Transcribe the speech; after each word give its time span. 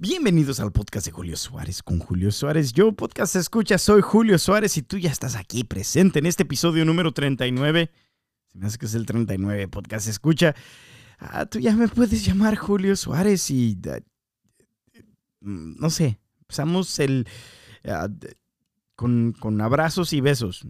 Bienvenidos 0.00 0.60
al 0.60 0.70
podcast 0.70 1.06
de 1.06 1.10
Julio 1.10 1.36
Suárez 1.36 1.82
con 1.82 1.98
Julio 1.98 2.30
Suárez. 2.30 2.72
Yo, 2.72 2.92
podcast 2.92 3.34
escucha, 3.34 3.78
soy 3.78 4.00
Julio 4.00 4.38
Suárez 4.38 4.76
y 4.76 4.82
tú 4.82 4.96
ya 4.96 5.10
estás 5.10 5.34
aquí 5.34 5.64
presente 5.64 6.20
en 6.20 6.26
este 6.26 6.44
episodio 6.44 6.84
número 6.84 7.10
39. 7.10 7.90
Se 8.46 8.58
me 8.58 8.66
hace 8.68 8.78
que 8.78 8.86
es 8.86 8.94
el 8.94 9.06
39, 9.06 9.66
podcast 9.66 10.06
escucha. 10.06 10.54
Ah, 11.18 11.46
tú 11.46 11.58
ya 11.58 11.74
me 11.74 11.88
puedes 11.88 12.24
llamar 12.24 12.54
Julio 12.54 12.94
Suárez 12.94 13.50
y... 13.50 13.76
no 15.40 15.90
sé, 15.90 16.20
empezamos 16.42 17.00
el... 17.00 17.26
Ah, 17.84 18.08
con, 18.94 19.32
con, 19.32 19.60
abrazos 19.60 20.12
y 20.12 20.20
besos. 20.20 20.64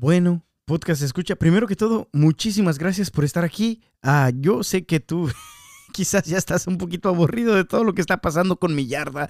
Bueno, 0.00 0.46
podcast 0.64 1.02
escucha. 1.02 1.34
Primero 1.34 1.66
que 1.66 1.74
todo, 1.74 2.08
muchísimas 2.12 2.78
gracias 2.78 3.10
por 3.10 3.24
estar 3.24 3.44
aquí. 3.44 3.82
Ah, 4.00 4.30
yo 4.32 4.62
sé 4.62 4.86
que 4.86 5.00
tú 5.00 5.28
quizás 5.92 6.22
ya 6.22 6.38
estás 6.38 6.68
un 6.68 6.78
poquito 6.78 7.08
aburrido 7.08 7.56
de 7.56 7.64
todo 7.64 7.82
lo 7.82 7.94
que 7.94 8.00
está 8.00 8.18
pasando 8.18 8.60
con 8.60 8.76
mi 8.76 8.86
yarda 8.86 9.26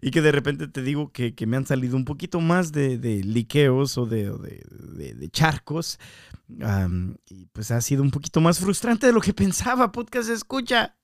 y 0.00 0.10
que 0.10 0.20
de 0.20 0.32
repente 0.32 0.66
te 0.66 0.82
digo 0.82 1.12
que, 1.12 1.32
me 1.46 1.56
han 1.56 1.66
salido 1.66 1.96
un 1.96 2.04
poquito 2.04 2.40
más 2.40 2.72
de, 2.72 2.98
liqueos 3.22 3.96
o 3.96 4.06
de, 4.06 4.32
de, 4.32 5.28
charcos. 5.28 6.00
y 6.48 7.46
pues 7.52 7.70
ha 7.70 7.80
sido 7.80 8.02
un 8.02 8.10
poquito 8.10 8.40
más 8.40 8.58
frustrante 8.58 9.06
de 9.06 9.12
lo 9.12 9.20
que 9.20 9.32
pensaba, 9.34 9.92
podcast 9.92 10.30
escucha. 10.30 10.96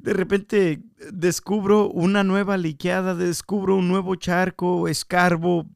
De 0.00 0.14
repente 0.14 0.82
descubro 1.12 1.88
una 1.90 2.24
nueva 2.24 2.56
liqueada, 2.56 3.14
descubro 3.14 3.76
un 3.76 3.86
nuevo 3.86 4.16
charco, 4.16 4.88
escarbo, 4.88 5.70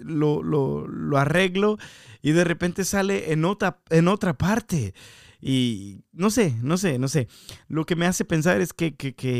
lo, 0.00 0.42
lo, 0.42 1.18
arreglo 1.18 1.78
y 2.22 2.32
de 2.32 2.44
repente 2.44 2.84
sale 2.84 3.32
en 3.32 3.44
otra, 3.44 3.80
en 3.90 4.08
otra 4.08 4.36
parte. 4.36 4.94
Y 5.42 6.04
no 6.12 6.28
sé, 6.30 6.54
no 6.62 6.76
sé, 6.76 6.98
no 6.98 7.08
sé. 7.08 7.28
Lo 7.68 7.86
que 7.86 7.96
me 7.96 8.06
hace 8.06 8.24
pensar 8.24 8.60
es 8.60 8.72
que, 8.74 8.94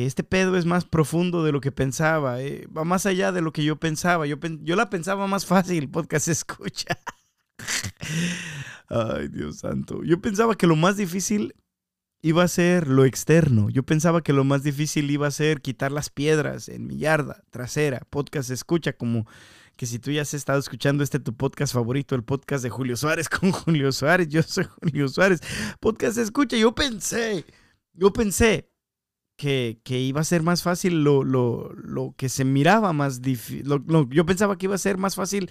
este 0.06 0.24
pedo 0.24 0.56
es 0.56 0.64
más 0.64 0.86
profundo 0.86 1.44
de 1.44 1.52
lo 1.52 1.60
que 1.60 1.72
pensaba. 1.72 2.40
Eh, 2.40 2.66
va 2.74 2.84
más 2.84 3.04
allá 3.04 3.32
de 3.32 3.42
lo 3.42 3.52
que 3.52 3.64
yo 3.64 3.76
pensaba. 3.76 4.26
Yo, 4.26 4.36
yo 4.62 4.76
la 4.76 4.88
pensaba 4.88 5.26
más 5.26 5.44
fácil, 5.44 5.90
podcast 5.90 6.28
escucha. 6.28 6.98
Ay, 8.88 9.28
Dios 9.28 9.58
santo. 9.58 10.02
Yo 10.02 10.20
pensaba 10.20 10.56
que 10.56 10.66
lo 10.66 10.76
más 10.76 10.96
difícil 10.96 11.54
iba 12.22 12.42
a 12.42 12.48
ser 12.48 12.88
lo 12.88 13.04
externo. 13.04 13.70
Yo 13.70 13.82
pensaba 13.82 14.22
que 14.22 14.32
lo 14.32 14.44
más 14.44 14.62
difícil 14.62 15.10
iba 15.10 15.26
a 15.26 15.30
ser 15.30 15.60
quitar 15.60 15.92
las 15.92 16.10
piedras 16.10 16.68
en 16.68 16.86
mi 16.86 16.98
yarda 16.98 17.44
trasera. 17.50 18.06
Podcast 18.10 18.50
escucha 18.50 18.92
como 18.92 19.26
que 19.80 19.86
si 19.86 19.98
tú 19.98 20.10
ya 20.10 20.20
has 20.20 20.34
estado 20.34 20.58
escuchando 20.58 21.02
este 21.02 21.18
tu 21.20 21.34
podcast 21.34 21.72
favorito, 21.72 22.14
el 22.14 22.22
podcast 22.22 22.62
de 22.62 22.68
Julio 22.68 22.98
Suárez 22.98 23.28
con 23.30 23.50
Julio 23.50 23.92
Suárez, 23.92 24.28
yo 24.28 24.42
soy 24.42 24.66
Julio 24.78 25.08
Suárez, 25.08 25.40
podcast 25.80 26.18
escucha, 26.18 26.58
yo 26.58 26.74
pensé, 26.74 27.46
yo 27.94 28.12
pensé 28.12 28.68
que, 29.38 29.80
iba 29.86 30.20
a 30.20 30.24
ser 30.24 30.42
más 30.42 30.62
fácil 30.62 31.02
lo, 31.02 31.24
lo, 31.24 32.14
que 32.18 32.28
se 32.28 32.44
miraba 32.44 32.92
más 32.92 33.22
difícil, 33.22 33.64
yo 34.10 34.26
pensaba 34.26 34.58
que 34.58 34.66
iba 34.66 34.74
a 34.74 34.78
ser 34.78 34.98
más 34.98 35.14
fácil 35.14 35.50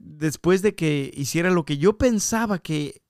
después 0.00 0.60
de 0.62 0.74
que 0.74 1.12
hiciera 1.14 1.52
lo 1.52 1.64
que 1.64 1.78
yo 1.78 1.96
pensaba 1.96 2.58
que 2.58 3.02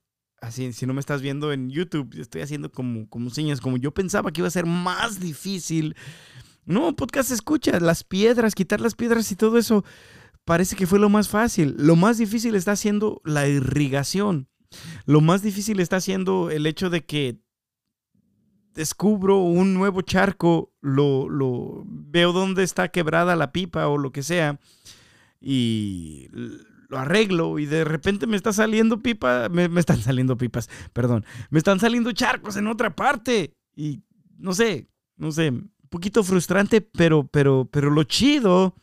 así, 0.42 0.74
si 0.74 0.84
no 0.84 0.92
me 0.92 1.00
estás 1.00 1.22
viendo 1.22 1.54
en 1.54 1.70
YouTube, 1.70 2.20
estoy 2.20 2.42
haciendo 2.42 2.70
como, 2.70 3.08
como 3.08 3.30
señas, 3.30 3.62
como 3.62 3.78
yo 3.78 3.94
pensaba 3.94 4.30
que 4.30 4.42
iba 4.42 4.48
a 4.48 4.50
ser 4.50 4.66
más 4.66 5.20
difícil 5.20 5.96
no, 6.64 6.94
podcast 6.94 7.30
escucha, 7.30 7.78
las 7.80 8.04
piedras, 8.04 8.54
quitar 8.54 8.80
las 8.80 8.94
piedras 8.94 9.30
y 9.32 9.36
todo 9.36 9.58
eso 9.58 9.84
parece 10.44 10.76
que 10.76 10.86
fue 10.86 10.98
lo 10.98 11.08
más 11.08 11.28
fácil. 11.28 11.74
Lo 11.78 11.96
más 11.96 12.18
difícil 12.18 12.54
está 12.54 12.76
siendo 12.76 13.20
la 13.24 13.48
irrigación. 13.48 14.48
Lo 15.04 15.20
más 15.20 15.42
difícil 15.42 15.80
está 15.80 16.00
siendo 16.00 16.50
el 16.50 16.66
hecho 16.66 16.88
de 16.88 17.04
que 17.04 17.40
descubro 18.74 19.38
un 19.38 19.74
nuevo 19.74 20.02
charco, 20.02 20.72
lo, 20.80 21.28
lo 21.28 21.82
veo 21.84 22.32
dónde 22.32 22.62
está 22.62 22.88
quebrada 22.88 23.36
la 23.36 23.52
pipa 23.52 23.86
o 23.88 23.98
lo 23.98 24.12
que 24.12 24.22
sea 24.22 24.58
y 25.40 26.28
lo 26.88 26.98
arreglo 26.98 27.58
y 27.58 27.66
de 27.66 27.84
repente 27.84 28.26
me 28.26 28.36
está 28.36 28.52
saliendo 28.52 29.02
pipa, 29.02 29.48
me, 29.50 29.68
me 29.68 29.80
están 29.80 29.98
saliendo 30.02 30.36
pipas, 30.36 30.70
perdón, 30.92 31.24
me 31.50 31.58
están 31.58 31.80
saliendo 31.80 32.12
charcos 32.12 32.56
en 32.56 32.66
otra 32.66 32.94
parte 32.94 33.54
y 33.74 34.02
no 34.38 34.54
sé, 34.54 34.88
no 35.16 35.32
sé, 35.32 35.52
poquito 35.92 36.24
frustrante, 36.24 36.80
pero, 36.80 37.28
pero, 37.28 37.68
pero 37.70 37.90
lo 37.90 38.02
chido, 38.02 38.74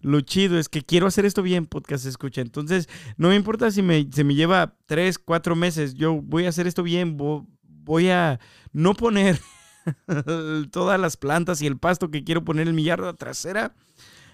lo 0.00 0.20
chido 0.22 0.58
es 0.58 0.68
que 0.70 0.82
quiero 0.82 1.06
hacer 1.06 1.26
esto 1.26 1.42
bien, 1.42 1.66
podcast 1.66 2.06
escucha. 2.06 2.40
Entonces, 2.40 2.88
no 3.18 3.28
me 3.28 3.36
importa 3.36 3.70
si 3.70 3.82
me, 3.82 4.08
se 4.10 4.24
me 4.24 4.34
lleva 4.34 4.76
tres, 4.86 5.18
cuatro 5.18 5.56
meses, 5.56 5.94
yo 5.94 6.22
voy 6.22 6.46
a 6.46 6.48
hacer 6.48 6.66
esto 6.66 6.82
bien, 6.82 7.18
voy 7.18 8.08
a 8.08 8.40
no 8.72 8.94
poner 8.94 9.40
todas 10.70 10.98
las 10.98 11.16
plantas 11.16 11.60
y 11.60 11.66
el 11.66 11.78
pasto 11.78 12.10
que 12.10 12.24
quiero 12.24 12.44
poner 12.44 12.68
en 12.68 12.76
mi 12.76 12.84
yarda 12.84 13.12
trasera 13.12 13.74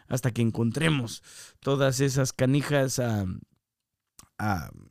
hasta 0.06 0.30
que 0.30 0.42
encontremos 0.42 1.22
todas 1.60 2.00
esas 2.00 2.34
canijas 2.34 3.00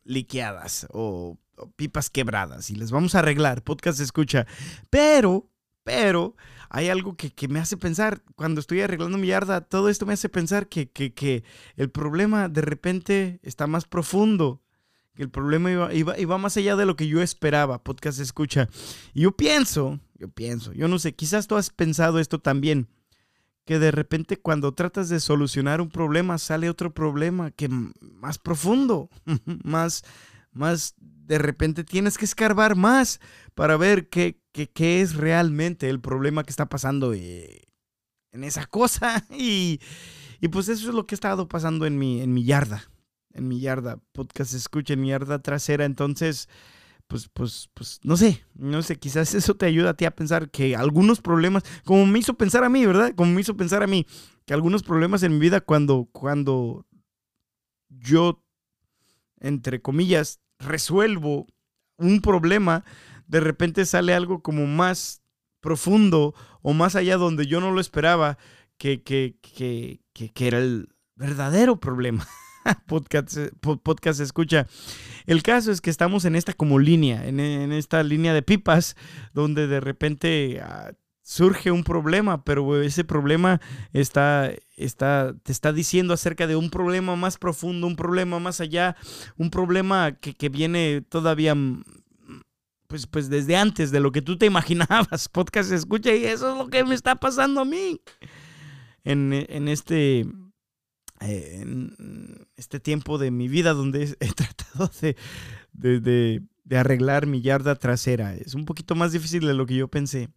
liqueadas 0.04 0.88
o, 0.90 1.38
o, 1.58 1.72
pipas 1.72 2.10
quebradas 2.10 2.72
y 2.72 2.76
les 2.76 2.90
vamos 2.90 3.14
a 3.14 3.20
arreglar, 3.20 3.62
podcast 3.62 4.00
escucha. 4.00 4.48
Pero, 4.90 5.50
pero 5.91 6.38
hay 6.69 6.88
algo 6.88 7.18
que, 7.18 7.47
me 7.50 7.59
hace 7.59 7.75
pensar, 7.75 8.24
cuando 8.38 8.62
estoy 8.62 8.79
arreglando 8.79 9.18
mi 9.18 9.28
yarda, 9.28 9.59
todo 9.59 9.90
esto 9.90 10.06
me 10.06 10.13
hace 10.13 10.29
pensar 10.29 10.69
que, 10.69 10.90
que, 10.90 11.44
el 11.75 11.90
problema 11.90 12.47
de 12.47 12.62
repente 12.62 13.41
está 13.44 13.68
más 13.68 13.84
profundo, 13.84 14.62
que 15.13 15.24
el 15.24 15.30
problema 15.30 15.69
iba, 15.69 15.94
iba, 15.94 16.18
iba, 16.18 16.38
más 16.38 16.56
allá 16.56 16.78
de 16.78 16.85
lo 16.85 16.96
que 16.96 17.09
yo 17.09 17.22
esperaba, 17.22 17.84
podcast 17.84 18.22
escucha. 18.22 18.69
Y 19.13 19.24
yo 19.24 19.35
pienso, 19.35 20.00
yo 20.18 20.30
pienso, 20.30 20.72
yo 20.72 20.88
no 20.88 20.97
sé, 20.97 21.13
quizás 21.13 21.46
tú 21.47 21.57
has 21.57 21.72
pensado 21.72 22.19
esto 22.19 22.40
también, 22.40 22.88
que 23.66 23.78
de 23.78 23.91
repente 23.91 24.38
cuando 24.38 24.74
tratas 24.74 25.09
de 25.09 25.19
solucionar 25.19 25.81
un 25.81 25.90
problema 25.90 26.38
sale 26.38 26.69
otro 26.69 26.94
problema 26.94 27.51
que 27.51 27.68
más 27.68 28.38
profundo, 28.38 29.09
más, 29.66 30.03
más 30.51 30.95
de 31.00 31.38
repente 31.38 31.84
tienes 31.84 32.17
que 32.17 32.25
escarbar 32.25 32.75
más 32.75 33.19
para 33.56 33.78
ver 33.78 34.09
qué, 34.09 34.39
qué, 34.51 35.01
es 35.01 35.16
realmente 35.16 35.89
el 35.89 36.00
problema 36.00 36.44
que 36.44 36.50
está 36.50 36.67
pasando 36.67 37.13
eh, 37.13 37.62
en 38.31 38.44
esa 38.44 38.66
cosa. 38.66 39.25
Y, 39.31 39.79
y, 40.39 40.47
pues 40.50 40.69
eso 40.69 40.89
es 40.89 40.95
lo 40.95 41.06
que 41.06 41.16
ha 41.16 41.17
estado 41.17 41.47
pasando 41.47 41.85
en 41.85 41.97
mi, 41.97 42.22
en 42.22 42.34
mi 42.34 42.44
yarda. 42.44 42.84
En 43.34 43.47
mi 43.47 43.59
yarda. 43.59 44.00
Podcast 44.12 44.53
escucha 44.53 44.94
en 44.94 45.01
mi 45.01 45.09
yarda 45.09 45.39
trasera. 45.39 45.85
Entonces, 45.85 46.50
pues, 47.12 47.28
pues, 47.28 47.69
pues, 47.73 48.00
no 48.03 48.16
sé, 48.16 48.41
no 48.56 48.81
sé, 48.81 48.97
quizás 48.97 49.33
eso 49.35 49.56
te 49.56 49.66
ayuda 49.66 49.89
a 49.89 49.94
ti 49.95 50.06
a 50.06 50.16
pensar 50.16 50.50
que 50.50 50.78
algunos 50.78 51.19
problemas, 51.19 51.63
como 51.83 52.06
me 52.06 52.19
hizo 52.19 52.35
pensar 52.35 52.63
a 52.63 52.69
mí, 52.69 52.85
¿verdad? 52.85 53.13
Como 53.16 53.33
me 53.33 53.41
hizo 53.41 53.57
pensar 53.57 53.83
a 53.83 53.88
mí, 53.88 54.07
que 54.45 54.53
algunos 54.53 54.81
problemas 54.81 55.22
en 55.23 55.33
mi 55.33 55.39
vida 55.39 55.59
cuando, 55.59 56.07
cuando 56.13 56.85
yo, 57.89 58.41
entre 59.41 59.81
comillas, 59.81 60.40
resuelvo 60.59 61.47
un 61.97 62.22
problema, 62.22 62.85
de 63.28 63.40
repente 63.40 63.85
sale 63.85 64.13
algo 64.13 64.41
como 64.41 64.66
más 64.68 65.22
profundo 65.62 66.34
o 66.62 66.74
más 66.74 66.96
allá 66.96 67.18
donde 67.18 67.47
yo 67.47 67.59
no 67.59 67.72
lo 67.72 67.81
esperaba, 67.81 68.38
que, 68.78 69.03
que, 69.03 69.38
que, 69.41 70.01
que 70.13 70.47
era 70.47 70.57
el 70.59 70.90
verdadero 71.16 71.80
problema. 71.80 72.28
podcast, 72.88 73.38
podcast 73.84 74.19
escucha. 74.19 74.68
El 75.25 75.44
caso 75.44 75.72
es 75.72 75.81
que 75.81 75.90
estamos 75.90 76.25
en 76.25 76.35
esta 76.35 76.53
como 76.53 76.80
línea, 76.80 77.28
en, 77.28 77.40
esta 77.72 78.03
línea 78.03 78.34
de 78.34 78.41
pipas, 78.41 78.96
donde 79.34 79.68
de 79.68 79.80
repente 79.80 80.59
ah, 80.62 80.91
surge 81.24 81.72
un 81.72 81.84
problema, 81.84 82.44
pero 82.44 82.82
ese 82.82 83.04
problema 83.04 83.62
está, 83.94 84.51
está, 84.75 85.34
te 85.44 85.51
está 85.51 85.72
diciendo 85.74 86.13
acerca 86.13 86.48
de 86.48 86.56
un 86.56 86.69
problema 86.69 87.16
más 87.16 87.38
profundo, 87.38 87.88
un 87.88 87.95
problema 87.95 88.40
más 88.40 88.62
allá, 88.62 88.95
un 89.38 89.50
problema 89.50 90.13
que, 90.13 90.34
que 90.34 90.50
viene 90.50 91.01
todavía 91.07 91.56
pues, 92.92 93.07
pues 93.07 93.30
desde 93.30 93.56
antes 93.56 93.90
de 93.92 94.01
lo 94.01 94.12
que 94.12 94.22
tú 94.22 94.38
te 94.38 94.45
imaginabas. 94.48 95.30
Podcast 95.30 95.72
escucha 95.72 96.13
y 96.13 96.25
eso 96.25 96.51
es 96.51 96.57
lo 96.57 96.68
que 96.68 96.84
me 96.84 96.94
está 96.94 97.16
pasando 97.16 97.62
a 97.62 97.66
mí. 97.66 98.01
En, 99.06 99.31
este, 99.68 100.28
en 101.22 102.48
este 102.57 102.80
tiempo 102.81 103.18
de 103.18 103.31
mi 103.31 103.48
vida 103.48 103.74
donde 103.74 104.16
he, 104.19 104.34
tratado 104.34 104.92
de, 105.72 106.44
arreglar 106.77 107.27
mi 107.27 107.41
yarda 107.41 107.75
trasera. 107.75 108.35
Es 108.35 108.56
un 108.56 108.65
poquito 108.65 108.95
más 108.95 109.12
difícil 109.12 109.45
de 109.45 109.53
lo 109.53 109.65
que 109.65 109.75
yo 109.75 109.88
pensé. 109.88 110.29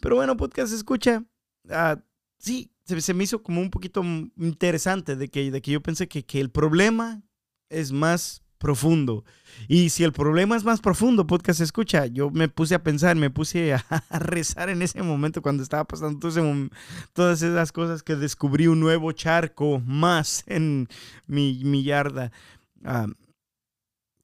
Pero 0.00 0.16
bueno, 0.16 0.36
podcast 0.36 0.72
escucha. 0.72 1.24
Ah, 1.68 1.98
sí, 2.38 2.70
se, 2.84 3.14
me 3.14 3.24
hizo 3.24 3.42
como 3.42 3.60
un 3.60 3.70
poquito 3.70 4.02
interesante 4.36 5.16
de 5.16 5.28
que, 5.28 5.50
de 5.50 5.62
que 5.62 5.70
yo 5.70 5.80
pensé 5.80 6.08
que, 6.08 6.24
que 6.24 6.40
el 6.40 6.50
problema 6.50 7.22
es 7.68 7.92
más 7.92 8.42
profundo. 8.60 9.24
Y 9.68 9.88
si 9.88 10.04
el 10.04 10.12
problema 10.12 10.54
es 10.54 10.64
más 10.64 10.80
profundo, 10.80 11.26
podcast 11.26 11.60
escucha, 11.60 12.06
yo 12.06 12.30
me 12.30 12.48
puse 12.48 12.74
a 12.74 12.82
pensar, 12.82 13.16
me 13.16 13.30
puse 13.30 13.72
a, 13.74 14.18
rezar 14.18 14.68
en 14.68 14.82
ese 14.82 15.02
momento 15.02 15.42
cuando 15.42 15.62
estaba 15.62 15.84
pasando 15.84 16.20
todas 17.12 17.42
esas 17.42 17.72
cosas 17.72 18.02
que 18.02 18.14
descubrí 18.14 18.66
un 18.66 18.78
nuevo 18.78 19.10
charco 19.12 19.80
más 19.80 20.44
en 20.46 20.88
mi, 21.26 21.62
mi 21.64 21.82
yarda. 21.82 22.30
Ah, 22.84 23.06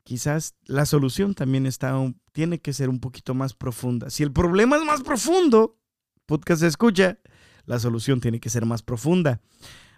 quizás 0.06 0.54
la 0.66 0.86
solución 0.86 1.34
también 1.34 1.66
está, 1.66 1.92
tiene 2.30 2.60
que 2.60 2.72
ser 2.72 2.88
un 2.88 3.00
poquito 3.00 3.34
más 3.34 3.54
profunda. 3.54 4.08
Si 4.08 4.22
el 4.22 4.32
problema 4.32 4.76
es 4.76 4.84
más 4.84 5.02
profundo, 5.02 5.80
podcast 6.26 6.62
escucha, 6.62 7.18
la 7.64 7.80
solución 7.80 8.20
tiene 8.20 8.38
que 8.38 8.48
ser 8.48 8.64
más 8.66 8.82
profunda. 8.82 9.40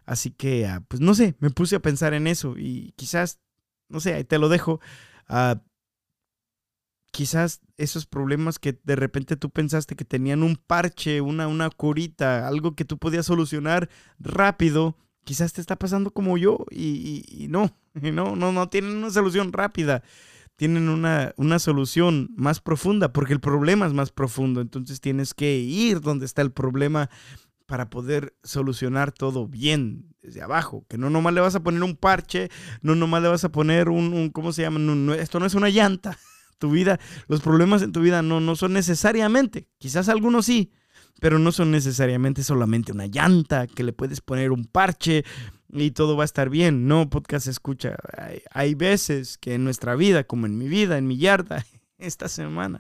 Así 0.07 0.31
que, 0.31 0.67
ah, 0.67 0.83
pues 0.89 1.03
no 1.03 1.15
sé, 1.15 1.37
me 1.41 1.51
puse 1.51 1.77
a 1.77 1.83
pensar 1.83 2.15
en 2.15 2.27
eso 2.27 2.55
y 2.57 2.95
quizás, 2.97 3.39
no 3.91 4.01
sé, 4.01 4.15
ahí 4.15 4.25
te 4.25 4.39
lo 4.39 4.49
dejo. 4.49 4.81
Ah, 5.29 5.63
quizás 7.13 7.61
esos 7.77 8.07
problemas 8.07 8.59
que 8.59 8.81
de 8.83 8.97
repente 8.97 9.37
tú 9.37 9.51
pensaste 9.51 9.95
que 9.95 10.07
tenían 10.07 10.43
un 10.43 10.57
parche, 10.57 11.21
una, 11.21 11.49
una 11.49 11.69
curita, 11.69 12.49
algo 12.49 12.75
que 12.75 12.87
tú 12.87 12.97
podías 12.97 13.27
solucionar 13.27 13.91
rápido, 14.19 14.97
quizás 15.25 15.53
te 15.53 15.61
está 15.61 15.77
pasando 15.77 16.11
como 16.11 16.39
yo 16.39 16.65
y, 16.71 17.47
no, 17.51 17.77
no, 17.95 18.37
no, 18.37 18.53
no 18.53 18.69
tienen 18.69 18.97
una 18.97 19.11
solución 19.11 19.53
rápida, 19.53 20.03
tienen 20.57 20.89
una, 20.89 21.33
una 21.37 21.59
solución 21.59 22.31
más 22.37 22.61
profunda 22.61 23.13
porque 23.13 23.33
el 23.33 23.41
problema 23.41 23.87
es 23.87 23.93
más 23.93 24.11
profundo, 24.11 24.61
entonces 24.61 25.01
tienes 25.01 25.35
que 25.35 25.59
ir 25.59 26.01
donde 26.01 26.27
está 26.27 26.43
el 26.43 26.53
problema 26.53 27.11
para 27.69 27.91
poder 27.91 28.35
solucionar 28.43 29.13
todo 29.13 29.47
bien 29.47 30.15
desde 30.23 30.41
abajo. 30.41 30.87
Que 30.89 30.97
no 30.97 31.11
nomás 31.11 31.35
le 31.35 31.43
vas 31.43 31.55
a 31.55 31.63
poner 31.63 31.83
un 31.83 31.97
parche, 31.97 32.49
no 32.81 32.95
nomás 32.95 33.23
le 33.23 33.29
vas 33.29 33.45
a 33.45 33.53
poner 33.53 33.91
un, 33.91 34.31
¿cómo 34.31 34.53
se 34.53 34.63
llama? 34.63 34.81
esto 35.17 35.39
no 35.39 35.45
es 35.47 35.55
una 35.55 35.69
llanta. 35.69 36.19
Tu 36.59 36.73
vida, 36.73 36.99
los 37.29 37.41
problemas 37.41 37.83
en 37.83 37.93
tu 37.93 38.01
vida 38.01 38.21
no, 38.21 38.41
no 38.41 38.57
son 38.57 38.73
necesariamente, 38.73 39.69
quizás 39.79 40.09
algunos 40.09 40.47
sí, 40.47 40.73
pero 41.21 41.39
no 41.39 41.53
son 41.53 41.71
necesariamente 41.71 42.43
solamente 42.43 42.93
una 42.93 43.07
llanta 43.07 43.67
que 43.67 43.85
le 43.85 43.93
puedes 43.93 44.21
poner 44.21 44.53
un 44.53 44.65
parche 44.65 45.25
y 45.71 45.91
todo 45.91 46.17
va 46.17 46.25
a 46.25 46.27
estar 46.27 46.51
bien. 46.51 46.87
No, 46.87 47.11
podcast 47.11 47.47
escucha. 47.47 47.97
Hay, 48.51 48.75
veces 48.75 49.39
que 49.39 49.55
en 49.55 49.65
nuestra 49.65 49.95
vida, 49.97 50.25
como 50.25 50.47
en 50.47 50.57
mi 50.57 50.69
vida, 50.69 50.99
en 50.99 51.07
mi 51.07 51.19
yarda, 51.19 51.65
esta 51.99 52.29
semana, 52.29 52.79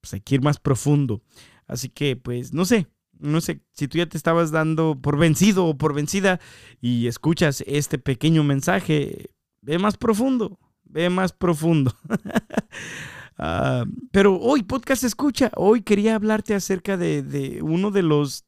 pues 0.00 0.14
hay 0.14 0.20
que 0.20 0.36
ir 0.36 0.42
más 0.42 0.58
profundo. 0.58 1.22
Así 1.66 1.88
que, 1.88 2.16
pues, 2.16 2.52
no 2.52 2.64
sé, 2.64 2.86
no 3.18 3.40
sé, 3.40 3.62
si 3.72 3.88
tú 3.88 3.98
ya 3.98 4.06
te 4.06 4.18
estabas 4.18 4.50
dando 4.50 4.98
por 5.00 5.18
vencido 5.18 5.66
o 5.66 5.78
por 5.78 5.94
vencida 5.94 6.40
y 6.80 7.06
escuchas 7.06 7.64
este 7.66 7.98
pequeño 7.98 8.44
mensaje, 8.44 9.30
ve 9.62 9.78
más 9.78 9.96
profundo, 9.96 10.58
ve 10.84 11.08
más 11.10 11.32
profundo. 11.32 11.94
Ah, 13.38 13.84
pero 14.12 14.36
hoy, 14.36 14.62
podcast 14.62 15.04
escucha, 15.04 15.50
hoy 15.56 15.82
quería 15.82 16.14
hablarte 16.14 16.54
acerca 16.54 16.96
de, 16.96 17.60
uno 17.62 17.90
de 17.90 18.02
los... 18.02 18.44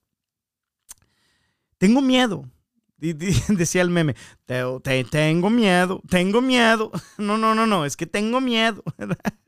Tengo 1.79 2.01
miedo, 2.01 2.49
decía 2.99 3.83
el 3.83 3.91
meme, 3.91 4.17
tengo 4.47 5.51
miedo, 5.51 6.01
tengo 6.09 6.41
miedo. 6.41 6.91
No, 7.19 7.39
no, 7.39 7.55
no, 7.55 7.67
no, 7.67 7.85
es 7.85 7.97
que 7.97 8.07
tengo 8.07 8.41
miedo. 8.41 8.83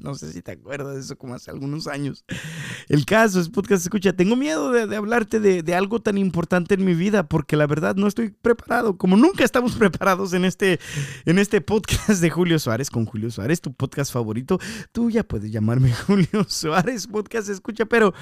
No 0.00 0.14
sé 0.14 0.32
si 0.32 0.40
te 0.40 0.52
acuerdas 0.52 0.94
de 0.94 1.00
eso 1.00 1.16
como 1.16 1.34
hace 1.34 1.50
algunos 1.50 1.86
años. 1.86 2.24
El 2.88 3.04
caso 3.04 3.40
es, 3.40 3.48
podcast, 3.50 3.82
escucha, 3.82 4.14
tengo 4.14 4.34
miedo 4.34 4.72
de, 4.72 4.96
hablarte 4.96 5.40
de, 5.40 5.74
algo 5.74 6.00
tan 6.00 6.16
importante 6.16 6.74
en 6.74 6.84
mi 6.84 6.94
vida 6.94 7.28
porque 7.28 7.56
la 7.56 7.66
verdad 7.66 7.96
no 7.96 8.06
estoy 8.06 8.30
preparado, 8.30 8.96
como 8.96 9.16
nunca 9.16 9.44
estamos 9.44 9.72
preparados 9.76 10.32
en 10.32 10.44
este, 10.44 10.80
en 11.26 11.38
este 11.38 11.60
podcast 11.60 12.20
de 12.20 12.30
Julio 12.30 12.58
Suárez 12.58 12.90
con 12.90 13.04
Julio 13.04 13.30
Suárez, 13.30 13.60
tu 13.60 13.74
podcast 13.74 14.12
favorito. 14.12 14.58
Tú 14.92 15.10
ya 15.10 15.22
puedes 15.22 15.50
llamarme 15.50 15.92
Julio 16.06 16.44
Suárez, 16.48 17.06
podcast, 17.06 17.48
escucha, 17.48 17.86
pero... 17.86 18.14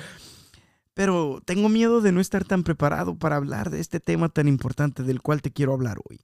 Pero 0.94 1.40
tengo 1.44 1.69
miedo 1.69 2.00
de 2.00 2.10
no 2.10 2.20
estar 2.20 2.44
tan 2.44 2.64
preparado 2.64 3.16
para 3.16 3.36
hablar 3.36 3.70
de 3.70 3.78
este 3.78 4.00
tema 4.00 4.30
tan 4.30 4.48
importante 4.48 5.04
del 5.04 5.22
cual 5.22 5.42
te 5.42 5.52
quiero 5.52 5.72
hablar 5.72 5.98
hoy. 6.10 6.19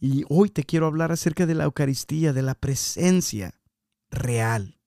Y 0.00 0.24
hoy 0.30 0.48
te 0.48 0.64
quiero 0.64 0.86
hablar 0.86 1.12
acerca 1.12 1.44
de 1.44 1.54
la 1.54 1.64
Eucaristía, 1.64 2.32
de 2.32 2.40
la 2.40 2.54
presencia 2.54 3.52
real 4.10 4.77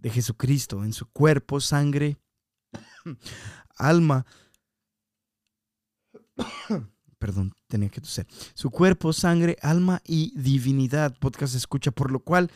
de 0.00 0.10
Jesucristo 0.10 0.84
en 0.84 0.92
su 0.92 1.06
cuerpo, 1.06 1.60
sangre, 1.60 2.18
alma. 3.76 4.26
Perdón, 7.18 7.54
tenía 7.68 7.90
que 7.90 8.00
toser. 8.00 8.26
Su 8.54 8.70
cuerpo, 8.70 9.12
sangre, 9.12 9.56
alma 9.60 10.00
y 10.06 10.32
divinidad. 10.40 11.16
Podcast 11.18 11.54
escucha, 11.54 11.90
por 11.90 12.10
lo 12.10 12.20
cual 12.20 12.50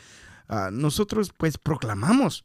ah, 0.47 0.69
nosotros 0.71 1.31
pues 1.37 1.57
proclamamos. 1.57 2.43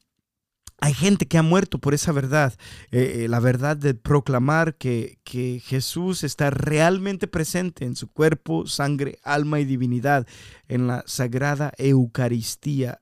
Hay 0.82 0.94
gente 0.94 1.26
que 1.26 1.36
ha 1.36 1.42
muerto 1.42 1.78
por 1.78 1.92
esa 1.92 2.10
verdad, 2.10 2.54
eh, 2.90 3.24
eh, 3.24 3.28
la 3.28 3.38
verdad 3.38 3.76
de 3.76 3.92
proclamar 3.92 4.76
que, 4.76 5.18
que 5.24 5.60
Jesús 5.62 6.24
está 6.24 6.48
realmente 6.48 7.26
presente 7.26 7.84
en 7.84 7.96
su 7.96 8.08
cuerpo, 8.08 8.66
sangre, 8.66 9.18
alma 9.22 9.60
y 9.60 9.66
divinidad 9.66 10.26
en 10.68 10.86
la 10.86 11.04
sagrada 11.06 11.74
Eucaristía 11.76 12.99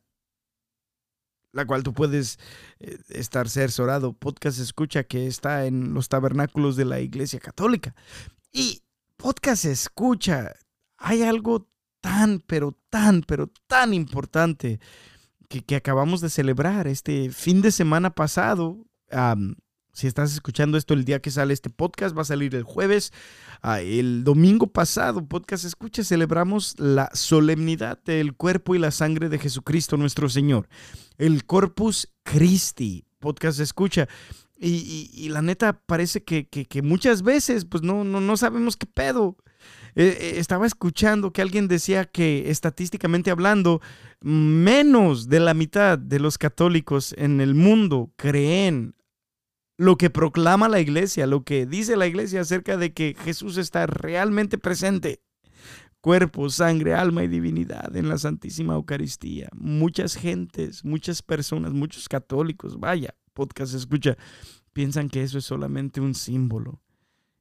la 1.59 1.67
cual 1.67 1.83
tú 1.83 1.93
puedes 1.93 2.39
eh, 2.79 2.99
estar 3.09 3.49
cerciorado. 3.49 4.13
Podcast 4.13 4.61
escucha 4.61 5.03
que 5.03 5.27
está 5.27 5.67
en 5.67 5.93
los 5.93 6.09
tabernáculos 6.09 6.77
de 6.77 6.85
la 6.85 7.01
Iglesia 7.01 7.41
Católica. 7.41 7.95
Y 8.53 8.83
podcast 9.17 9.65
escucha, 9.65 10.55
hay 10.97 11.23
algo 11.23 11.69
tan, 12.01 12.41
pero 12.47 12.79
tan, 12.91 13.23
pero 13.23 13.51
tan 13.67 13.93
importante 13.93 14.79
que, 15.49 15.75
acabamos 15.75 16.21
de 16.21 16.31
celebrar 16.31 16.87
este 16.87 17.31
fin 17.31 17.61
de 17.61 17.73
semana 17.73 18.11
pasado. 18.11 18.87
Si 19.99 20.07
estás 20.07 20.33
escuchando 20.33 20.79
esto 20.79 20.95
el 20.95 21.05
día 21.05 21.21
que 21.21 21.33
sale 21.33 21.53
este 21.53 21.71
podcast, 21.71 22.17
va 22.17 22.23
a 22.23 22.25
salir 22.25 22.55
el 22.55 22.63
jueves. 22.63 23.13
Ah, 23.63 23.81
el 23.81 24.23
domingo 24.23 24.69
pasado, 24.69 25.27
podcast 25.27 25.65
escucha, 25.65 26.05
celebramos 26.05 26.77
la 26.79 27.11
solemnidad 27.15 27.99
del 28.05 28.37
cuerpo 28.37 28.77
y 28.77 28.79
la 28.79 28.93
sangre 28.93 29.29
de 29.29 29.41
Jesucristo 29.41 29.97
nuestro 29.97 30.29
Señor. 30.29 30.69
El 31.17 31.45
Corpus 31.47 32.11
Christi, 32.23 33.07
podcast 33.19 33.59
escucha. 33.59 34.07
Y, 34.57 35.29
la 35.31 35.43
neta 35.43 35.73
parece 35.73 36.23
que, 36.23 36.69
muchas 36.85 37.23
veces 37.23 37.65
pues 37.65 37.83
no, 37.83 38.05
no, 38.05 38.21
no 38.21 38.37
sabemos 38.37 38.77
qué 38.77 38.87
pedo. 38.87 39.37
Eh, 39.97 40.17
eh, 40.21 40.35
estaba 40.37 40.69
escuchando 40.69 41.33
que 41.33 41.43
alguien 41.43 41.67
decía 41.67 42.05
que 42.05 42.53
estadísticamente 42.53 43.33
hablando, 43.33 43.81
menos 44.21 45.29
de 45.29 45.41
la 45.41 45.55
mitad 45.55 45.99
de 45.99 46.21
los 46.21 46.39
católicos 46.39 47.17
en 47.19 47.41
el 47.41 47.57
mundo 47.57 48.13
creen 48.17 48.95
lo 49.79 49.97
que 49.97 50.11
proclama 50.11 50.69
la 50.69 50.81
iglesia, 50.81 51.27
lo 51.27 51.45
que 51.45 51.65
dice 51.65 51.97
la 51.97 52.09
iglesia 52.09 52.41
acerca 52.41 52.77
de 52.77 52.93
que 52.93 53.17
Jesús 53.25 53.57
está 53.57 53.87
realmente 53.87 54.59
presente. 54.59 55.23
Cuerpo, 56.01 56.51
sangre, 56.51 56.95
alma 56.95 57.23
y 57.23 57.29
divinidad 57.29 57.97
en 57.97 58.09
la 58.09 58.19
Santísima 58.19 58.75
Eucaristía. 58.75 59.49
Muchas 59.55 60.17
gentes, 60.17 60.85
muchas 60.85 61.23
personas, 61.23 61.73
muchos 61.73 62.09
católicos, 62.09 62.79
vaya, 62.79 63.15
podcast 63.35 63.75
escucha, 63.75 64.17
piensan 64.73 65.09
que 65.09 65.23
eso 65.23 65.39
es 65.39 65.45
solamente 65.45 66.01
un 66.01 66.15
símbolo. 66.15 66.83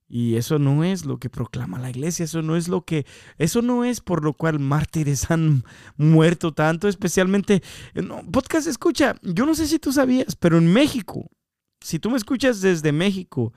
Y 0.07 0.35
eso 0.35 0.57
no 0.59 0.83
es 0.83 1.05
lo 1.05 1.17
que 1.17 1.29
proclama 1.29 1.79
la 1.79 1.89
iglesia, 1.89 2.23
eso 2.23 2.41
no 2.41 2.55
es 2.55 2.67
lo 2.67 2.85
que, 2.85 3.05
eso 3.37 3.61
no 3.61 3.83
es 3.83 3.99
por 3.99 4.23
lo 4.23 4.33
cual 4.33 4.59
mártires 4.59 5.29
han 5.31 5.63
muerto 5.97 6.53
tanto, 6.53 6.87
especialmente, 6.87 7.61
no, 7.93 8.23
podcast 8.31 8.67
escucha, 8.67 9.15
yo 9.21 9.45
no 9.45 9.53
sé 9.53 9.67
si 9.67 9.79
tú 9.79 9.91
sabías, 9.91 10.35
pero 10.37 10.59
en 10.59 10.71
México, 10.71 11.29
si 11.81 11.99
tú 11.99 12.09
me 12.09 12.17
escuchas 12.17 12.61
desde 12.61 12.91
México, 12.91 13.53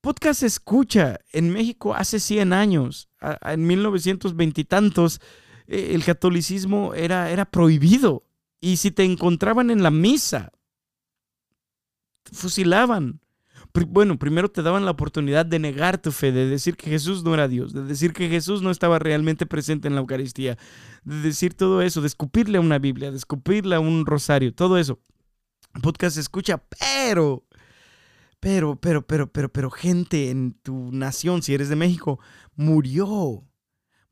podcast 0.00 0.42
escucha 0.42 1.20
en 1.32 1.50
México 1.50 1.94
hace 1.94 2.20
100 2.20 2.52
años, 2.52 3.08
en 3.42 3.66
1920 3.66 4.60
y 4.60 4.64
tantos, 4.64 5.20
el 5.66 6.04
catolicismo 6.04 6.94
era, 6.94 7.30
era 7.30 7.44
prohibido. 7.44 8.24
Y 8.60 8.76
si 8.76 8.90
te 8.90 9.04
encontraban 9.04 9.70
en 9.70 9.82
la 9.82 9.90
misa, 9.90 10.52
fusilaban. 12.32 13.20
Bueno, 13.88 14.18
primero 14.18 14.50
te 14.50 14.62
daban 14.62 14.84
la 14.84 14.90
oportunidad 14.90 15.46
de 15.46 15.60
negar 15.60 15.98
tu 15.98 16.10
fe, 16.10 16.32
de 16.32 16.46
decir 16.46 16.76
que 16.76 16.90
Jesús 16.90 17.22
no 17.22 17.34
era 17.34 17.46
Dios, 17.46 17.72
de 17.72 17.84
decir 17.84 18.12
que 18.12 18.28
Jesús 18.28 18.62
no 18.62 18.70
estaba 18.70 18.98
realmente 18.98 19.46
presente 19.46 19.86
en 19.86 19.94
la 19.94 20.00
Eucaristía, 20.00 20.58
de 21.04 21.20
decir 21.20 21.54
todo 21.54 21.80
eso, 21.80 22.00
de 22.00 22.08
escupirle 22.08 22.58
una 22.58 22.78
Biblia, 22.78 23.12
de 23.12 23.16
escupirle 23.16 23.78
un 23.78 24.06
rosario, 24.06 24.52
todo 24.52 24.76
eso 24.76 24.98
podcast 25.82 26.16
escucha, 26.16 26.62
pero, 26.78 27.44
pero, 28.40 28.76
pero, 28.76 29.06
pero, 29.06 29.30
pero, 29.30 29.48
pero 29.50 29.70
gente 29.70 30.30
en 30.30 30.54
tu 30.54 30.90
nación, 30.92 31.42
si 31.42 31.54
eres 31.54 31.68
de 31.68 31.76
México, 31.76 32.18
murió. 32.56 33.44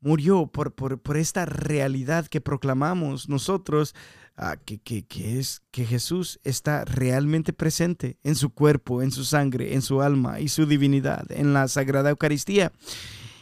Murió 0.01 0.47
por, 0.47 0.73
por, 0.73 1.17
esta 1.17 1.45
realidad 1.45 2.27
que 2.27 2.39
proclamamos 2.39 3.27
nosotros, 3.27 3.93
ah, 4.37 4.55
que, 4.55 4.79
que, 4.79 5.05
que 5.05 5.37
es 5.37 5.61
que 5.71 5.85
Jesús 5.85 6.39
está 6.45 6.85
realmente 6.85 7.51
presente 7.51 8.17
en 8.23 8.35
su 8.35 8.51
cuerpo, 8.51 9.01
en 9.01 9.11
su 9.11 9.25
sangre, 9.25 9.73
en 9.73 9.81
su 9.81 10.01
alma 10.01 10.39
y 10.39 10.47
su 10.47 10.65
divinidad, 10.65 11.29
en 11.33 11.51
la 11.51 11.67
Sagrada 11.67 12.11
Eucaristía. 12.11 12.71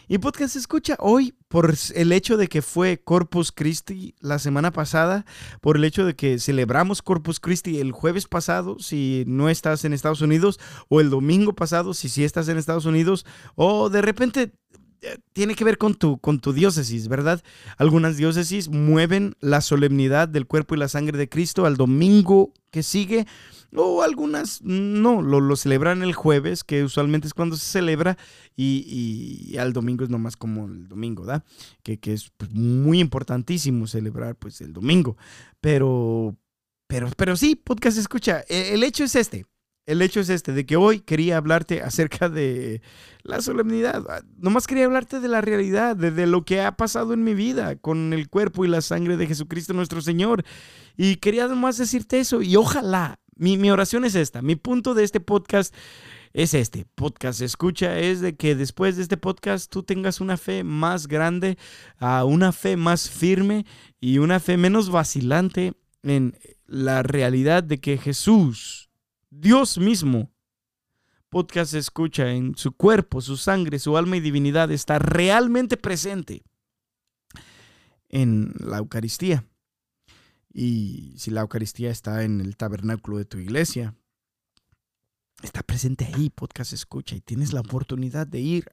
Y 0.10 0.20
podcast 0.20 0.56
escucha 0.56 0.96
hoy 1.00 1.36
por 1.50 1.74
el 1.94 2.12
hecho 2.14 2.38
de 2.38 2.48
que 2.48 2.62
fue 2.62 2.98
Corpus 2.98 3.52
Christi 3.52 4.16
la 4.22 4.40
semana 4.40 4.72
pasada, 4.72 5.26
por 5.60 5.76
el 5.76 5.84
hecho 5.84 6.06
de 6.06 6.16
que 6.16 6.40
celebramos 6.40 7.02
Corpus 7.02 7.42
Christi 7.42 7.82
el 7.82 7.92
jueves 7.92 8.26
pasado, 8.26 8.80
si 8.80 9.26
no 9.28 9.50
estás 9.50 9.84
en 9.84 9.92
Estados 9.92 10.22
Unidos, 10.22 10.62
o 10.88 11.02
el 11.02 11.10
domingo 11.10 11.56
pasado, 11.56 11.94
si 11.94 12.08
sí 12.08 12.24
estás 12.24 12.48
en 12.48 12.58
Estados 12.58 12.86
Unidos, 12.86 13.26
o 13.56 13.90
de 13.90 14.02
repente 14.02 14.54
tiene 15.34 15.56
que 15.56 15.64
ver 15.64 15.78
con 15.78 15.96
tu, 15.96 16.18
con 16.20 16.40
tu 16.40 16.54
diócesis, 16.54 17.08
¿verdad? 17.08 17.44
Algunas 17.78 18.18
diócesis 18.18 18.70
mueven 18.70 19.36
la 19.40 19.62
solemnidad 19.62 20.28
del 20.28 20.48
cuerpo 20.48 20.76
y 20.76 20.80
la 20.80 20.88
sangre 20.88 21.18
de 21.18 21.30
Cristo 21.30 21.66
al 21.66 21.78
domingo 21.78 22.52
que 22.72 22.84
sigue 22.84 23.26
o 23.76 24.02
algunas 24.02 24.62
no, 24.62 25.22
lo, 25.22 25.56
celebran 25.56 26.02
el 26.02 26.14
jueves, 26.14 26.64
que 26.64 26.84
usualmente 26.84 27.28
es 27.28 27.34
cuando 27.34 27.56
se 27.56 27.66
celebra, 27.66 28.18
y, 28.56 29.56
al 29.58 29.74
domingo 29.74 30.04
es 30.04 30.10
nomás 30.10 30.36
como 30.36 30.66
el 30.66 30.88
domingo, 30.88 31.26
¿da? 31.26 31.44
Que, 31.84 32.00
es 32.04 32.32
pues, 32.38 32.52
muy 32.52 33.00
importantísimo 33.00 33.88
celebrar 33.88 34.36
pues 34.36 34.62
el 34.62 34.74
domingo. 34.74 35.18
Pero, 35.62 36.36
pero, 36.88 37.10
pero 37.18 37.36
sí, 37.36 37.56
podcast 37.56 37.98
escucha, 37.98 38.44
e, 38.48 38.74
el 38.74 38.84
hecho 38.84 39.04
es 39.04 39.16
este. 39.16 39.46
El 39.88 40.02
hecho 40.02 40.20
es 40.20 40.28
este, 40.30 40.52
de 40.52 40.66
que 40.66 40.76
hoy 40.76 41.00
quería 41.00 41.38
hablarte 41.38 41.82
acerca 41.82 42.28
de 42.28 42.82
la 43.24 43.42
solemnidad. 43.42 44.04
Ah, 44.10 44.22
nomás 44.38 44.68
quería 44.68 44.84
hablarte 44.84 45.22
de 45.22 45.30
la 45.30 45.40
realidad, 45.40 45.96
de, 45.96 46.28
lo 46.28 46.44
que 46.44 46.60
ha 46.60 46.76
pasado 46.76 47.14
en 47.14 47.24
mi 47.24 47.34
vida 47.34 47.78
con 47.78 48.12
el 48.12 48.28
cuerpo 48.28 48.66
y 48.66 48.68
la 48.68 48.82
sangre 48.82 49.16
de 49.16 49.28
Jesucristo 49.28 49.74
nuestro 49.74 50.02
Señor. 50.02 50.44
Y 50.98 51.16
quería 51.16 51.48
nomás 51.48 51.78
decirte 51.78 52.20
eso. 52.20 52.42
Y 52.42 52.58
ojalá, 52.58 53.22
mi, 53.38 53.72
oración 53.72 54.04
es 54.04 54.16
esta. 54.16 54.42
Mi 54.42 54.58
punto 54.58 54.94
de 54.94 55.06
este 55.06 55.22
podcast 55.22 55.74
es 56.34 56.54
este. 56.54 56.86
Podcast 56.96 57.40
escucha 57.42 57.98
es 57.98 58.20
de 58.20 58.36
que 58.36 58.56
después 58.56 58.98
de 58.98 59.04
este 59.04 59.16
podcast 59.16 59.72
tú 59.72 59.84
tengas 59.84 60.20
una 60.20 60.36
fe 60.36 60.66
más 60.66 61.08
grande, 61.08 61.58
uh, 62.02 62.26
una 62.26 62.52
fe 62.52 62.76
más 62.76 63.10
firme 63.10 63.66
y 64.02 64.18
una 64.18 64.42
fe 64.42 64.58
menos 64.58 64.90
vacilante 64.90 65.76
en 66.04 66.38
la 66.66 67.04
realidad 67.04 67.64
de 67.64 67.80
que 67.80 67.98
Jesús, 67.98 68.87
Dios 69.30 69.78
mismo, 69.78 70.32
podcast 71.30 71.74
escucha 71.74 72.32
en 72.32 72.56
su 72.56 72.72
cuerpo, 72.72 73.20
su 73.20 73.36
sangre, 73.36 73.78
su 73.78 73.98
alma 73.98 74.16
y 74.16 74.22
divinidad 74.22 74.72
está 74.72 75.00
realmente 75.00 75.76
presente 75.76 76.44
en 78.08 78.54
la 78.58 78.78
Eucaristía. 78.78 79.46
Y 80.54 81.14
si 81.18 81.32
la 81.32 81.42
Eucaristía 81.42 81.92
está 81.92 82.24
en 82.24 82.40
el 82.40 82.56
tabernáculo 82.56 83.18
de 83.18 83.26
tu 83.26 83.38
iglesia, 83.38 83.96
está 85.44 85.62
presente 85.62 86.06
ahí, 86.06 86.30
podcast 86.30 86.72
escucha, 86.72 87.18
y 87.18 87.22
tienes 87.22 87.52
la 87.52 87.60
oportunidad 87.60 88.28
de 88.28 88.40
ir 88.40 88.72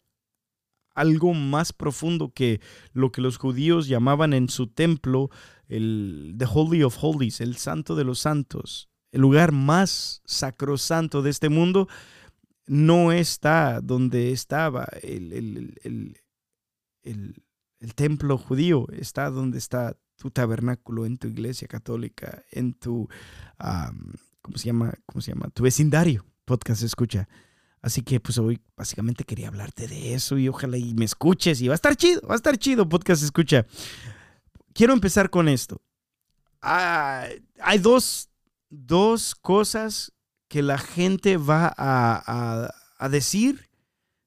algo 0.95 1.35
más 1.35 1.73
profundo 1.73 2.33
que 2.33 2.61
lo 2.93 3.11
que 3.11 3.21
los 3.21 3.39
judíos 3.39 3.89
llamaban 3.89 4.33
en 4.33 4.49
su 4.49 4.69
templo 4.69 5.31
el 5.67 6.37
The 6.39 6.47
Holy 6.49 6.85
of 6.85 6.97
Holies, 7.01 7.41
el 7.41 7.57
Santo 7.57 7.97
de 7.97 8.05
los 8.05 8.21
Santos, 8.21 8.89
el 9.15 9.21
lugar 9.21 9.53
más 9.53 10.23
sacrosanto 10.25 11.23
de 11.23 11.31
este 11.31 11.49
mundo, 11.49 11.89
no 12.67 13.13
está 13.13 13.81
donde 13.81 14.33
estaba 14.33 14.89
el, 15.03 15.33
el, 15.83 16.15
el 17.85 17.95
templo 17.95 18.39
judío, 18.39 18.87
está 18.93 19.31
donde 19.31 19.59
está 19.59 19.97
tu 20.17 20.31
tabernáculo, 20.31 21.07
en 21.07 21.19
tu 21.19 21.29
iglesia 21.29 21.69
católica, 21.69 22.43
en 22.51 22.73
tu, 22.75 23.09
¿cómo 24.41 24.57
se 24.57 24.67
llama? 24.67 24.95
¿Cómo 25.07 25.21
se 25.21 25.33
llama? 25.33 25.49
Tu 25.51 25.63
vecindario, 25.63 26.25
podcast 26.45 26.83
escucha. 26.83 27.29
Así 27.83 28.01
que 28.01 28.19
pues 28.21 28.39
hoy 28.39 28.59
básicamente 28.77 29.25
quería 29.25 29.49
hablarte 29.49 29.87
de 29.87 30.15
eso 30.15 30.39
y 30.39 30.49
ojalá 30.49 30.79
y 30.79 30.95
me 30.95 31.05
escuches 31.05 31.61
y 31.61 31.69
va 31.69 31.75
a 31.75 31.77
estar 31.77 31.95
chido, 31.97 32.23
va 32.27 32.33
a 32.33 32.37
estar 32.37 32.57
chido, 32.57 32.89
podcast 32.89 33.23
escucha. 33.23 33.67
Quiero 34.73 34.95
empezar 34.95 35.29
con 35.29 35.49
esto. 35.49 35.83
Ah, 36.63 37.27
hay 37.61 37.79
dos, 37.79 38.31
dos 38.75 39.35
cosas 39.35 40.13
que 40.49 40.63
la 40.63 40.79
gente 40.79 41.37
va 41.37 41.67
a, 41.67 41.75
a, 42.27 42.75
a 42.99 43.09
decir 43.09 43.69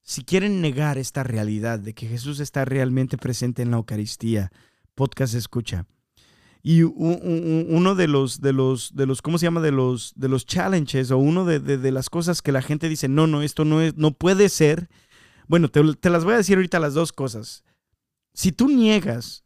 si 0.03 0.23
quieren 0.23 0.61
negar 0.61 0.97
esta 0.97 1.23
realidad 1.23 1.79
de 1.79 1.93
que 1.93 2.07
Jesús 2.07 2.39
está 2.39 2.65
realmente 2.65 3.17
presente 3.17 3.61
en 3.61 3.71
la 3.71 3.77
Eucaristía 3.77 4.51
podcast 4.97 5.35
escucha. 5.35 5.85
Y 6.63 6.81
uno 6.81 7.95
de 7.95 8.07
los, 8.07 8.41
de 8.41 8.51
los, 8.51 8.93
de 8.93 9.05
los, 9.05 9.21
¿cómo 9.21 9.37
se 9.37 9.45
llama? 9.45 9.61
De 9.61 9.71
los, 9.71 10.11
de 10.17 10.27
los 10.27 10.45
challenges 10.45 11.11
o 11.11 11.17
uno 11.17 11.45
de, 11.45 11.91
las 11.91 12.09
cosas 12.09 12.41
que 12.41 12.51
la 12.51 12.61
gente 12.61 12.89
dice, 12.89 13.07
no, 13.07 13.25
no, 13.25 13.41
esto 13.41 13.63
no, 13.63 13.79
es, 13.79 13.95
no 13.95 14.11
puede 14.11 14.49
ser. 14.49 14.89
Bueno, 15.47 15.69
te, 15.69 15.81
te 15.95 16.09
las 16.09 16.25
voy 16.25 16.33
a 16.33 16.37
decir 16.37 16.57
ahorita 16.57 16.79
las 16.79 16.93
dos 16.93 17.13
cosas. 17.13 17.63
Si 18.33 18.51
tú 18.51 18.67
niegas 18.67 19.45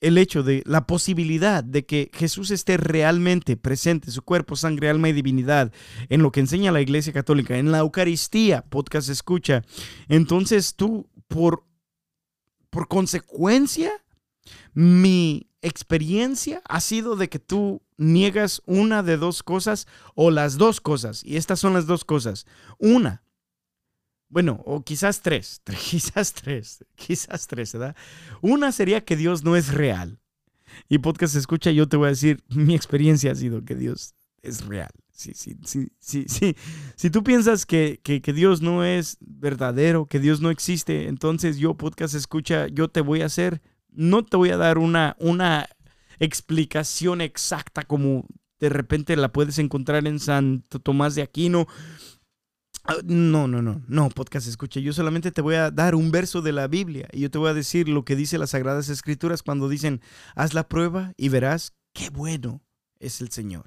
el 0.00 0.18
hecho 0.18 0.42
de 0.42 0.62
la 0.66 0.86
posibilidad 0.86 1.64
de 1.64 1.84
que 1.84 2.10
Jesús 2.12 2.50
esté 2.50 2.76
realmente 2.76 3.56
presente, 3.56 4.10
su 4.10 4.22
cuerpo, 4.22 4.56
sangre, 4.56 4.88
alma 4.88 5.08
y 5.08 5.12
divinidad, 5.12 5.72
en 6.08 6.22
lo 6.22 6.30
que 6.30 6.40
enseña 6.40 6.72
la 6.72 6.80
Iglesia 6.80 7.12
Católica, 7.12 7.58
en 7.58 7.72
la 7.72 7.78
Eucaristía, 7.78 8.62
podcast 8.62 9.08
escucha, 9.08 9.64
entonces 10.08 10.74
tú, 10.76 11.08
por, 11.26 11.64
por 12.70 12.88
consecuencia, 12.88 13.90
mi 14.72 15.48
experiencia 15.62 16.62
ha 16.68 16.80
sido 16.80 17.16
de 17.16 17.28
que 17.28 17.38
tú 17.38 17.82
niegas 17.96 18.62
una 18.64 19.02
de 19.02 19.16
dos 19.16 19.42
cosas 19.42 19.86
o 20.14 20.30
las 20.30 20.56
dos 20.56 20.80
cosas. 20.80 21.24
Y 21.24 21.36
estas 21.36 21.58
son 21.58 21.74
las 21.74 21.86
dos 21.86 22.04
cosas. 22.04 22.46
Una, 22.78 23.22
bueno, 24.28 24.62
o 24.64 24.82
quizás 24.82 25.20
tres, 25.22 25.62
quizás 25.90 26.32
tres, 26.32 26.84
quizás 26.94 27.46
tres, 27.46 27.72
¿verdad? 27.72 27.96
Una 28.40 28.72
sería 28.72 29.04
que 29.04 29.16
Dios 29.16 29.44
no 29.44 29.56
es 29.56 29.72
real. 29.72 30.20
Y 30.88 30.98
podcast 30.98 31.34
escucha, 31.34 31.70
yo 31.70 31.88
te 31.88 31.96
voy 31.96 32.06
a 32.06 32.10
decir, 32.10 32.42
mi 32.48 32.74
experiencia 32.74 33.32
ha 33.32 33.34
sido 33.34 33.64
que 33.64 33.74
Dios 33.74 34.14
es 34.42 34.64
real. 34.66 34.90
Sí, 35.10 35.32
sí, 35.34 35.56
sí, 35.64 35.88
sí, 35.98 36.26
sí. 36.28 36.56
Si 36.94 37.10
tú 37.10 37.24
piensas 37.24 37.66
que, 37.66 37.98
que, 38.04 38.22
que, 38.22 38.32
Dios 38.32 38.62
no 38.62 38.84
es 38.84 39.16
verdadero, 39.20 40.06
que 40.06 40.20
Dios 40.20 40.40
no 40.40 40.50
existe, 40.50 41.08
entonces 41.08 41.56
yo, 41.56 41.74
podcast 41.74 42.14
escucha, 42.14 42.68
yo 42.68 42.86
te 42.86 43.00
voy 43.00 43.22
a 43.22 43.26
hacer 43.26 43.60
no 43.98 44.24
te 44.24 44.36
voy 44.36 44.50
a 44.50 44.56
dar 44.56 44.78
una, 44.78 45.16
una 45.18 45.68
explicación 46.20 47.20
exacta 47.20 47.82
como 47.82 48.26
de 48.60 48.68
repente 48.68 49.16
la 49.16 49.32
puedes 49.32 49.58
encontrar 49.58 50.06
en 50.06 50.18
Santo 50.18 50.80
Tomás 50.80 51.14
de 51.14 51.22
Aquino. 51.22 51.66
Ah, 52.90 52.96
no, 53.04 53.46
no, 53.46 53.60
no, 53.60 53.82
no, 53.86 54.08
podcast 54.08 54.48
escucha. 54.48 54.80
Yo 54.80 54.94
solamente 54.94 55.30
te 55.30 55.42
voy 55.42 55.56
a 55.56 55.70
dar 55.70 55.94
un 55.94 56.10
verso 56.10 56.40
de 56.40 56.52
la 56.52 56.68
Biblia 56.68 57.06
y 57.12 57.20
yo 57.20 57.30
te 57.30 57.36
voy 57.36 57.50
a 57.50 57.54
decir 57.54 57.86
lo 57.86 58.06
que 58.06 58.16
dice 58.16 58.38
las 58.38 58.50
Sagradas 58.50 58.88
Escrituras 58.88 59.42
cuando 59.42 59.68
dicen, 59.68 60.00
haz 60.34 60.54
la 60.54 60.66
prueba 60.66 61.12
y 61.18 61.28
verás 61.28 61.74
qué 61.92 62.08
bueno 62.08 62.62
es 62.98 63.20
el 63.20 63.30
Señor. 63.30 63.66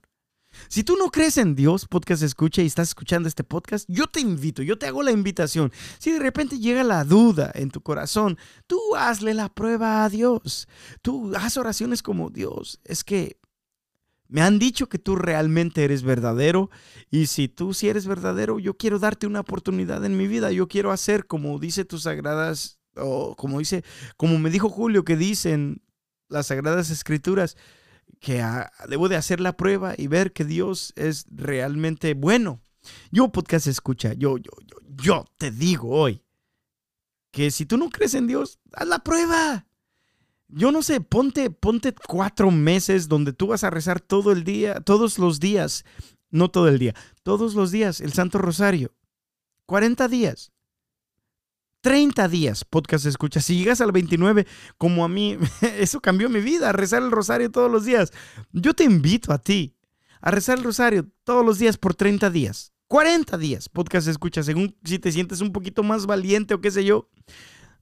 Si 0.69 0.83
tú 0.83 0.95
no 0.97 1.11
crees 1.11 1.37
en 1.37 1.53
Dios, 1.53 1.85
podcast 1.87 2.23
escucha 2.23 2.63
y 2.63 2.65
estás 2.65 2.89
escuchando 2.89 3.29
este 3.29 3.43
podcast, 3.43 3.85
yo 3.87 4.07
te 4.07 4.21
invito, 4.21 4.63
yo 4.63 4.79
te 4.79 4.87
hago 4.87 5.03
la 5.03 5.11
invitación. 5.11 5.71
Si 5.99 6.09
de 6.09 6.17
repente 6.17 6.57
llega 6.57 6.83
la 6.83 7.03
duda 7.03 7.51
en 7.53 7.69
tu 7.69 7.81
corazón, 7.81 8.39
tú 8.65 8.79
hazle 8.97 9.35
la 9.35 9.49
prueba 9.49 10.03
a 10.03 10.09
Dios. 10.09 10.67
Tú 11.03 11.31
haz 11.35 11.57
oraciones 11.57 12.01
como 12.01 12.31
Dios. 12.31 12.79
Es 12.85 13.03
que 13.03 13.37
me 14.31 14.41
han 14.41 14.59
dicho 14.59 14.87
que 14.87 14.97
tú 14.97 15.17
realmente 15.17 15.83
eres 15.83 16.03
verdadero 16.03 16.69
y 17.09 17.25
si 17.25 17.49
tú 17.49 17.73
sí 17.73 17.89
eres 17.89 18.07
verdadero, 18.07 18.59
yo 18.59 18.77
quiero 18.77 18.97
darte 18.97 19.27
una 19.27 19.41
oportunidad 19.41 20.05
en 20.05 20.15
mi 20.15 20.25
vida. 20.25 20.53
Yo 20.53 20.69
quiero 20.69 20.93
hacer 20.93 21.27
como 21.27 21.59
dice 21.59 21.83
tus 21.83 22.03
sagradas 22.03 22.79
o 22.95 23.35
como 23.35 23.59
dice, 23.59 23.83
como 24.15 24.39
me 24.39 24.49
dijo 24.49 24.69
Julio 24.69 25.03
que 25.03 25.17
dicen 25.17 25.81
las 26.29 26.47
sagradas 26.47 26.91
escrituras 26.91 27.57
que 28.21 28.41
debo 28.87 29.09
de 29.09 29.17
hacer 29.17 29.41
la 29.41 29.57
prueba 29.57 29.95
y 29.97 30.07
ver 30.07 30.31
que 30.31 30.45
Dios 30.45 30.93
es 30.95 31.25
realmente 31.29 32.13
bueno. 32.13 32.61
Yo, 33.11 33.33
podcast 33.33 33.67
escucha, 33.67 34.13
yo, 34.13 34.37
yo, 34.37 34.51
yo, 34.65 34.77
yo 35.03 35.25
te 35.37 35.51
digo 35.51 35.89
hoy 35.89 36.23
que 37.31 37.51
si 37.51 37.65
tú 37.65 37.77
no 37.77 37.89
crees 37.89 38.13
en 38.13 38.27
Dios, 38.27 38.59
haz 38.71 38.87
la 38.87 38.99
prueba. 38.99 39.67
Yo 40.53 40.71
no 40.71 40.83
sé, 40.83 41.01
ponte, 41.01 41.49
ponte 41.49 41.93
cuatro 42.07 42.51
meses 42.51 43.07
donde 43.07 43.33
tú 43.33 43.47
vas 43.47 43.63
a 43.63 43.69
rezar 43.69 44.01
todo 44.01 44.31
el 44.31 44.43
día, 44.43 44.81
todos 44.81 45.17
los 45.17 45.39
días, 45.39 45.85
no 46.29 46.49
todo 46.51 46.67
el 46.67 46.77
día, 46.77 46.93
todos 47.23 47.55
los 47.55 47.71
días 47.71 48.01
el 48.01 48.13
Santo 48.13 48.37
Rosario. 48.37 48.93
40 49.65 50.07
días. 50.07 50.51
30 51.81 52.27
días 52.27 52.63
podcast 52.63 53.05
escucha. 53.05 53.41
Si 53.41 53.57
llegas 53.57 53.81
al 53.81 53.91
29, 53.91 54.45
como 54.77 55.03
a 55.03 55.07
mí, 55.07 55.37
eso 55.79 55.99
cambió 55.99 56.29
mi 56.29 56.41
vida, 56.41 56.71
rezar 56.71 57.01
el 57.01 57.11
rosario 57.11 57.49
todos 57.49 57.71
los 57.71 57.85
días. 57.85 58.11
Yo 58.51 58.73
te 58.73 58.83
invito 58.83 59.33
a 59.33 59.39
ti 59.39 59.75
a 60.21 60.31
rezar 60.31 60.57
el 60.57 60.63
rosario 60.63 61.07
todos 61.23 61.45
los 61.45 61.59
días 61.59 61.77
por 61.77 61.95
30 61.95 62.29
días. 62.29 62.73
40 62.87 63.37
días, 63.37 63.69
podcast 63.69 64.07
escucha, 64.09 64.43
según 64.43 64.75
si 64.83 64.99
te 64.99 65.13
sientes 65.13 65.39
un 65.39 65.53
poquito 65.53 65.81
más 65.81 66.05
valiente 66.05 66.53
o 66.53 66.61
qué 66.61 66.71
sé 66.71 66.83
yo. 66.83 67.09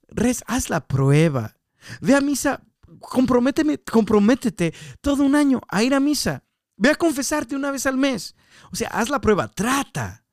Rez, 0.08 0.44
haz 0.46 0.70
la 0.70 0.86
prueba. 0.86 1.59
Ve 2.00 2.14
a 2.14 2.20
misa, 2.20 2.62
comprométeme, 3.00 3.78
comprométete 3.78 4.74
todo 5.00 5.22
un 5.22 5.34
año 5.34 5.60
a 5.68 5.82
ir 5.82 5.94
a 5.94 6.00
misa. 6.00 6.44
Ve 6.76 6.90
a 6.90 6.94
confesarte 6.94 7.56
una 7.56 7.70
vez 7.70 7.86
al 7.86 7.96
mes. 7.96 8.34
O 8.72 8.76
sea, 8.76 8.88
haz 8.88 9.08
la 9.10 9.20
prueba, 9.20 9.48
trata. 9.48 10.24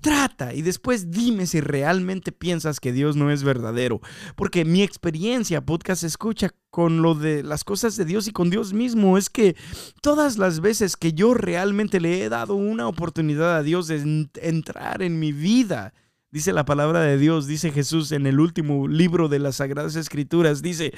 Trata 0.00 0.52
y 0.52 0.62
después 0.62 1.10
dime 1.10 1.46
si 1.46 1.60
realmente 1.60 2.32
piensas 2.32 2.80
que 2.80 2.92
Dios 2.92 3.16
no 3.16 3.30
es 3.30 3.42
verdadero. 3.42 4.00
Porque 4.34 4.64
mi 4.64 4.82
experiencia, 4.82 5.64
podcast 5.64 6.02
escucha, 6.02 6.50
con 6.70 7.02
lo 7.02 7.14
de 7.14 7.42
las 7.42 7.64
cosas 7.64 7.96
de 7.96 8.04
Dios 8.04 8.28
y 8.28 8.32
con 8.32 8.50
Dios 8.50 8.72
mismo 8.72 9.16
es 9.16 9.30
que 9.30 9.56
todas 10.02 10.38
las 10.38 10.60
veces 10.60 10.96
que 10.96 11.12
yo 11.12 11.34
realmente 11.34 12.00
le 12.00 12.22
he 12.22 12.28
dado 12.28 12.54
una 12.54 12.88
oportunidad 12.88 13.56
a 13.56 13.62
Dios 13.62 13.86
de 13.86 14.28
entrar 14.42 15.02
en 15.02 15.18
mi 15.18 15.32
vida, 15.32 15.94
dice 16.36 16.52
la 16.52 16.66
palabra 16.66 17.00
de 17.00 17.16
Dios, 17.16 17.46
dice 17.46 17.72
Jesús 17.72 18.12
en 18.12 18.26
el 18.26 18.40
último 18.40 18.88
libro 18.88 19.30
de 19.30 19.38
las 19.38 19.56
Sagradas 19.56 19.96
Escrituras, 19.96 20.60
dice, 20.60 20.92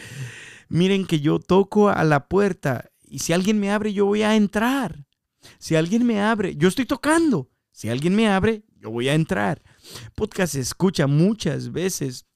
miren 0.69 1.07
que 1.07 1.21
yo 1.21 1.39
toco 1.39 1.91
a 1.91 2.03
la 2.03 2.27
puerta 2.27 2.91
y 3.05 3.21
si 3.21 3.33
alguien 3.33 3.61
me 3.61 3.71
abre 3.71 3.93
yo 3.93 4.05
voy 4.07 4.23
a 4.23 4.35
entrar. 4.35 5.07
Si 5.61 5.77
alguien 5.77 6.05
me 6.05 6.21
abre, 6.21 6.57
yo 6.57 6.67
estoy 6.67 6.87
tocando. 6.87 7.49
Si 7.71 7.89
alguien 7.89 8.17
me 8.17 8.29
abre, 8.29 8.65
yo 8.81 8.91
voy 8.91 9.09
a 9.09 9.15
entrar. 9.15 9.63
Podcast 10.17 10.57
escucha 10.57 11.07
muchas 11.07 11.71
veces 11.71 12.27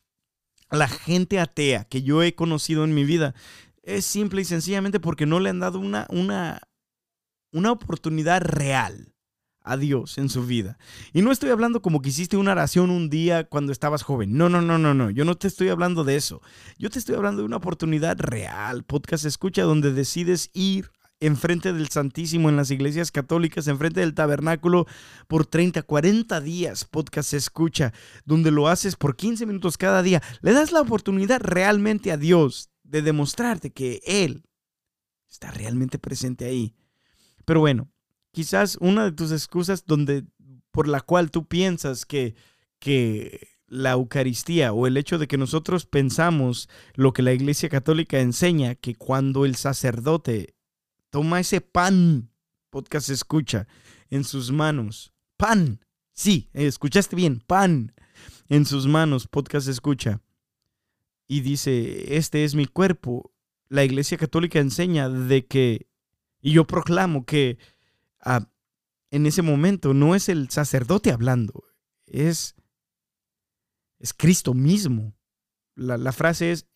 la 0.71 0.87
gente 0.87 1.41
atea 1.41 1.83
que 1.83 2.03
yo 2.03 2.23
he 2.23 2.37
conocido 2.37 2.85
en 2.85 2.95
mi 2.95 3.03
vida. 3.03 3.35
Es 3.83 4.07
simple 4.07 4.43
y 4.43 4.45
sencillamente 4.45 5.01
porque 5.01 5.27
no 5.27 5.41
le 5.41 5.51
han 5.51 5.59
dado 5.59 5.81
una, 5.81 6.07
una, 6.09 6.61
una 7.51 7.73
oportunidad 7.73 8.43
real 8.43 9.12
a 9.65 9.77
Dios 9.77 10.19
en 10.19 10.29
su 10.29 10.45
vida. 10.47 10.79
Y 11.13 11.23
no 11.23 11.33
estoy 11.33 11.51
hablando 11.51 11.83
como 11.83 12.03
que 12.03 12.11
hiciste 12.11 12.37
una 12.37 12.53
oración 12.53 12.91
un 12.91 13.11
día 13.11 13.45
cuando 13.45 13.73
estabas 13.73 14.03
joven. 14.03 14.37
No, 14.37 14.49
no, 14.49 14.61
no, 14.63 14.79
no, 14.79 14.95
no. 14.95 15.11
Yo 15.11 15.25
no 15.25 15.37
te 15.37 15.49
estoy 15.49 15.69
hablando 15.69 16.05
de 16.05 16.17
eso. 16.17 16.43
Yo 16.79 16.91
te 16.91 16.99
estoy 16.99 17.15
hablando 17.15 17.43
de 17.43 17.47
una 17.47 17.57
oportunidad 17.57 18.19
real. 18.19 18.85
Podcast 18.85 19.25
escucha 19.25 19.63
donde 19.63 19.93
decides 19.93 20.51
ir 20.53 20.91
enfrente 21.23 21.73
del 21.73 21.89
Santísimo 21.89 22.49
en 22.49 22.57
las 22.57 22.71
iglesias 22.71 23.13
católicas, 23.13 23.69
enfrente 23.69 24.01
del 24.01 24.15
tabernáculo 24.15 24.87
por 25.29 25.47
30, 25.47 25.83
40 25.83 26.41
días. 26.41 26.85
Podcast 26.85 27.33
escucha, 27.33 27.93
donde 28.25 28.51
lo 28.51 28.69
haces 28.69 28.97
por 28.97 29.17
15 29.17 29.47
minutos 29.47 29.79
cada 29.79 30.03
día. 30.03 30.23
Le 30.41 30.53
das 30.53 30.73
la 30.73 30.81
oportunidad 30.81 31.41
realmente 31.41 32.11
a 32.11 32.17
Dios 32.17 32.71
de 32.83 33.03
demostrarte 33.03 33.71
que 33.71 34.01
Él 34.05 34.45
está 35.31 35.51
realmente 35.51 35.99
presente 35.99 36.45
ahí. 36.45 36.75
Pero 37.45 37.61
bueno, 37.61 37.91
quizás 38.33 38.77
una 38.81 39.05
de 39.05 39.13
tus 39.13 39.33
excusas 39.33 39.85
donde 39.87 40.25
por 40.71 40.89
la 40.89 41.01
cual 41.01 41.31
tú 41.31 41.47
piensas 41.47 42.07
que, 42.07 42.35
que 42.79 43.49
la 43.67 43.93
Eucaristía 43.93 44.73
o 44.73 44.87
el 44.87 44.97
hecho 44.97 45.19
de 45.19 45.29
que 45.29 45.39
nosotros 45.39 45.87
pensamos 45.87 46.69
lo 46.95 47.13
que 47.13 47.23
la 47.23 47.33
Iglesia 47.33 47.69
Católica 47.69 48.21
enseña, 48.21 48.75
que 48.75 48.95
cuando 48.95 49.45
el 49.45 49.55
sacerdote 49.57 50.55
Toma 51.13 51.41
ese 51.41 51.61
pan, 51.61 52.31
podcast 52.71 53.11
escucha, 53.11 53.69
en 54.09 54.25
sus 54.25 54.51
manos. 54.51 55.13
Pan. 55.37 55.85
Sí, 56.15 56.49
escuchaste 56.55 57.15
bien, 57.15 57.41
pan. 57.47 57.93
En 58.49 58.65
sus 58.65 58.87
manos, 58.87 59.29
podcast 59.29 59.69
escucha. 59.69 60.23
Y 61.29 61.43
dice, 61.43 62.17
este 62.17 62.45
es 62.45 62.55
mi 62.55 62.65
cuerpo. 62.65 63.31
La 63.69 63.85
Iglesia 63.85 64.17
Católica 64.17 64.59
enseña 64.59 65.11
de 65.11 65.45
que, 65.45 65.87
y 66.41 66.53
yo 66.53 66.67
proclamo 66.67 67.27
que 67.27 67.59
en 69.11 69.27
ese 69.27 69.43
momento 69.43 69.95
no 69.95 70.15
es 70.15 70.29
el 70.29 70.51
sacerdote 70.51 71.13
hablando, 71.13 71.65
es, 72.07 72.55
es 73.99 74.13
Cristo 74.15 74.55
mismo. 74.55 75.15
La, 75.75 75.97
la 75.97 76.13
frase 76.13 76.53
es 76.53 76.67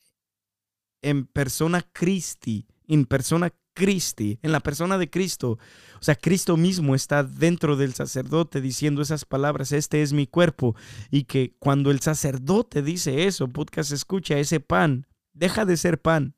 en 1.02 1.26
persona 1.26 1.82
Christi, 1.92 2.66
en 2.88 3.04
persona 3.04 3.52
Cristi, 3.76 4.38
en 4.42 4.52
la 4.52 4.60
persona 4.60 4.96
de 4.96 5.10
Cristo. 5.10 5.58
O 6.00 6.02
sea, 6.02 6.14
Cristo 6.14 6.56
mismo 6.56 6.94
está 6.94 7.22
dentro 7.22 7.76
del 7.76 7.94
sacerdote 7.94 8.60
diciendo 8.60 9.02
esas 9.02 9.24
palabras, 9.24 9.70
este 9.72 10.02
es 10.02 10.12
mi 10.12 10.26
cuerpo. 10.26 10.74
Y 11.10 11.24
que 11.24 11.54
cuando 11.58 11.90
el 11.90 12.00
sacerdote 12.00 12.82
dice 12.82 13.26
eso, 13.26 13.48
podcast 13.48 13.92
escucha 13.92 14.38
ese 14.38 14.60
pan, 14.60 15.06
deja 15.34 15.66
de 15.66 15.76
ser 15.76 16.00
pan. 16.00 16.34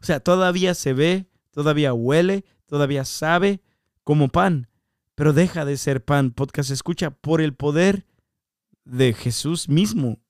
O 0.00 0.04
sea, 0.04 0.20
todavía 0.20 0.74
se 0.74 0.92
ve, 0.92 1.26
todavía 1.50 1.92
huele, 1.92 2.44
todavía 2.66 3.04
sabe 3.04 3.60
como 4.04 4.28
pan, 4.28 4.68
pero 5.14 5.32
deja 5.32 5.64
de 5.64 5.76
ser 5.76 6.04
pan. 6.04 6.30
Podcast 6.30 6.70
escucha 6.70 7.10
por 7.10 7.40
el 7.40 7.54
poder 7.54 8.06
de 8.84 9.14
Jesús 9.14 9.68
mismo, 9.68 10.20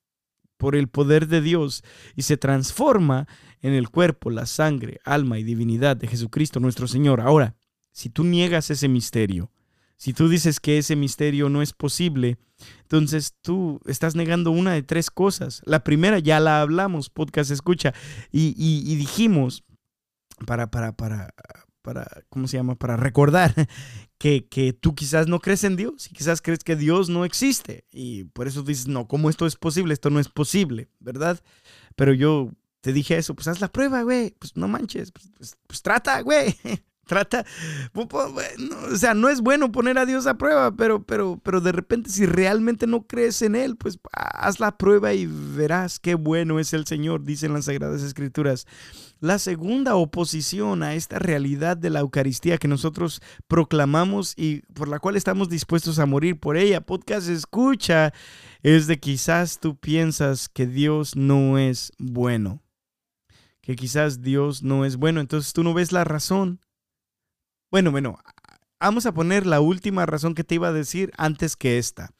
por 0.57 0.76
el 0.76 0.88
poder 0.88 1.26
de 1.26 1.40
Dios 1.40 1.83
y 2.14 2.23
se 2.23 2.37
transforma 2.37 3.27
en 3.61 3.72
el 3.72 3.90
cuerpo, 3.90 4.31
la 4.31 4.46
sangre, 4.46 5.01
alma 5.05 5.38
y 5.38 5.42
divinidad 5.42 5.96
de 5.96 6.07
Jesucristo 6.07 6.61
nuestro 6.61 6.87
Señor. 6.87 7.20
Ahora, 7.20 7.57
si 7.92 8.09
tú 8.09 8.25
niegas 8.25 8.70
ese 8.70 8.88
misterio, 8.88 9.51
si 9.96 10.12
tú 10.12 10.29
dices 10.29 10.61
que 10.61 10.79
ese 10.79 10.96
misterio 10.96 11.48
no 11.48 11.62
es 11.62 11.72
posible, 11.72 12.38
entonces 12.83 13.35
tú 13.40 13.81
estás 13.87 14.14
negando 14.14 14.51
una 14.51 14.72
de 14.72 14.83
tres 14.83 15.11
cosas. 15.11 15.62
La 15.64 15.85
primera 15.85 16.18
ya 16.18 16.40
la 16.40 16.61
hablamos, 16.61 17.11
podcast 17.11 17.51
escucha, 17.51 17.94
y, 18.31 18.55
y 18.57 18.96
dijimos, 18.96 19.64
para, 20.46 20.70
para, 20.70 20.92
para, 20.92 21.33
para, 21.85 22.25
¿cómo 22.31 22.49
se 22.49 22.57
llama? 22.57 22.77
Para 22.77 22.97
recordar 22.97 23.55
que, 24.18 24.49
que, 24.49 24.73
tú 24.73 24.94
quizás 24.94 25.29
no 25.29 25.38
crees 25.38 25.64
en 25.64 25.77
Dios 25.77 26.11
y 26.11 26.14
quizás 26.14 26.40
crees 26.40 26.64
que 26.64 26.77
Dios 26.77 27.11
no 27.11 27.27
existe. 27.27 27.85
Y 27.92 28.25
por 28.25 28.49
eso 28.49 28.62
dices, 28.62 28.88
no, 28.88 29.07
¿cómo 29.07 29.29
esto 29.29 29.47
es 29.47 29.55
posible? 29.55 29.92
Esto 29.92 30.09
no 30.09 30.18
es 30.18 30.29
posible, 30.29 30.88
¿verdad? 30.99 31.40
Pero 31.94 32.14
yo 32.14 32.51
te 32.81 32.94
dije 32.94 33.18
eso, 33.18 33.35
pues 33.35 33.49
haz 33.49 33.61
la 33.61 33.70
prueba, 33.70 34.03
güey, 34.03 34.35
pues 34.38 34.57
no 34.57 34.66
manches, 34.66 35.12
pues, 35.12 35.31
pues, 35.37 35.57
pues 35.66 35.83
trata, 35.83 36.23
güey. 36.23 36.57
Trata, 37.07 37.45
o 37.93 38.97
sea, 38.97 39.12
no 39.12 39.29
es 39.29 39.43
bueno 39.43 39.71
poner 39.71 39.99
a 39.99 40.07
Dios 40.07 40.27
a 40.27 40.38
prueba, 40.38 40.75
pero, 40.75 41.03
pero, 41.03 41.38
pero 41.43 41.61
de 41.61 41.73
repente 41.73 42.09
si 42.09 42.25
realmente 42.25 42.87
no 42.87 43.07
crees 43.07 43.43
en 43.43 43.57
Él, 43.57 43.77
pues 43.77 43.99
haz 44.12 44.59
la 44.59 44.79
prueba 44.79 45.12
y 45.12 45.27
verás 45.27 46.01
qué 46.01 46.14
bueno 46.14 46.59
es 46.59 46.73
el 46.73 46.87
Señor, 46.87 47.23
dicen 47.23 47.53
las 47.53 47.67
Sagradas 47.67 48.03
Escrituras. 48.03 48.67
La 49.21 49.38
segunda 49.38 49.97
oposición 49.97 50.83
a 50.83 50.95
esta 50.95 51.19
realidad 51.19 51.77
de 51.77 51.90
la 51.90 52.01
Eucaristía 52.01 52.59
que 52.59 52.69
nosotros 52.69 53.21
proclamamos 53.49 54.33
y 54.37 54.62
por 54.73 54.88
la 54.88 54.99
cual 54.99 55.17
estamos 55.17 55.49
dispuestos 55.49 55.99
a 55.99 56.07
morir 56.07 56.40
por 56.40 56.57
ella, 56.57 56.81
podcast 56.81 57.29
escucha, 57.29 58.12
es 58.62 58.87
de 58.87 58.99
quizás 58.99 59.61
tú 59.61 59.77
piensas 59.77 60.49
que 60.49 60.67
Dios 60.67 61.17
no 61.17 61.59
es 61.59 61.93
bueno 61.99 62.64
que 63.64 63.77
quizás 63.77 64.21
Dios 64.21 64.62
no 64.62 64.85
es 64.85 64.97
bueno, 64.97 65.21
entonces 65.21 65.55
tú 65.55 65.62
no 65.62 65.73
ves 65.73 65.90
la 65.90 66.05
razón. 66.05 66.61
Bueno, 67.74 67.90
bueno, 67.90 68.20
vamos 68.78 69.04
a 69.04 69.12
poner 69.12 69.46
la 69.46 69.60
última 69.60 70.06
razón 70.06 70.37
que 70.37 70.44
te 70.44 70.54
iba 70.54 70.68
a 70.68 70.72
decir 70.72 71.10
antes 71.16 71.56
que 71.56 71.76
esta. 71.76 72.10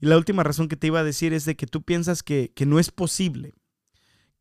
Y 0.00 0.06
la 0.06 0.16
última 0.16 0.42
razón 0.42 0.66
que 0.66 0.74
te 0.74 0.88
iba 0.88 0.98
a 0.98 1.04
decir 1.04 1.32
es 1.32 1.44
de 1.44 1.54
que 1.54 1.68
tú 1.68 1.82
piensas 1.82 2.24
que, 2.24 2.50
que 2.52 2.66
no 2.66 2.80
es 2.80 2.90
posible 2.90 3.54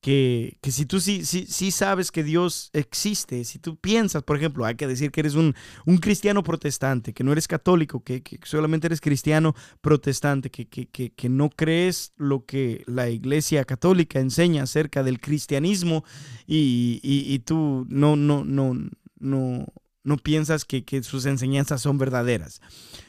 que, 0.02 0.58
si 0.64 0.88
tú 0.88 1.00
sí, 1.00 1.26
sí, 1.26 1.46
sí, 1.48 1.70
sabes 1.70 2.12
que 2.12 2.24
Dios 2.24 2.72
existe, 2.74 3.46
si 3.46 3.60
tú 3.60 3.76
piensas, 3.76 4.24
por 4.24 4.36
ejemplo, 4.36 4.66
hay 4.66 4.74
que 4.74 4.88
decir 4.88 5.12
que 5.12 5.20
eres 5.20 5.36
un, 5.36 5.54
un 5.86 5.98
cristiano 6.00 6.42
protestante, 6.42 7.14
que 7.14 7.24
no 7.24 7.32
eres 7.32 7.48
católico, 7.48 8.04
que, 8.04 8.24
solamente 8.44 8.88
eres 8.88 9.00
cristiano 9.00 9.54
protestante, 9.80 10.50
que, 10.50 10.66
que, 10.68 11.30
no 11.30 11.52
crees 11.52 12.14
lo 12.18 12.46
que 12.46 12.84
la 12.88 13.12
iglesia 13.12 13.64
católica 13.64 14.20
enseña 14.20 14.64
acerca 14.64 15.04
del 15.04 15.22
cristianismo 15.22 16.04
y, 16.48 17.00
y, 17.04 17.32
y 17.32 17.40
tú 17.40 17.86
no, 17.90 18.16
no, 18.16 18.44
no, 18.44 18.76
no, 19.20 19.68
no 20.04 20.18
piensas 20.18 20.66
que, 20.66 20.84
que 20.84 21.02
sus 21.04 21.26
enseñanzas 21.26 21.82
son 21.82 21.98
verdaderas. 21.98 22.62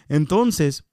Entonces, 0.08 0.84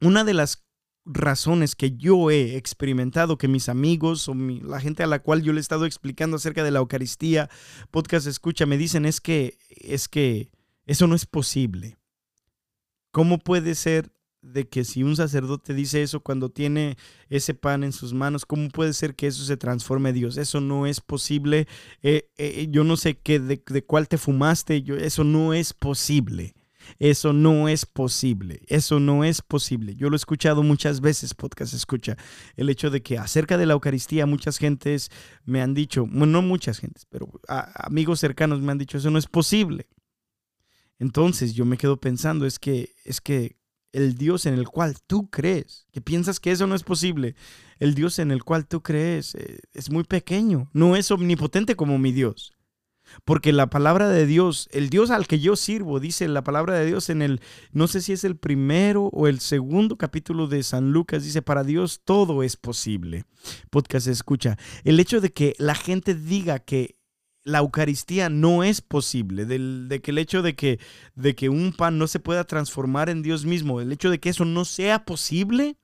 una 0.00 0.24
de 0.24 0.34
las 0.34 0.64
razones 1.04 1.74
que 1.74 1.96
yo 1.96 2.30
he 2.30 2.56
experimentado, 2.56 3.38
que 3.38 3.48
mis 3.48 3.68
amigos 3.68 4.28
o 4.28 4.34
la 4.34 4.80
gente 4.80 5.02
a 5.02 5.08
la 5.08 5.20
cual 5.20 5.42
yo 5.42 5.52
le 5.52 5.58
he 5.58 5.60
estado 5.60 5.86
explicando 5.86 6.36
acerca 6.36 6.62
de 6.62 6.70
la 6.70 6.78
Eucaristía, 6.78 7.50
podcast 7.90 8.26
escucha, 8.26 8.66
me 8.66 8.78
dicen 8.78 9.04
es 9.04 9.20
que, 9.20 9.58
es 9.68 10.08
que 10.08 10.50
eso 10.86 11.06
no 11.06 11.14
es 11.14 11.26
posible. 11.26 11.98
¿Cómo 13.10 13.38
puede 13.38 13.74
ser 13.74 14.12
de 14.42 14.68
que 14.68 14.84
si 14.84 15.02
un 15.02 15.16
sacerdote 15.16 15.72
dice 15.72 16.02
eso 16.02 16.20
cuando 16.20 16.50
tiene 16.50 16.96
ese 17.30 17.54
pan 17.54 17.84
en 17.84 17.92
sus 17.92 18.12
manos, 18.12 18.44
¿cómo 18.44 18.68
puede 18.68 18.92
ser 18.92 19.14
que 19.14 19.28
eso 19.28 19.44
se 19.44 19.56
transforme 19.56 20.10
a 20.10 20.12
Dios? 20.12 20.36
Eso 20.36 20.60
no 20.60 20.86
es 20.86 21.00
posible. 21.00 21.66
Eh, 22.02 22.28
eh, 22.36 22.66
yo 22.70 22.84
no 22.84 22.96
sé 22.96 23.18
qué, 23.18 23.38
de, 23.38 23.62
de, 23.64 23.84
cuál 23.84 24.08
te 24.08 24.18
fumaste, 24.18 24.82
yo, 24.82 24.96
eso 24.96 25.24
no 25.24 25.54
es 25.54 25.72
posible. 25.72 26.54
Eso 26.98 27.32
no 27.32 27.68
es 27.68 27.86
posible, 27.86 28.62
eso 28.66 28.98
no 28.98 29.22
es 29.22 29.40
posible. 29.40 29.94
Yo 29.94 30.08
lo 30.08 30.16
he 30.16 30.18
escuchado 30.18 30.64
muchas 30.64 31.00
veces, 31.00 31.32
podcast 31.32 31.74
escucha, 31.74 32.16
el 32.56 32.68
hecho 32.68 32.90
de 32.90 33.02
que 33.02 33.18
acerca 33.18 33.56
de 33.56 33.66
la 33.66 33.74
Eucaristía 33.74 34.26
muchas 34.26 34.58
gentes 34.58 35.08
me 35.44 35.62
han 35.62 35.74
dicho, 35.74 36.06
bueno, 36.06 36.26
no 36.26 36.42
muchas 36.42 36.80
gentes, 36.80 37.06
pero 37.08 37.30
amigos 37.46 38.18
cercanos 38.18 38.60
me 38.60 38.72
han 38.72 38.78
dicho, 38.78 38.98
eso 38.98 39.12
no 39.12 39.18
es 39.18 39.26
posible. 39.26 39.88
Entonces 40.98 41.54
yo 41.54 41.64
me 41.64 41.78
quedo 41.78 41.98
pensando, 41.98 42.46
es 42.46 42.58
que, 42.58 42.90
es 43.04 43.20
que 43.20 43.61
el 43.92 44.14
Dios 44.16 44.46
en 44.46 44.54
el 44.54 44.68
cual 44.68 44.96
tú 45.06 45.28
crees, 45.30 45.86
que 45.92 46.00
piensas 46.00 46.40
que 46.40 46.50
eso 46.50 46.66
no 46.66 46.74
es 46.74 46.82
posible, 46.82 47.34
el 47.78 47.94
Dios 47.94 48.18
en 48.18 48.30
el 48.30 48.42
cual 48.44 48.66
tú 48.66 48.82
crees 48.82 49.34
eh, 49.34 49.60
es 49.72 49.90
muy 49.90 50.04
pequeño, 50.04 50.70
no 50.72 50.96
es 50.96 51.10
omnipotente 51.10 51.76
como 51.76 51.98
mi 51.98 52.12
Dios. 52.12 52.52
Porque 53.24 53.52
la 53.52 53.68
palabra 53.68 54.08
de 54.08 54.26
Dios, 54.26 54.68
el 54.72 54.88
Dios 54.88 55.10
al 55.10 55.26
que 55.26 55.38
yo 55.38 55.56
sirvo, 55.56 56.00
dice 56.00 56.28
la 56.28 56.44
palabra 56.44 56.78
de 56.78 56.86
Dios 56.86 57.10
en 57.10 57.20
el, 57.20 57.40
no 57.72 57.86
sé 57.86 58.00
si 58.00 58.12
es 58.12 58.24
el 58.24 58.36
primero 58.36 59.10
o 59.12 59.28
el 59.28 59.40
segundo 59.40 59.98
capítulo 59.98 60.46
de 60.46 60.62
San 60.62 60.92
Lucas, 60.92 61.24
dice, 61.24 61.42
para 61.42 61.64
Dios 61.64 62.00
todo 62.04 62.42
es 62.42 62.56
posible. 62.56 63.24
Podcast 63.70 64.06
escucha. 64.06 64.56
El 64.84 64.98
hecho 64.98 65.20
de 65.20 65.32
que 65.32 65.54
la 65.58 65.74
gente 65.74 66.14
diga 66.14 66.60
que 66.60 66.96
la 67.44 67.58
Eucaristía 67.58 68.28
no 68.28 68.62
es 68.62 68.80
posible, 68.80 69.44
de 69.44 70.00
que 70.00 70.10
el 70.10 70.18
hecho 70.18 70.42
de 70.42 70.54
que, 70.54 70.78
de 71.14 71.34
que 71.34 71.48
un 71.48 71.72
pan 71.72 71.98
no 71.98 72.06
se 72.06 72.20
pueda 72.20 72.44
transformar 72.44 73.08
en 73.08 73.22
Dios 73.22 73.44
mismo, 73.44 73.80
el 73.80 73.92
hecho 73.92 74.10
de 74.10 74.20
que 74.20 74.28
eso 74.28 74.44
no 74.44 74.64
sea 74.64 75.04
posible, 75.04 75.76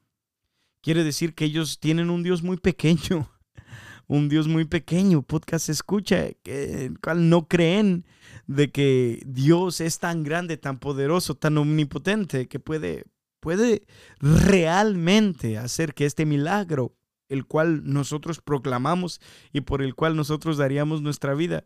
quiere 0.83 1.05
decir 1.05 1.35
que 1.35 1.45
ellos 1.45 1.81
tienen 1.81 2.11
un 2.11 2.23
Dios 2.23 2.43
muy 2.43 2.57
pequeño 2.57 3.31
un 4.09 4.29
Dios 4.29 4.49
muy 4.49 4.65
pequeño. 4.65 5.23
Podcast 5.23 5.69
escucha, 5.69 6.31
que, 6.43 6.87
el 6.87 6.99
cual 6.99 7.29
no 7.29 7.47
creen 7.47 8.05
de 8.47 8.73
que 8.73 9.23
Dios 9.27 9.81
es 9.81 9.99
tan 9.99 10.25
grande, 10.25 10.57
tan 10.57 10.79
poderoso, 10.79 11.37
tan 11.37 11.59
omnipotente, 11.59 12.49
que 12.49 12.59
puede, 12.59 13.05
puede 13.41 13.87
realmente 14.19 15.59
hacer 15.59 15.95
que 15.95 16.07
este 16.07 16.27
milagro, 16.27 16.97
el 17.29 17.47
cual 17.47 17.83
nosotros 17.85 18.41
proclamamos 18.41 19.21
y 19.53 19.61
por 19.63 19.83
el 19.83 19.95
cual 19.95 20.17
nosotros 20.17 20.57
daríamos 20.57 21.03
nuestra 21.03 21.35
vida, 21.35 21.65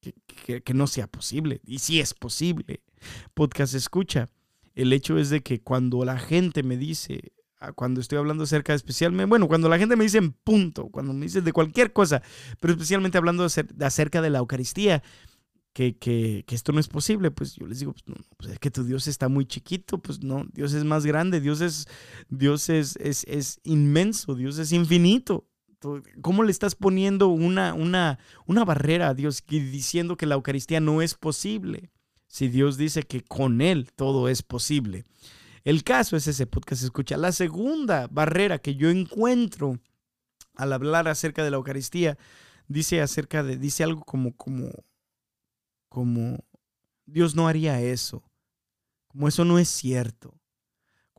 que, 0.00 0.74
no 0.74 0.86
sea 0.86 1.06
posible. 1.06 1.60
Y 1.64 1.78
si 1.78 2.00
es 2.00 2.14
posible. 2.14 2.82
Podcast 3.32 3.74
escucha. 3.74 4.28
El 4.74 4.92
hecho 4.92 5.18
es 5.18 5.30
de 5.30 5.42
que 5.42 5.62
cuando 5.62 6.04
la 6.04 6.18
gente 6.18 6.62
me 6.62 6.76
dice, 6.76 7.32
cuando 7.74 8.00
estoy 8.00 8.18
hablando 8.18 8.44
acerca 8.44 8.72
de 8.72 8.76
especialmente, 8.76 9.28
bueno, 9.28 9.46
cuando 9.46 9.68
la 9.68 9.78
gente 9.78 9.96
me 9.96 10.04
dice 10.04 10.18
en 10.18 10.32
punto, 10.32 10.88
cuando 10.88 11.12
me 11.12 11.26
dice 11.26 11.40
de 11.40 11.52
cualquier 11.52 11.92
cosa, 11.92 12.22
pero 12.60 12.72
especialmente 12.72 13.16
hablando 13.16 13.46
acerca 13.80 14.20
de 14.20 14.30
la 14.30 14.38
Eucaristía, 14.38 15.02
que, 15.74 15.98
que, 15.98 16.44
que, 16.46 16.54
esto 16.54 16.72
no 16.72 16.78
es 16.78 16.86
posible, 16.86 17.32
pues 17.32 17.56
yo 17.56 17.66
les 17.66 17.80
digo, 17.80 17.92
pues, 17.92 18.06
no, 18.06 18.14
pues 18.36 18.52
es 18.52 18.58
que 18.60 18.70
tu 18.70 18.84
Dios 18.84 19.08
está 19.08 19.28
muy 19.28 19.44
chiquito, 19.44 19.98
pues 19.98 20.22
no, 20.22 20.46
Dios 20.52 20.72
es 20.72 20.84
más 20.84 21.04
grande, 21.04 21.40
Dios 21.40 21.60
es, 21.60 21.88
Dios 22.28 22.70
es, 22.70 22.96
es, 22.96 23.24
es 23.24 23.60
inmenso, 23.64 24.36
Dios 24.36 24.58
es 24.58 24.72
infinito. 24.72 25.48
¿Cómo 26.22 26.44
le 26.44 26.50
estás 26.50 26.76
poniendo 26.76 27.28
una, 27.28 27.74
una, 27.74 28.18
una 28.46 28.64
barrera 28.64 29.08
a 29.08 29.14
Dios 29.14 29.44
diciendo 29.46 30.16
que 30.16 30.24
la 30.24 30.36
Eucaristía 30.36 30.80
no 30.80 31.02
es 31.02 31.14
posible? 31.14 31.90
Si 32.26 32.48
Dios 32.48 32.78
dice 32.78 33.02
que 33.02 33.20
con 33.20 33.60
Él 33.60 33.90
todo 33.94 34.30
es 34.30 34.42
posible. 34.42 35.04
El 35.64 35.82
caso 35.82 36.16
es 36.16 36.26
ese 36.26 36.46
podcast 36.46 36.84
escucha. 36.84 37.18
La 37.18 37.32
segunda 37.32 38.06
barrera 38.10 38.58
que 38.58 38.76
yo 38.76 38.88
encuentro 38.88 39.78
al 40.54 40.72
hablar 40.72 41.08
acerca 41.08 41.44
de 41.44 41.50
la 41.50 41.56
Eucaristía 41.56 42.16
dice 42.66 43.02
acerca 43.02 43.42
de 43.42 43.58
dice 43.58 43.84
algo 43.84 44.02
como 44.04 44.34
como 44.36 44.70
como 45.94 46.44
Dios 47.06 47.36
no 47.36 47.46
haría 47.46 47.80
eso. 47.80 48.24
Como 49.06 49.28
eso 49.28 49.44
no 49.44 49.60
es 49.60 49.68
cierto. 49.68 50.34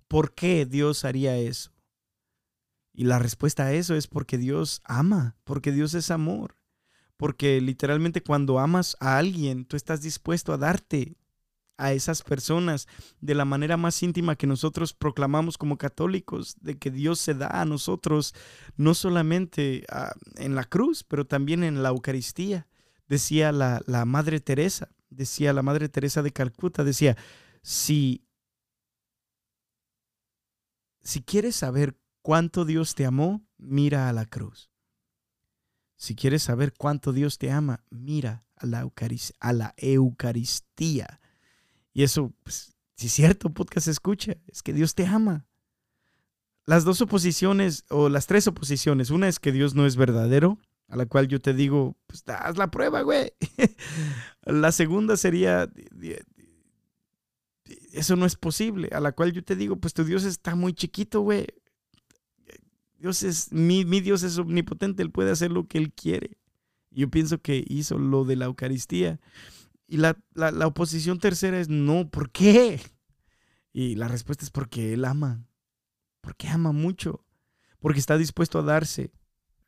¿Por 0.10 0.36
qué 0.36 0.66
Dios 0.66 1.06
haría 1.06 1.38
eso? 1.38 1.72
Y 2.92 3.06
la 3.06 3.18
respuesta 3.18 3.64
a 3.64 3.72
eso 3.72 3.96
es 3.96 4.08
porque 4.08 4.38
Dios 4.38 4.82
ama, 4.84 5.38
porque 5.46 5.72
Dios 5.72 5.94
es 5.94 6.12
amor. 6.12 6.58
Porque 7.16 7.62
literalmente 7.62 8.22
cuando 8.22 8.60
amas 8.60 8.98
a 9.00 9.18
alguien, 9.18 9.64
tú 9.64 9.78
estás 9.78 10.02
dispuesto 10.02 10.52
a 10.52 10.58
darte 10.58 11.16
a 11.78 11.94
esas 11.94 12.22
personas 12.22 12.90
de 13.22 13.34
la 13.34 13.46
manera 13.46 13.78
más 13.78 14.04
íntima 14.04 14.36
que 14.36 14.46
nosotros 14.46 14.92
proclamamos 14.92 15.58
como 15.58 15.78
católicos, 15.78 16.58
de 16.60 16.78
que 16.78 16.92
Dios 16.92 17.20
se 17.20 17.34
da 17.34 17.62
a 17.62 17.64
nosotros 17.64 18.36
no 18.76 18.94
solamente 18.94 19.86
ah, 19.90 20.12
en 20.36 20.54
la 20.54 20.66
cruz, 20.66 21.06
pero 21.06 21.26
también 21.26 21.64
en 21.64 21.82
la 21.82 21.90
Eucaristía. 21.90 22.68
Decía 23.08 23.52
la, 23.52 23.82
la 23.86 24.06
Madre 24.06 24.40
Teresa, 24.40 24.90
decía 25.10 25.54
la 25.54 25.62
Madre 25.62 25.90
Teresa 25.90 26.22
de 26.22 26.32
Calcuta, 26.32 26.84
decía, 26.84 27.16
si, 27.62 28.26
si 31.02 31.22
quieres 31.22 31.56
saber 31.56 31.98
cuánto 32.22 32.66
Dios 32.66 32.96
te 32.96 33.06
amó, 33.06 33.46
mira 33.58 34.10
a 34.10 34.14
la 34.14 34.26
cruz. 34.26 34.72
Si 35.96 36.16
quieres 36.16 36.44
saber 36.44 36.74
cuánto 36.74 37.14
Dios 37.14 37.38
te 37.38 37.52
ama, 37.52 37.84
mira 37.90 38.46
a 38.56 38.66
la, 38.66 38.90
a 39.40 39.54
la 39.54 39.74
Eucaristía. 39.78 41.22
Y 41.94 42.04
eso, 42.04 42.34
pues, 42.44 42.76
si 42.96 43.08
es 43.08 43.14
cierto, 43.14 43.50
podcast 43.50 43.88
escucha, 43.88 44.36
es 44.48 44.64
que 44.64 44.74
Dios 44.74 44.96
te 44.96 45.06
ama. 45.06 45.46
Las 46.66 46.84
dos 46.84 47.02
oposiciones 47.02 47.86
o 47.90 48.10
las 48.10 48.28
tres 48.28 48.48
oposiciones, 48.48 49.12
una 49.12 49.28
es 49.28 49.40
que 49.40 49.52
Dios 49.52 49.76
no 49.76 49.86
es 49.86 49.96
verdadero, 49.96 50.60
a 50.88 50.96
la 50.96 51.06
cual 51.06 51.28
yo 51.28 51.42
te 51.42 51.54
digo, 51.54 51.98
pues 52.08 52.24
haz 52.28 52.58
la 52.58 52.70
prueba, 52.70 53.02
güey. 53.02 53.34
la 54.44 54.72
segunda 54.72 55.18
sería, 55.18 55.70
eso 57.92 58.16
no 58.16 58.26
es 58.26 58.36
posible, 58.36 58.90
a 58.92 59.00
la 59.00 59.12
cual 59.14 59.32
yo 59.32 59.44
te 59.44 59.56
digo, 59.56 59.78
pues 59.78 59.94
tu 59.94 60.04
Dios 60.04 60.24
está 60.24 60.56
muy 60.56 60.74
chiquito, 60.74 61.22
güey. 61.22 61.48
Dios 62.98 63.24
es, 63.24 63.52
mi, 63.52 63.86
mi 63.86 64.02
Dios 64.02 64.24
es 64.24 64.38
omnipotente, 64.38 65.04
Él 65.04 65.12
puede 65.12 65.32
hacer 65.32 65.52
lo 65.52 65.68
que 65.68 65.78
Él 65.78 65.92
quiere. 65.94 66.38
Yo 66.92 67.10
pienso 67.10 67.42
que 67.42 67.64
hizo 67.68 67.98
lo 67.98 68.24
de 68.24 68.36
la 68.36 68.46
Eucaristía. 68.46 69.20
Y 69.88 69.98
la, 69.98 70.18
oposición 70.66 71.20
tercera 71.20 71.60
es 71.60 71.70
no, 71.70 72.10
¿por 72.10 72.32
qué? 72.32 72.80
Y 73.74 73.96
la 73.96 74.08
respuesta 74.08 74.46
es 74.46 74.50
porque 74.50 74.94
Él 74.94 75.06
ama, 75.06 75.46
porque 76.22 76.48
ama 76.48 76.72
mucho, 76.72 77.26
porque 77.80 78.00
está 78.00 78.18
dispuesto 78.18 78.58
a 78.60 78.64
darse 78.64 79.12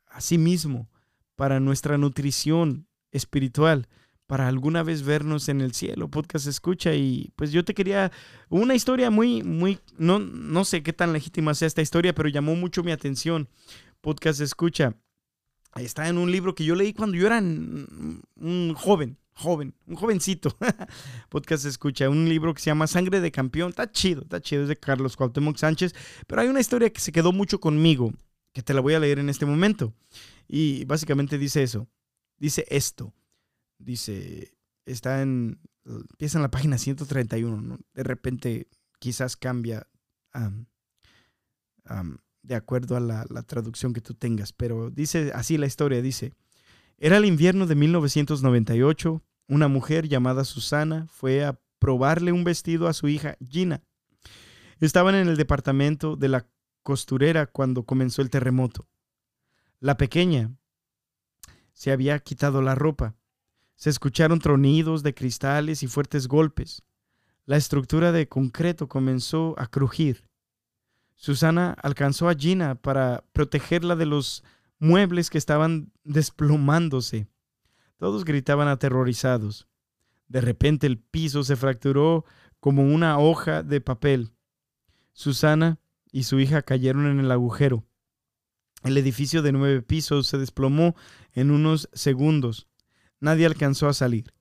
a 0.06 0.20
sí 0.20 0.38
mismo 0.38 0.88
para 1.38 1.60
nuestra 1.60 1.96
nutrición 1.98 2.88
espiritual, 3.12 3.86
para 4.26 4.48
alguna 4.48 4.82
vez 4.82 5.04
vernos 5.04 5.48
en 5.48 5.60
el 5.60 5.72
cielo. 5.72 6.08
Podcast 6.08 6.48
escucha 6.48 6.96
y 6.96 7.30
pues 7.36 7.52
yo 7.52 7.64
te 7.64 7.74
quería 7.74 8.10
una 8.48 8.74
historia 8.74 9.08
muy, 9.08 9.44
muy, 9.44 9.78
no, 9.98 10.18
no 10.18 10.64
sé 10.64 10.82
qué 10.82 10.92
tan 10.92 11.12
legítima 11.12 11.54
sea 11.54 11.68
esta 11.68 11.80
historia, 11.80 12.12
pero 12.12 12.28
llamó 12.28 12.56
mucho 12.56 12.82
mi 12.82 12.90
atención. 12.90 13.48
Podcast 14.00 14.40
escucha. 14.40 14.96
Está 15.76 16.08
en 16.08 16.18
un 16.18 16.32
libro 16.32 16.56
que 16.56 16.64
yo 16.64 16.74
leí 16.74 16.92
cuando 16.92 17.16
yo 17.16 17.28
era 17.28 17.38
un 17.38 18.74
joven, 18.74 19.16
joven, 19.34 19.76
un 19.86 19.94
jovencito. 19.94 20.56
Podcast 21.28 21.66
escucha 21.66 22.10
un 22.10 22.28
libro 22.28 22.52
que 22.52 22.62
se 22.62 22.70
llama 22.70 22.88
Sangre 22.88 23.20
de 23.20 23.30
Campeón. 23.30 23.70
Está 23.70 23.92
chido, 23.92 24.22
está 24.22 24.40
chido, 24.40 24.62
es 24.62 24.68
de 24.68 24.76
Carlos 24.76 25.14
Cuauhtémoc 25.14 25.56
Sánchez. 25.56 25.94
Pero 26.26 26.42
hay 26.42 26.48
una 26.48 26.58
historia 26.58 26.90
que 26.90 27.00
se 27.00 27.12
quedó 27.12 27.30
mucho 27.30 27.60
conmigo, 27.60 28.12
que 28.52 28.62
te 28.64 28.74
la 28.74 28.80
voy 28.80 28.94
a 28.94 28.98
leer 28.98 29.20
en 29.20 29.28
este 29.28 29.46
momento. 29.46 29.94
Y 30.48 30.84
básicamente 30.86 31.38
dice 31.38 31.62
eso. 31.62 31.88
Dice 32.38 32.64
esto. 32.70 33.14
Dice, 33.78 34.56
está 34.86 35.22
en, 35.22 35.60
empieza 35.84 36.38
en 36.38 36.42
la 36.42 36.50
página 36.50 36.78
131, 36.78 37.78
De 37.94 38.02
repente 38.02 38.68
quizás 38.98 39.36
cambia 39.36 39.86
de 42.42 42.54
acuerdo 42.54 42.96
a 42.96 43.00
la, 43.00 43.26
la 43.28 43.42
traducción 43.42 43.92
que 43.92 44.00
tú 44.00 44.14
tengas. 44.14 44.52
Pero 44.52 44.90
dice 44.90 45.32
así 45.34 45.58
la 45.58 45.66
historia, 45.66 46.02
dice. 46.02 46.34
Era 46.96 47.18
el 47.18 47.26
invierno 47.26 47.66
de 47.66 47.76
1998. 47.76 49.22
Una 49.46 49.68
mujer 49.68 50.08
llamada 50.08 50.44
Susana 50.44 51.06
fue 51.08 51.44
a 51.44 51.60
probarle 51.78 52.32
un 52.32 52.44
vestido 52.44 52.88
a 52.88 52.92
su 52.92 53.08
hija 53.08 53.36
Gina. 53.40 53.82
Estaban 54.80 55.14
en 55.14 55.28
el 55.28 55.36
departamento 55.36 56.16
de 56.16 56.28
la 56.28 56.46
costurera 56.82 57.46
cuando 57.46 57.84
comenzó 57.84 58.22
el 58.22 58.30
terremoto. 58.30 58.86
La 59.80 59.96
pequeña 59.96 60.52
se 61.72 61.92
había 61.92 62.18
quitado 62.18 62.62
la 62.62 62.74
ropa. 62.74 63.14
Se 63.76 63.90
escucharon 63.90 64.40
tronidos 64.40 65.04
de 65.04 65.14
cristales 65.14 65.84
y 65.84 65.86
fuertes 65.86 66.26
golpes. 66.26 66.82
La 67.46 67.56
estructura 67.56 68.10
de 68.10 68.28
concreto 68.28 68.88
comenzó 68.88 69.54
a 69.56 69.68
crujir. 69.68 70.28
Susana 71.14 71.76
alcanzó 71.80 72.28
a 72.28 72.34
Gina 72.34 72.74
para 72.74 73.24
protegerla 73.32 73.94
de 73.94 74.06
los 74.06 74.42
muebles 74.80 75.30
que 75.30 75.38
estaban 75.38 75.92
desplomándose. 76.02 77.28
Todos 77.96 78.24
gritaban 78.24 78.68
aterrorizados. 78.68 79.68
De 80.26 80.40
repente 80.40 80.86
el 80.86 80.98
piso 80.98 81.44
se 81.44 81.56
fracturó 81.56 82.24
como 82.60 82.82
una 82.82 83.18
hoja 83.18 83.62
de 83.62 83.80
papel. 83.80 84.32
Susana 85.12 85.78
y 86.10 86.24
su 86.24 86.38
hija 86.40 86.62
cayeron 86.62 87.06
en 87.06 87.20
el 87.20 87.30
agujero. 87.30 87.87
El 88.84 88.96
edificio 88.96 89.42
de 89.42 89.52
nueve 89.52 89.82
pisos 89.82 90.26
se 90.26 90.38
desplomó 90.38 90.94
en 91.32 91.50
unos 91.50 91.88
segundos. 91.92 92.68
Nadie 93.20 93.46
alcanzó 93.46 93.88
a 93.88 93.94
salir. 93.94 94.32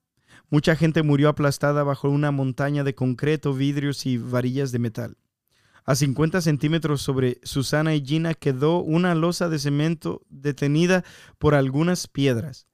Mucha 0.50 0.76
gente 0.76 1.04
murió 1.04 1.30
aplastada 1.30 1.84
bajo 1.84 2.10
una 2.10 2.32
montaña 2.32 2.84
de 2.84 2.96
concreto, 2.96 3.54
vidrios 3.54 4.06
y 4.06 4.18
varillas 4.18 4.72
de 4.72 4.80
metal. 4.80 5.18
A 5.84 5.96
50 5.96 6.42
centímetros 6.42 7.02
sobre 7.02 7.40
Susana 7.44 7.96
y 7.96 8.06
Gina 8.06 8.34
quedó 8.34 8.80
una 8.80 9.16
losa 9.16 9.50
de 9.50 9.58
cemento 9.58 10.22
detenida 10.30 11.04
por 11.38 11.56
algunas 11.56 12.08
piedras. 12.08 12.68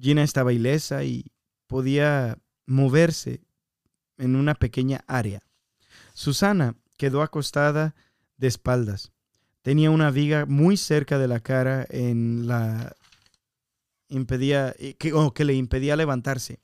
Gina 0.00 0.22
estaba 0.22 0.52
ilesa 0.52 1.04
y 1.04 1.32
podía 1.66 2.38
moverse 2.66 3.42
en 4.18 4.36
una 4.36 4.54
pequeña 4.54 5.04
área. 5.06 5.42
Susana 6.14 6.76
quedó 6.96 7.22
acostada 7.22 7.94
de 8.36 8.46
espaldas. 8.46 9.13
Tenía 9.64 9.90
una 9.90 10.10
viga 10.10 10.44
muy 10.44 10.76
cerca 10.76 11.16
de 11.16 11.26
la 11.26 11.40
cara 11.40 11.86
en 11.88 12.46
la 12.46 12.94
impedía, 14.10 14.74
eh, 14.78 14.92
que, 14.98 15.14
o 15.14 15.32
que 15.32 15.46
le 15.46 15.54
impedía 15.54 15.96
levantarse. 15.96 16.60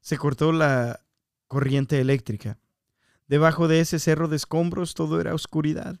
Se 0.00 0.18
cortó 0.18 0.50
la 0.50 1.06
corriente 1.46 2.00
eléctrica. 2.00 2.58
Debajo 3.28 3.68
de 3.68 3.78
ese 3.78 4.00
cerro 4.00 4.26
de 4.26 4.34
escombros 4.34 4.94
todo 4.94 5.20
era 5.20 5.32
oscuridad. 5.32 6.00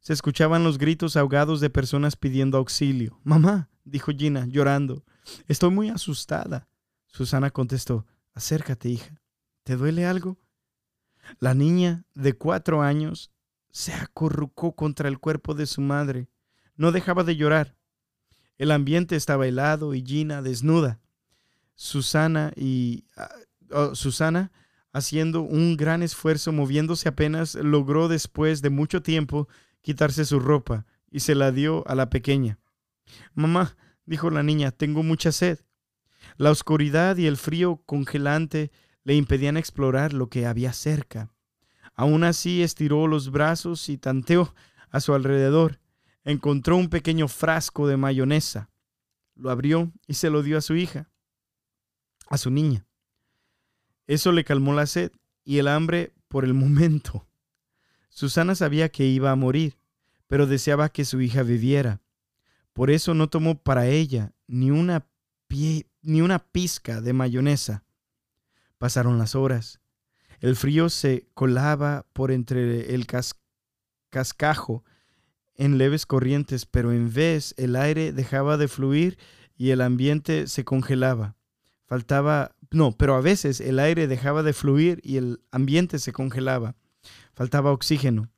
Se 0.00 0.12
escuchaban 0.12 0.64
los 0.64 0.76
gritos 0.76 1.14
ahogados 1.14 1.60
de 1.60 1.70
personas 1.70 2.16
pidiendo 2.16 2.58
auxilio. 2.58 3.20
Mamá, 3.22 3.70
dijo 3.84 4.10
Gina, 4.10 4.46
llorando, 4.46 5.04
estoy 5.46 5.70
muy 5.70 5.88
asustada. 5.88 6.66
Susana 7.06 7.52
contestó, 7.52 8.08
acércate, 8.34 8.88
hija. 8.88 9.22
¿Te 9.62 9.76
duele 9.76 10.04
algo? 10.04 10.36
La 11.38 11.54
niña, 11.54 12.06
de 12.16 12.32
cuatro 12.32 12.82
años, 12.82 13.30
se 13.70 13.92
acurrucó 13.92 14.74
contra 14.74 15.08
el 15.08 15.18
cuerpo 15.18 15.54
de 15.54 15.66
su 15.66 15.80
madre. 15.80 16.28
No 16.76 16.92
dejaba 16.92 17.24
de 17.24 17.36
llorar. 17.36 17.76
El 18.58 18.70
ambiente 18.72 19.16
estaba 19.16 19.46
helado 19.46 19.94
y 19.94 20.04
Gina 20.04 20.42
desnuda. 20.42 21.00
Susana 21.74 22.52
y 22.56 23.04
ah, 23.16 23.30
oh, 23.70 23.94
Susana, 23.94 24.52
haciendo 24.92 25.42
un 25.42 25.76
gran 25.76 26.02
esfuerzo, 26.02 26.52
moviéndose 26.52 27.08
apenas, 27.08 27.54
logró 27.54 28.08
después 28.08 28.60
de 28.60 28.70
mucho 28.70 29.02
tiempo 29.02 29.48
quitarse 29.80 30.24
su 30.24 30.40
ropa 30.40 30.84
y 31.10 31.20
se 31.20 31.34
la 31.34 31.52
dio 31.52 31.86
a 31.88 31.94
la 31.94 32.10
pequeña. 32.10 32.58
Mamá, 33.34 33.76
dijo 34.04 34.30
la 34.30 34.42
niña, 34.42 34.72
tengo 34.72 35.02
mucha 35.02 35.32
sed. 35.32 35.60
La 36.36 36.50
oscuridad 36.50 37.16
y 37.16 37.26
el 37.26 37.36
frío 37.36 37.82
congelante 37.86 38.70
le 39.04 39.14
impedían 39.14 39.56
explorar 39.56 40.12
lo 40.12 40.28
que 40.28 40.46
había 40.46 40.72
cerca. 40.72 41.32
Aún 41.94 42.24
así 42.24 42.62
estiró 42.62 43.06
los 43.06 43.30
brazos 43.30 43.88
y 43.88 43.98
tanteó 43.98 44.54
a 44.90 45.00
su 45.00 45.14
alrededor. 45.14 45.80
Encontró 46.24 46.76
un 46.76 46.88
pequeño 46.88 47.28
frasco 47.28 47.86
de 47.86 47.96
mayonesa. 47.96 48.70
Lo 49.34 49.50
abrió 49.50 49.92
y 50.06 50.14
se 50.14 50.30
lo 50.30 50.42
dio 50.42 50.58
a 50.58 50.60
su 50.60 50.76
hija, 50.76 51.10
a 52.28 52.36
su 52.36 52.50
niña. 52.50 52.86
Eso 54.06 54.32
le 54.32 54.44
calmó 54.44 54.74
la 54.74 54.86
sed 54.86 55.12
y 55.44 55.58
el 55.58 55.68
hambre 55.68 56.12
por 56.28 56.44
el 56.44 56.54
momento. 56.54 57.26
Susana 58.08 58.54
sabía 58.54 58.88
que 58.90 59.06
iba 59.06 59.30
a 59.30 59.36
morir, 59.36 59.78
pero 60.26 60.46
deseaba 60.46 60.88
que 60.88 61.04
su 61.04 61.20
hija 61.20 61.42
viviera. 61.42 62.00
Por 62.72 62.90
eso 62.90 63.14
no 63.14 63.28
tomó 63.28 63.62
para 63.62 63.86
ella 63.86 64.32
ni 64.46 64.70
una, 64.70 65.06
pie, 65.48 65.86
ni 66.02 66.20
una 66.20 66.38
pizca 66.38 67.00
de 67.00 67.12
mayonesa. 67.12 67.84
Pasaron 68.78 69.18
las 69.18 69.34
horas. 69.34 69.79
El 70.40 70.56
frío 70.56 70.88
se 70.88 71.26
colaba 71.34 72.06
por 72.12 72.32
entre 72.32 72.94
el 72.94 73.06
cascajo 74.10 74.84
en 75.54 75.76
leves 75.76 76.06
corrientes, 76.06 76.64
pero 76.64 76.92
en 76.92 77.12
vez 77.12 77.54
el 77.58 77.76
aire 77.76 78.12
dejaba 78.12 78.56
de 78.56 78.66
fluir 78.66 79.18
y 79.54 79.70
el 79.70 79.82
ambiente 79.82 80.46
se 80.46 80.64
congelaba. 80.64 81.36
Faltaba, 81.84 82.56
no, 82.70 82.92
pero 82.92 83.14
a 83.14 83.20
veces 83.20 83.60
el 83.60 83.78
aire 83.78 84.06
dejaba 84.06 84.42
de 84.42 84.54
fluir 84.54 85.00
y 85.04 85.18
el 85.18 85.42
ambiente 85.50 85.98
se 85.98 86.12
congelaba. 86.12 86.76
Faltaba 87.34 87.72
oxígeno. 87.72 88.30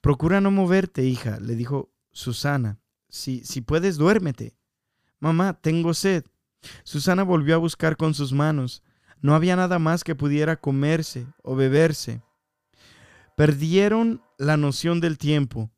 Procura 0.00 0.40
no 0.40 0.50
moverte, 0.50 1.04
hija, 1.04 1.40
le 1.40 1.56
dijo 1.56 1.90
Susana. 2.12 2.78
Si, 3.10 3.44
si 3.44 3.60
puedes, 3.60 3.96
duérmete. 3.96 4.56
Mamá, 5.18 5.60
tengo 5.60 5.92
sed. 5.92 6.24
Susana 6.84 7.24
volvió 7.24 7.56
a 7.56 7.58
buscar 7.58 7.96
con 7.96 8.14
sus 8.14 8.32
manos. 8.32 8.82
No 9.24 9.34
había 9.34 9.56
nada 9.56 9.78
más 9.78 10.04
que 10.04 10.14
pudiera 10.14 10.56
comerse 10.56 11.26
o 11.42 11.56
beberse. 11.56 12.20
Perdieron 13.38 14.20
la 14.36 14.58
noción 14.58 15.00
del 15.00 15.16
tiempo. 15.16 15.70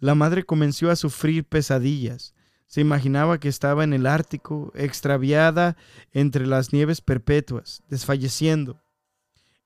La 0.00 0.16
madre 0.16 0.42
comenzó 0.42 0.90
a 0.90 0.96
sufrir 0.96 1.44
pesadillas. 1.44 2.34
Se 2.66 2.80
imaginaba 2.80 3.38
que 3.38 3.48
estaba 3.48 3.84
en 3.84 3.92
el 3.92 4.04
Ártico, 4.04 4.72
extraviada 4.74 5.76
entre 6.10 6.44
las 6.44 6.72
nieves 6.72 7.00
perpetuas, 7.00 7.84
desfalleciendo. 7.88 8.82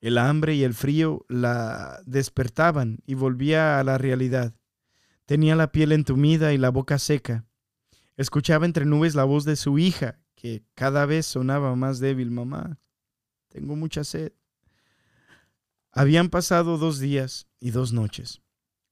El 0.02 0.18
hambre 0.18 0.54
y 0.54 0.62
el 0.62 0.74
frío 0.74 1.24
la 1.30 2.02
despertaban 2.04 2.98
y 3.06 3.14
volvía 3.14 3.80
a 3.80 3.84
la 3.84 3.96
realidad. 3.96 4.54
Tenía 5.24 5.56
la 5.56 5.72
piel 5.72 5.92
entumida 5.92 6.52
y 6.52 6.58
la 6.58 6.68
boca 6.68 6.98
seca. 6.98 7.46
Escuchaba 8.18 8.66
entre 8.66 8.84
nubes 8.84 9.14
la 9.14 9.24
voz 9.24 9.46
de 9.46 9.56
su 9.56 9.78
hija, 9.78 10.20
que 10.34 10.66
cada 10.74 11.06
vez 11.06 11.24
sonaba 11.24 11.74
más 11.76 11.98
débil. 11.98 12.30
Mamá, 12.30 12.81
tengo 13.52 13.76
mucha 13.76 14.02
sed. 14.02 14.32
Habían 15.90 16.30
pasado 16.30 16.78
dos 16.78 16.98
días 16.98 17.46
y 17.60 17.70
dos 17.70 17.92
noches. 17.92 18.40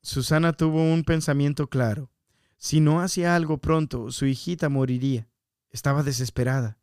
Susana 0.02 0.52
tuvo 0.52 0.82
un 0.82 1.02
pensamiento 1.02 1.68
claro. 1.68 2.10
Si 2.58 2.80
no 2.80 3.00
hacía 3.00 3.36
algo 3.36 3.58
pronto, 3.58 4.10
su 4.12 4.26
hijita 4.26 4.68
moriría. 4.68 5.30
Estaba 5.70 6.02
desesperada. 6.02 6.78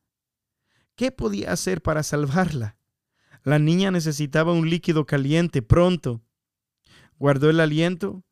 ¿Qué 0.96 1.12
podía 1.12 1.52
hacer 1.52 1.84
para 1.84 2.02
salvarla? 2.02 2.78
La 3.44 3.60
niña 3.60 3.92
necesitaba 3.92 4.54
un 4.54 4.70
líquido 4.70 5.06
caliente 5.06 5.62
pronto. 5.62 6.24
Guardó 7.20 7.52
el 7.52 7.60
aliento 7.60 8.24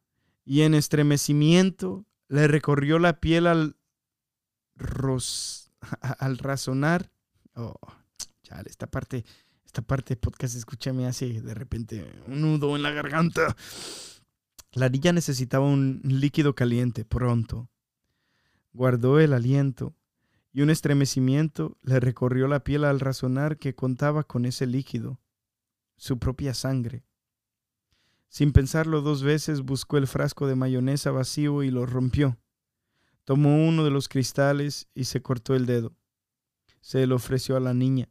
y 0.43 0.61
en 0.61 0.73
estremecimiento 0.73 2.07
le 2.27 2.47
recorrió 2.47 2.97
la 2.97 3.19
piel 3.19 3.45
al, 3.45 3.77
razonar. 6.39 7.11
Oh, 7.53 7.75
chale, 8.45 8.69
esta 8.69 8.87
parte, 8.87 9.25
esta 9.65 9.81
parte 9.81 10.13
de 10.13 10.21
podcast 10.21 10.55
escucha 10.55 10.93
me 10.93 11.07
hace 11.07 11.41
de 11.41 11.53
repente 11.53 12.05
un 12.27 12.41
nudo 12.41 12.75
en 12.75 12.83
la 12.83 12.91
garganta. 12.91 13.55
La 14.71 14.89
niña 14.89 15.11
necesitaba 15.13 15.65
un 15.65 16.01
líquido 16.03 16.53
caliente 16.53 17.05
pronto. 17.05 17.69
Guardó 18.71 19.19
el 19.19 19.33
aliento 19.33 19.95
y 20.53 20.61
un 20.61 20.69
estremecimiento 20.69 21.77
le 21.81 21.99
recorrió 21.99 22.47
la 22.47 22.63
piel 22.63 22.83
al 22.83 22.99
razonar 22.99 23.57
que 23.57 23.73
contaba 23.73 24.23
con 24.23 24.45
ese 24.45 24.67
líquido, 24.67 25.19
su 25.97 26.19
propia 26.19 26.53
sangre. 26.53 27.03
Sin 28.27 28.51
pensarlo 28.51 29.01
dos 29.01 29.23
veces 29.23 29.61
buscó 29.61 29.97
el 29.97 30.07
frasco 30.07 30.45
de 30.45 30.55
mayonesa 30.55 31.11
vacío 31.11 31.63
y 31.63 31.71
lo 31.71 31.85
rompió. 31.85 32.37
Tomó 33.23 33.65
uno 33.65 33.83
de 33.83 33.91
los 33.91 34.07
cristales 34.07 34.87
y 34.93 35.05
se 35.05 35.21
cortó 35.21 35.55
el 35.55 35.65
dedo. 35.65 35.95
Se 36.81 37.07
lo 37.07 37.15
ofreció 37.15 37.55
a 37.55 37.61
la 37.61 37.73
niña. 37.73 38.09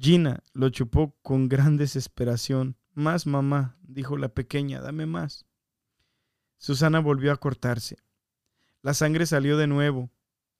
Gina 0.00 0.44
lo 0.52 0.68
chupó 0.68 1.16
con 1.22 1.48
gran 1.48 1.76
desesperación 1.76 2.76
más, 2.98 3.26
mamá, 3.26 3.76
dijo 3.82 4.16
la 4.16 4.28
pequeña, 4.28 4.80
dame 4.80 5.06
más. 5.06 5.46
Susana 6.56 6.98
volvió 6.98 7.32
a 7.32 7.36
cortarse. 7.36 7.98
La 8.82 8.92
sangre 8.92 9.24
salió 9.26 9.56
de 9.56 9.68
nuevo 9.68 10.10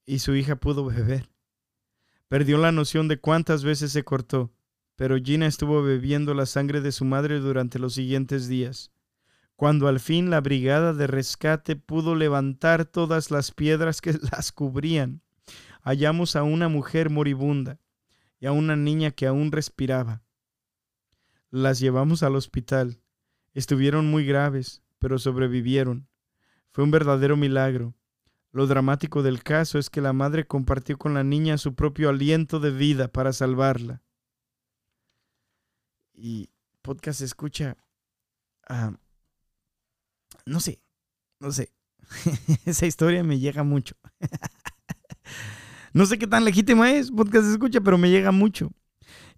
y 0.07 0.21
su 0.21 0.37
hija 0.37 0.57
pudo 0.57 0.85
beber. 0.85 1.31
Perdió 2.29 2.59
la 2.59 2.73
noción 2.73 3.09
de 3.09 3.21
cuántas 3.21 3.65
veces 3.65 3.91
se 3.91 4.05
cortó, 4.05 4.53
pero 4.95 5.17
Gina 5.17 5.47
estuvo 5.47 5.83
bebiendo 5.83 6.33
la 6.35 6.47
sangre 6.47 6.81
de 6.81 6.93
su 6.93 7.05
madre 7.05 7.41
durante 7.41 7.79
los 7.79 7.95
siguientes 7.95 8.47
días. 8.47 8.93
Cuando 9.57 9.89
al 9.89 9.99
fin 9.99 10.31
la 10.31 10.41
brigada 10.41 10.95
de 10.95 11.09
rescate 11.09 11.75
pudo 11.75 12.15
levantar 12.15 12.85
todas 12.85 13.31
las 13.33 13.51
piedras 13.51 14.01
que 14.01 14.13
las 14.33 14.53
cubrían, 14.53 15.23
hallamos 15.83 16.37
a 16.37 16.45
una 16.45 16.69
mujer 16.69 17.11
moribunda 17.11 17.81
y 18.41 18.47
a 18.47 18.53
una 18.53 18.77
niña 18.77 19.11
que 19.11 19.27
aún 19.27 19.53
respiraba. 19.53 20.23
Las 21.51 21.81
llevamos 21.81 22.23
al 22.23 22.37
hospital. 22.37 23.01
Estuvieron 23.55 24.11
muy 24.11 24.25
graves, 24.25 24.83
pero 24.99 25.19
sobrevivieron. 25.19 26.09
Fue 26.71 26.85
un 26.85 26.91
verdadero 26.91 27.37
milagro. 27.37 27.95
Lo 28.53 28.67
dramático 28.67 29.23
del 29.23 29.43
caso 29.43 29.79
es 29.79 29.91
que 29.91 30.01
la 30.01 30.13
madre 30.13 30.47
compartió 30.47 30.99
con 30.99 31.15
la 31.15 31.25
niña 31.25 31.59
su 31.59 31.75
propio 31.75 32.09
aliento 32.09 32.61
de 32.61 32.71
vida 32.71 33.09
para 33.09 33.33
salvarla. 33.33 34.03
Y 36.15 36.51
podcast 36.83 37.21
escucha. 37.21 37.77
Ah, 38.69 38.93
no 40.45 40.61
sé, 40.61 40.81
no 41.41 41.53
sé. 41.53 41.73
Esa 42.65 42.87
historia 42.87 43.23
me 43.23 43.39
llega 43.39 43.63
mucho. 43.63 43.97
no 45.99 46.07
sé 46.07 46.17
qué 46.17 46.29
tan 46.29 46.45
legítima 46.45 46.93
es, 46.93 47.11
podcast 47.11 47.49
escucha, 47.49 47.81
pero 47.81 47.99
me 47.99 48.09
llega 48.09 48.31
mucho. 48.31 48.71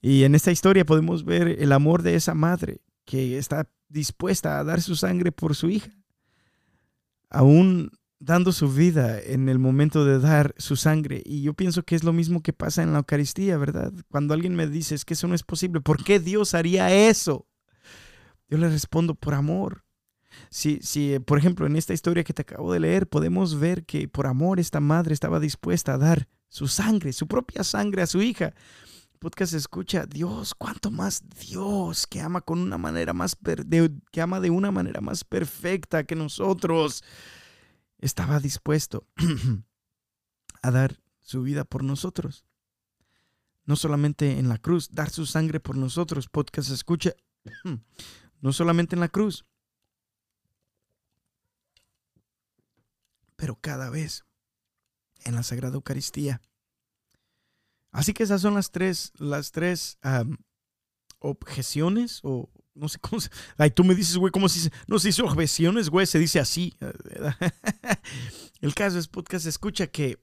Y 0.03 0.25
en 0.25 0.35
esta 0.35 0.53
historia 0.53 0.85
podemos 0.85 1.25
ver 1.25 1.49
el 1.49 1.73
amor 1.73 2.03
de 2.03 2.17
esa 2.17 2.35
madre 2.35 2.83
que 3.07 3.39
está 3.39 3.67
dispuesta 3.89 4.59
a 4.59 4.65
dar 4.65 4.83
su 4.83 4.95
sangre 4.95 5.33
por 5.33 5.57
su 5.57 5.71
hija, 5.71 5.91
aún 7.31 7.91
dando 8.19 8.53
su 8.53 8.71
vida 8.71 9.19
en 9.23 9.49
el 9.49 9.59
momento 9.59 10.05
de 10.05 10.19
dar 10.19 10.55
su 10.59 10.77
sangre. 10.77 11.23
Y 11.25 11.41
yo 11.41 11.55
pienso 11.55 11.83
que 11.83 11.95
es 11.95 12.05
lo 12.05 12.13
mismo 12.13 12.43
que 12.43 12.53
pasa 12.53 12.83
en 12.83 12.93
la 12.93 12.99
Eucaristía, 12.99 13.57
¿verdad? 13.57 13.95
Cuando 14.11 14.35
alguien 14.35 14.55
me 14.55 14.67
dice 14.67 14.95
es 14.95 15.07
que 15.07 15.15
eso 15.15 15.29
no 15.29 15.35
es 15.35 15.43
posible, 15.43 15.81
¿por 15.81 16.05
qué 16.05 16.21
Dios 16.21 16.53
haría 16.53 16.93
eso? 16.93 17.49
Yo 18.51 18.59
le 18.59 18.69
respondo 18.69 19.15
por 19.15 19.33
amor. 19.33 19.87
Si, 20.51 20.79
si, 20.83 21.19
por 21.21 21.39
ejemplo, 21.39 21.65
en 21.65 21.77
esta 21.77 21.95
historia 21.95 22.23
que 22.23 22.35
te 22.35 22.43
acabo 22.43 22.71
de 22.71 22.81
leer, 22.81 23.07
podemos 23.07 23.59
ver 23.59 23.87
que 23.87 24.09
por 24.09 24.27
amor 24.27 24.61
esta 24.61 24.81
madre 24.81 25.15
estaba 25.15 25.41
dispuesta 25.41 25.95
a 25.95 25.99
dar 25.99 26.29
su 26.51 26.69
sangre, 26.69 27.15
su 27.15 27.27
propia 27.27 27.65
sangre 27.65 28.03
a 28.03 28.07
su 28.07 28.21
hija 28.21 28.53
podcast 29.21 29.53
escucha, 29.53 30.07
Dios, 30.07 30.55
cuánto 30.55 30.91
más 30.91 31.23
Dios 31.29 32.07
que 32.07 32.23
ama 32.23 32.41
con 32.41 32.59
una 32.59 32.79
manera 32.79 33.13
más 33.13 33.37
que 33.37 34.21
ama 34.23 34.41
de 34.41 34.49
una 34.49 34.71
manera 34.71 35.03
más 35.03 35.25
perfecta 35.25 36.05
que 36.05 36.17
nosotros 36.17 37.05
estaba 37.99 38.41
dispuesto 38.41 39.07
a 40.63 40.71
dar 40.71 41.03
su 41.21 41.43
vida 41.43 41.65
por 41.65 41.85
nosotros. 41.85 42.47
No 43.67 43.77
solamente 43.77 44.39
en 44.39 44.49
la 44.49 44.57
cruz, 44.57 44.89
dar 44.91 45.11
su 45.11 45.27
sangre 45.27 45.61
por 45.61 45.77
nosotros. 45.77 46.29
Podcast 46.29 46.71
escucha. 46.71 47.13
No 48.43 48.55
solamente 48.55 48.97
en 48.97 49.01
la 49.01 49.09
cruz, 49.09 49.45
pero 53.37 53.55
cada 53.61 53.91
vez 53.91 54.25
en 55.25 55.35
la 55.35 55.43
Sagrada 55.43 55.75
Eucaristía. 55.75 56.41
Así 57.93 58.13
que 58.15 58.23
esas 58.23 58.41
son 58.41 58.55
las 58.55 58.71
tres, 58.71 59.13
las 59.19 59.53
tres 59.53 59.99
objeciones 61.19 62.21
o 62.23 62.49
no 62.75 62.89
sé 62.89 62.99
cómo 62.99 63.21
se... 63.21 63.31
Ay, 63.59 63.71
tú 63.71 63.85
me 63.85 63.95
dices, 63.95 64.17
güey, 64.17 64.31
¿cómo 64.31 64.49
se 64.49 64.61
dice? 64.61 64.73
No 64.87 64.99
se 64.99 65.09
dice 65.09 65.23
objeciones, 65.23 65.91
güey, 65.91 66.07
se 66.07 66.19
dice 66.19 66.41
así. 66.41 66.75
El 68.61 68.75
caso 68.75 68.99
es 68.99 69.09
podcast 69.09 69.47
escucha 69.47 69.87
que 69.87 70.19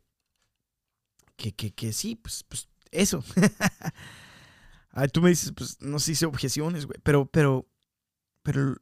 que, 1.37 1.53
que, 1.53 1.71
que 1.71 1.93
sí, 1.93 2.15
pues, 2.15 2.43
pues 2.43 2.67
eso. 2.91 3.23
Ay, 4.91 5.07
tú 5.09 5.21
me 5.21 5.29
dices, 5.29 5.53
pues 5.55 5.79
no 5.81 5.99
se 5.99 6.11
dice 6.11 6.25
objeciones, 6.25 6.87
güey, 6.87 6.99
pero 7.03 7.27
pero 7.27 7.69
pero 8.41 8.75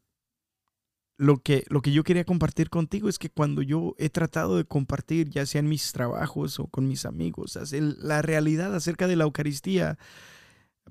lo 1.17 1.37
que, 1.37 1.65
lo 1.69 1.81
que 1.81 1.91
yo 1.91 2.03
quería 2.03 2.25
compartir 2.25 2.69
contigo 2.69 3.07
es 3.07 3.19
que 3.19 3.29
cuando 3.29 3.61
yo 3.61 3.95
he 3.97 4.09
tratado 4.09 4.57
de 4.57 4.65
compartir, 4.65 5.29
ya 5.29 5.45
sea 5.45 5.59
en 5.59 5.69
mis 5.69 5.91
trabajos 5.93 6.59
o 6.59 6.67
con 6.67 6.87
mis 6.87 7.05
amigos, 7.05 7.57
la 7.71 8.21
realidad 8.21 8.75
acerca 8.75 9.07
de 9.07 9.15
la 9.15 9.23
Eucaristía, 9.23 9.97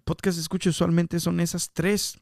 podcast 0.05 0.39
escucho 0.39 0.71
usualmente 0.71 1.21
son 1.21 1.41
esas 1.41 1.73
tres 1.73 2.21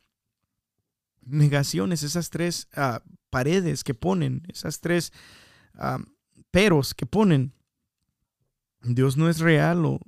negaciones, 1.24 2.02
esas 2.02 2.30
tres 2.30 2.68
ah, 2.74 3.02
paredes 3.30 3.84
que 3.84 3.94
ponen, 3.94 4.42
esas 4.48 4.80
tres 4.80 5.12
ah, 5.74 5.98
peros 6.50 6.94
que 6.94 7.06
ponen. 7.06 7.52
Dios 8.82 9.16
no 9.16 9.28
es 9.28 9.38
real 9.38 9.84
o 9.84 10.00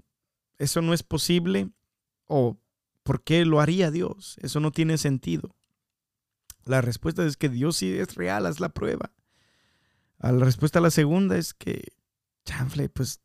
eso 0.59 0.83
no 0.83 0.95
es 0.95 1.05
posible 1.05 1.71
o 2.27 2.59
¿por 3.05 3.23
qué 3.23 3.45
lo 3.45 3.61
haría 3.61 3.93
Dios? 3.93 4.37
Eso 4.43 4.59
no 4.59 4.73
tiene 4.73 4.99
sentido. 4.99 5.55
La 6.65 6.81
respuesta 6.81 7.25
es 7.25 7.37
que 7.37 7.49
Dios 7.49 7.77
sí 7.77 7.93
es 7.93 8.15
real, 8.15 8.47
haz 8.47 8.61
la 8.61 8.71
prueba. 8.71 9.13
la 10.21 10.33
respuesta 10.33 10.79
a 10.79 10.83
la 10.83 10.91
segunda 10.91 11.37
es 11.37 11.55
que, 11.55 11.93
chanfle, 12.45 12.89
pues, 12.89 13.21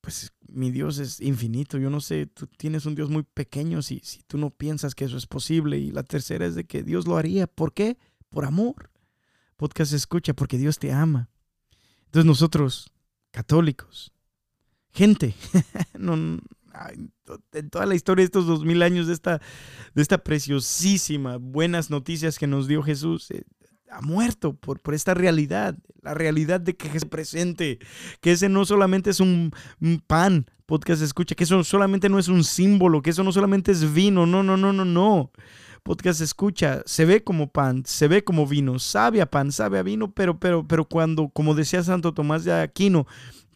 pues 0.00 0.32
mi 0.48 0.70
Dios 0.70 0.98
es 0.98 1.20
infinito. 1.20 1.78
Yo 1.78 1.90
no 1.90 2.00
sé, 2.00 2.26
tú 2.26 2.46
tienes 2.46 2.86
un 2.86 2.94
Dios 2.94 3.10
muy 3.10 3.24
pequeño 3.24 3.82
si, 3.82 4.00
si 4.00 4.22
tú 4.22 4.38
no 4.38 4.50
piensas 4.50 4.94
que 4.94 5.04
eso 5.04 5.16
es 5.16 5.26
posible. 5.26 5.78
Y 5.78 5.90
la 5.90 6.02
tercera 6.02 6.46
es 6.46 6.54
de 6.54 6.64
que 6.64 6.82
Dios 6.82 7.06
lo 7.06 7.16
haría. 7.16 7.46
¿Por 7.46 7.74
qué? 7.74 7.98
Por 8.30 8.44
amor. 8.44 8.90
Podcast 9.56 9.92
escucha 9.92 10.34
porque 10.34 10.58
Dios 10.58 10.78
te 10.78 10.92
ama. 10.92 11.28
Entonces 12.06 12.26
nosotros, 12.26 12.92
católicos, 13.30 14.12
gente, 14.92 15.34
no, 15.98 16.40
en 17.52 17.70
toda 17.70 17.86
la 17.86 17.94
historia 17.94 18.22
de 18.22 18.26
estos 18.26 18.46
dos 18.46 18.64
mil 18.64 18.82
años 18.82 19.06
de 19.06 19.12
esta, 19.12 19.40
de 19.94 20.02
esta 20.02 20.18
preciosísima, 20.18 21.36
buenas 21.38 21.90
noticias 21.90 22.38
que 22.38 22.46
nos 22.46 22.68
dio 22.68 22.82
Jesús, 22.82 23.30
eh, 23.30 23.44
ha 23.90 24.00
muerto 24.00 24.54
por, 24.54 24.80
por 24.80 24.94
esta 24.94 25.14
realidad, 25.14 25.76
la 26.02 26.14
realidad 26.14 26.60
de 26.60 26.76
que 26.76 26.88
es 26.94 27.04
presente, 27.04 27.78
que 28.20 28.32
ese 28.32 28.48
no 28.48 28.64
solamente 28.64 29.10
es 29.10 29.20
un, 29.20 29.52
pan, 30.06 30.46
podcast 30.66 31.02
escucha, 31.02 31.34
que 31.34 31.44
eso 31.44 31.62
solamente 31.64 32.08
no 32.08 32.18
es 32.18 32.28
un 32.28 32.44
símbolo, 32.44 33.02
que 33.02 33.10
eso 33.10 33.24
no 33.24 33.32
solamente 33.32 33.72
es 33.72 33.92
vino, 33.92 34.26
no, 34.26 34.42
no, 34.42 34.56
no, 34.56 34.72
no, 34.72 34.84
no. 34.84 35.30
Podcast 35.82 36.20
escucha, 36.20 36.82
se 36.84 37.04
ve 37.04 37.22
como 37.22 37.52
pan, 37.52 37.84
se 37.86 38.08
ve 38.08 38.24
como 38.24 38.44
vino, 38.44 38.80
sabe 38.80 39.22
a 39.22 39.30
pan, 39.30 39.52
sabe 39.52 39.78
a 39.78 39.84
vino, 39.84 40.10
pero, 40.10 40.40
pero, 40.40 40.66
pero 40.66 40.84
cuando, 40.84 41.28
como 41.28 41.54
decía 41.54 41.84
Santo 41.84 42.12
Tomás 42.12 42.42
de 42.42 42.52
Aquino, 42.52 43.06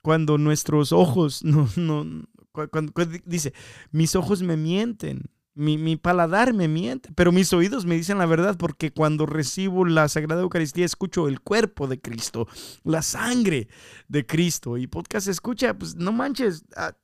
cuando 0.00 0.38
nuestros 0.38 0.92
ojos 0.92 1.44
no, 1.44 1.68
no, 1.76 2.06
cuando, 2.52 2.92
dice, 3.24 3.52
mis 3.92 4.16
ojos 4.16 4.42
me 4.42 4.56
mienten, 4.56 5.30
mi, 5.54 5.96
paladar 5.96 6.54
me 6.54 6.68
miente, 6.68 7.10
pero 7.14 7.32
mis 7.32 7.52
oídos 7.52 7.84
me 7.84 7.96
dicen 7.96 8.18
la 8.18 8.26
verdad 8.26 8.56
porque 8.56 8.92
cuando 8.92 9.26
recibo 9.26 9.84
la 9.84 10.08
Sagrada 10.08 10.42
Eucaristía 10.42 10.84
escucho 10.84 11.28
el 11.28 11.40
cuerpo 11.40 11.86
de 11.86 12.00
Cristo, 12.00 12.48
la 12.84 13.02
sangre 13.02 13.68
de 14.08 14.26
Cristo. 14.26 14.78
Y 14.78 14.86
podcast 14.86 15.28
escucha, 15.28 15.76
pues 15.76 15.96
no 15.96 16.12
manches, 16.12 16.64
ah, 16.76 16.96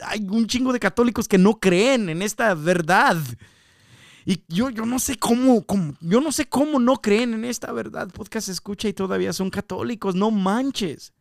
hay 0.00 0.26
un 0.28 0.46
chingo 0.46 0.72
de 0.72 0.80
católicos 0.80 1.28
que 1.28 1.38
no 1.38 1.58
creen 1.60 2.08
en 2.08 2.22
esta 2.22 2.54
verdad. 2.54 3.18
Y 4.24 4.42
yo, 4.48 4.70
yo 4.70 4.84
no 4.84 4.98
sé 4.98 5.16
cómo, 5.16 5.64
cómo, 5.64 5.94
yo 6.00 6.20
no 6.20 6.32
sé 6.32 6.48
cómo 6.48 6.78
no 6.78 6.96
creen 6.96 7.32
en 7.34 7.44
esta 7.44 7.72
verdad. 7.72 8.10
Podcast 8.10 8.48
escucha 8.48 8.88
y 8.88 8.92
todavía 8.92 9.32
son 9.32 9.50
católicos, 9.50 10.14
no 10.14 10.30
manches 10.30 11.12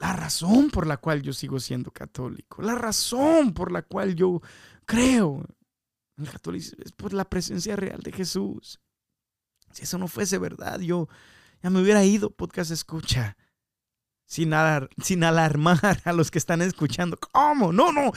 la 0.00 0.14
razón 0.14 0.70
por 0.70 0.86
la 0.86 0.96
cual 0.96 1.20
yo 1.22 1.34
sigo 1.34 1.60
siendo 1.60 1.90
católico, 1.90 2.62
la 2.62 2.74
razón 2.74 3.52
por 3.52 3.70
la 3.70 3.82
cual 3.82 4.16
yo 4.16 4.40
creo 4.86 5.44
en 6.16 6.24
el 6.24 6.30
catolicismo 6.32 6.82
es 6.84 6.92
por 6.92 7.12
la 7.12 7.26
presencia 7.26 7.76
real 7.76 8.00
de 8.00 8.10
Jesús. 8.10 8.80
Si 9.72 9.82
eso 9.82 9.98
no 9.98 10.08
fuese 10.08 10.38
verdad, 10.38 10.80
yo 10.80 11.08
ya 11.62 11.68
me 11.68 11.82
hubiera 11.82 12.02
ido, 12.02 12.30
podcast 12.30 12.70
escucha 12.70 13.36
sin, 14.30 15.24
alarmar 15.24 16.00
a 16.04 16.12
los 16.12 16.30
que 16.30 16.38
están 16.38 16.62
escuchando. 16.62 17.18
¿Cómo? 17.32 17.72
No, 17.72 17.90
no. 17.90 18.12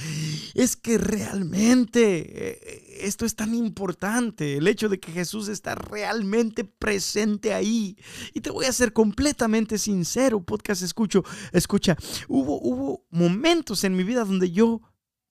Es 0.53 0.75
que 0.75 0.99
realmente 0.99 2.51
eh, 2.51 2.97
esto 3.01 3.25
es 3.25 3.35
tan 3.35 3.55
importante, 3.55 4.57
el 4.57 4.67
hecho 4.67 4.89
de 4.89 4.99
que 4.99 5.11
Jesús 5.11 5.47
está 5.47 5.73
realmente 5.73 6.65
presente 6.65 7.51
ahí. 7.51 7.97
Y 8.31 8.41
te 8.41 8.51
voy 8.51 8.65
a 8.65 8.73
ser 8.73 8.93
completamente 8.93 9.79
sincero, 9.79 10.43
podcast 10.43 10.83
escucho, 10.83 11.23
escucha, 11.51 11.97
hubo, 12.27 12.61
hubo 12.61 13.07
momentos 13.09 13.83
en 13.83 13.95
mi 13.95 14.03
vida 14.03 14.23
donde 14.23 14.51
yo 14.51 14.81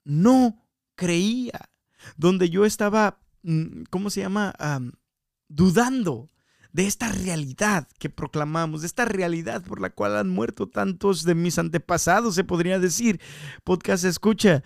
no 0.04 0.66
creía, 0.96 1.70
donde 2.16 2.50
yo 2.50 2.64
estaba, 2.64 3.20
mm, 3.44 3.84
¿cómo 3.88 4.10
se 4.10 4.22
llama? 4.22 4.52
dudando 5.48 6.28
de 6.72 6.86
esta 6.86 7.12
realidad 7.12 7.86
que 7.98 8.10
proclamamos, 8.10 8.80
de 8.80 8.86
esta 8.86 9.04
realidad 9.04 9.62
por 9.62 9.80
la 9.80 9.90
cual 9.90 10.16
han 10.16 10.30
muerto 10.30 10.68
tantos 10.68 11.24
de 11.24 11.34
mis 11.34 11.58
antepasados, 11.58 12.34
se 12.34 12.44
podría 12.44 12.78
decir. 12.78 13.20
Podcast 13.62 14.04
escucha. 14.04 14.62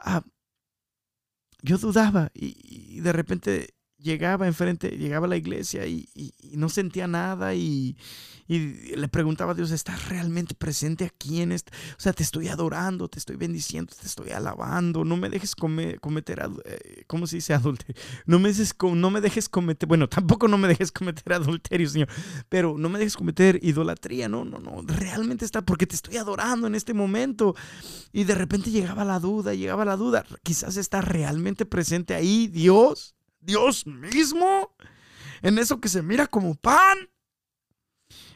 Ah, 0.00 0.22
yo 1.62 1.78
dudaba 1.78 2.30
y, 2.34 3.00
de 3.00 3.12
repente 3.12 3.74
llegaba 4.02 4.46
enfrente, 4.46 4.90
llegaba 4.90 5.26
a 5.26 5.28
la 5.28 5.36
iglesia 5.36 5.86
y, 5.86 6.08
no 6.52 6.68
sentía 6.68 7.06
nada 7.06 7.54
y, 7.54 7.96
le 8.48 9.06
preguntaba 9.06 9.52
a 9.52 9.54
Dios, 9.54 9.70
¿estás 9.70 10.08
realmente 10.08 10.56
presente 10.56 11.04
aquí 11.04 11.40
en 11.40 11.52
este? 11.52 11.70
O 11.92 12.00
sea, 12.00 12.12
te 12.12 12.24
estoy 12.24 12.48
adorando, 12.48 13.06
te 13.06 13.20
estoy 13.20 13.36
bendiciendo, 13.36 13.94
te 13.98 14.04
estoy 14.04 14.30
alabando, 14.30 15.04
no 15.04 15.16
me 15.16 15.30
dejes 15.30 15.54
cometer, 15.54 16.42
eh, 16.64 17.04
¿cómo 17.06 17.28
se 17.28 17.36
dice 17.36 17.54
adulterio? 17.54 17.94
No 18.26 18.40
me, 18.40 18.48
dejes, 18.48 18.74
no 18.82 19.10
me 19.10 19.20
dejes 19.20 19.48
cometer, 19.48 19.88
bueno, 19.88 20.08
tampoco 20.08 20.48
no 20.48 20.58
me 20.58 20.66
dejes 20.66 20.90
cometer 20.90 21.32
adulterio, 21.32 21.88
Señor, 21.88 22.08
pero 22.48 22.76
no 22.76 22.88
me 22.88 22.98
dejes 22.98 23.16
cometer 23.16 23.60
idolatría, 23.62 24.28
no, 24.28 24.44
no, 24.44 24.58
no, 24.58 24.82
realmente 24.82 25.44
está, 25.44 25.62
porque 25.62 25.86
te 25.86 25.94
estoy 25.94 26.16
adorando 26.16 26.66
en 26.66 26.74
este 26.74 26.92
momento. 26.92 27.54
Y 28.12 28.24
de 28.24 28.34
repente 28.34 28.70
llegaba 28.70 29.04
la 29.04 29.20
duda, 29.20 29.54
llegaba 29.54 29.84
la 29.84 29.96
duda, 29.96 30.24
quizás 30.42 30.76
está 30.76 31.00
realmente 31.00 31.66
presente 31.66 32.14
ahí 32.14 32.48
Dios. 32.48 33.14
Dios 33.40 33.86
mismo, 33.86 34.74
en 35.42 35.58
eso 35.58 35.80
que 35.80 35.88
se 35.88 36.02
mira 36.02 36.26
como 36.26 36.54
pan. 36.54 36.98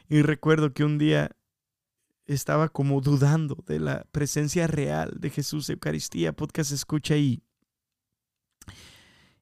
Y 0.07 0.21
recuerdo 0.21 0.73
que 0.73 0.83
un 0.83 0.97
día 0.97 1.35
estaba 2.25 2.69
como 2.69 3.01
dudando 3.01 3.63
de 3.67 3.79
la 3.79 4.05
presencia 4.11 4.67
real 4.67 5.13
de 5.19 5.29
Jesús 5.29 5.69
Eucaristía, 5.69 6.33
podcast 6.33 6.71
escucha 6.71 7.13
ahí. 7.13 7.43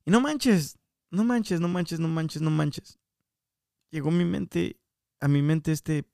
Y 0.05 0.11
no 0.11 0.19
manches, 0.19 0.77
no 1.09 1.23
manches, 1.23 1.59
no 1.61 1.67
manches, 1.67 1.99
no 1.99 2.07
manches, 2.07 2.41
no 2.41 2.49
manches. 2.49 2.99
Llegó 3.89 4.11
mi 4.11 4.25
mente, 4.25 4.79
a 5.19 5.27
mi 5.27 5.41
mente 5.41 5.71
este 5.71 6.05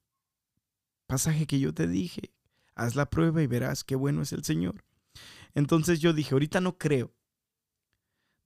pasaje 1.08 1.48
que 1.48 1.60
yo 1.60 1.74
te 1.74 1.88
dije. 1.88 2.34
Haz 2.76 2.96
la 2.96 3.10
prueba 3.10 3.42
y 3.42 3.48
verás 3.48 3.84
qué 3.84 3.96
bueno 3.96 4.22
es 4.22 4.32
el 4.32 4.44
Señor. 4.44 4.86
Entonces 5.56 6.00
yo 6.00 6.14
dije, 6.14 6.36
ahorita 6.36 6.62
no 6.62 6.78
creo, 6.78 7.14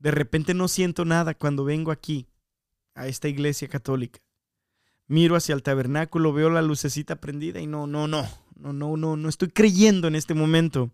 de 0.04 0.12
repente 0.12 0.54
no 0.54 0.68
siento 0.68 1.06
nada 1.06 1.34
cuando 1.34 1.64
vengo 1.64 1.90
aquí, 1.90 2.28
a 2.94 3.08
esta 3.08 3.30
iglesia 3.30 3.70
católica. 3.70 4.20
Miro 5.08 5.38
hacia 5.38 5.56
el 5.56 5.64
tabernáculo, 5.64 6.34
veo 6.34 6.50
la 6.50 6.62
lucecita 6.62 7.22
prendida 7.22 7.62
y 7.62 7.68
no, 7.68 7.88
no, 7.88 8.10
no, 8.10 8.28
no, 8.56 8.74
no, 8.74 8.98
no, 8.98 9.16
no 9.16 9.30
estoy 9.30 9.48
creyendo 9.48 10.10
en 10.10 10.16
este 10.16 10.34
momento. 10.34 10.92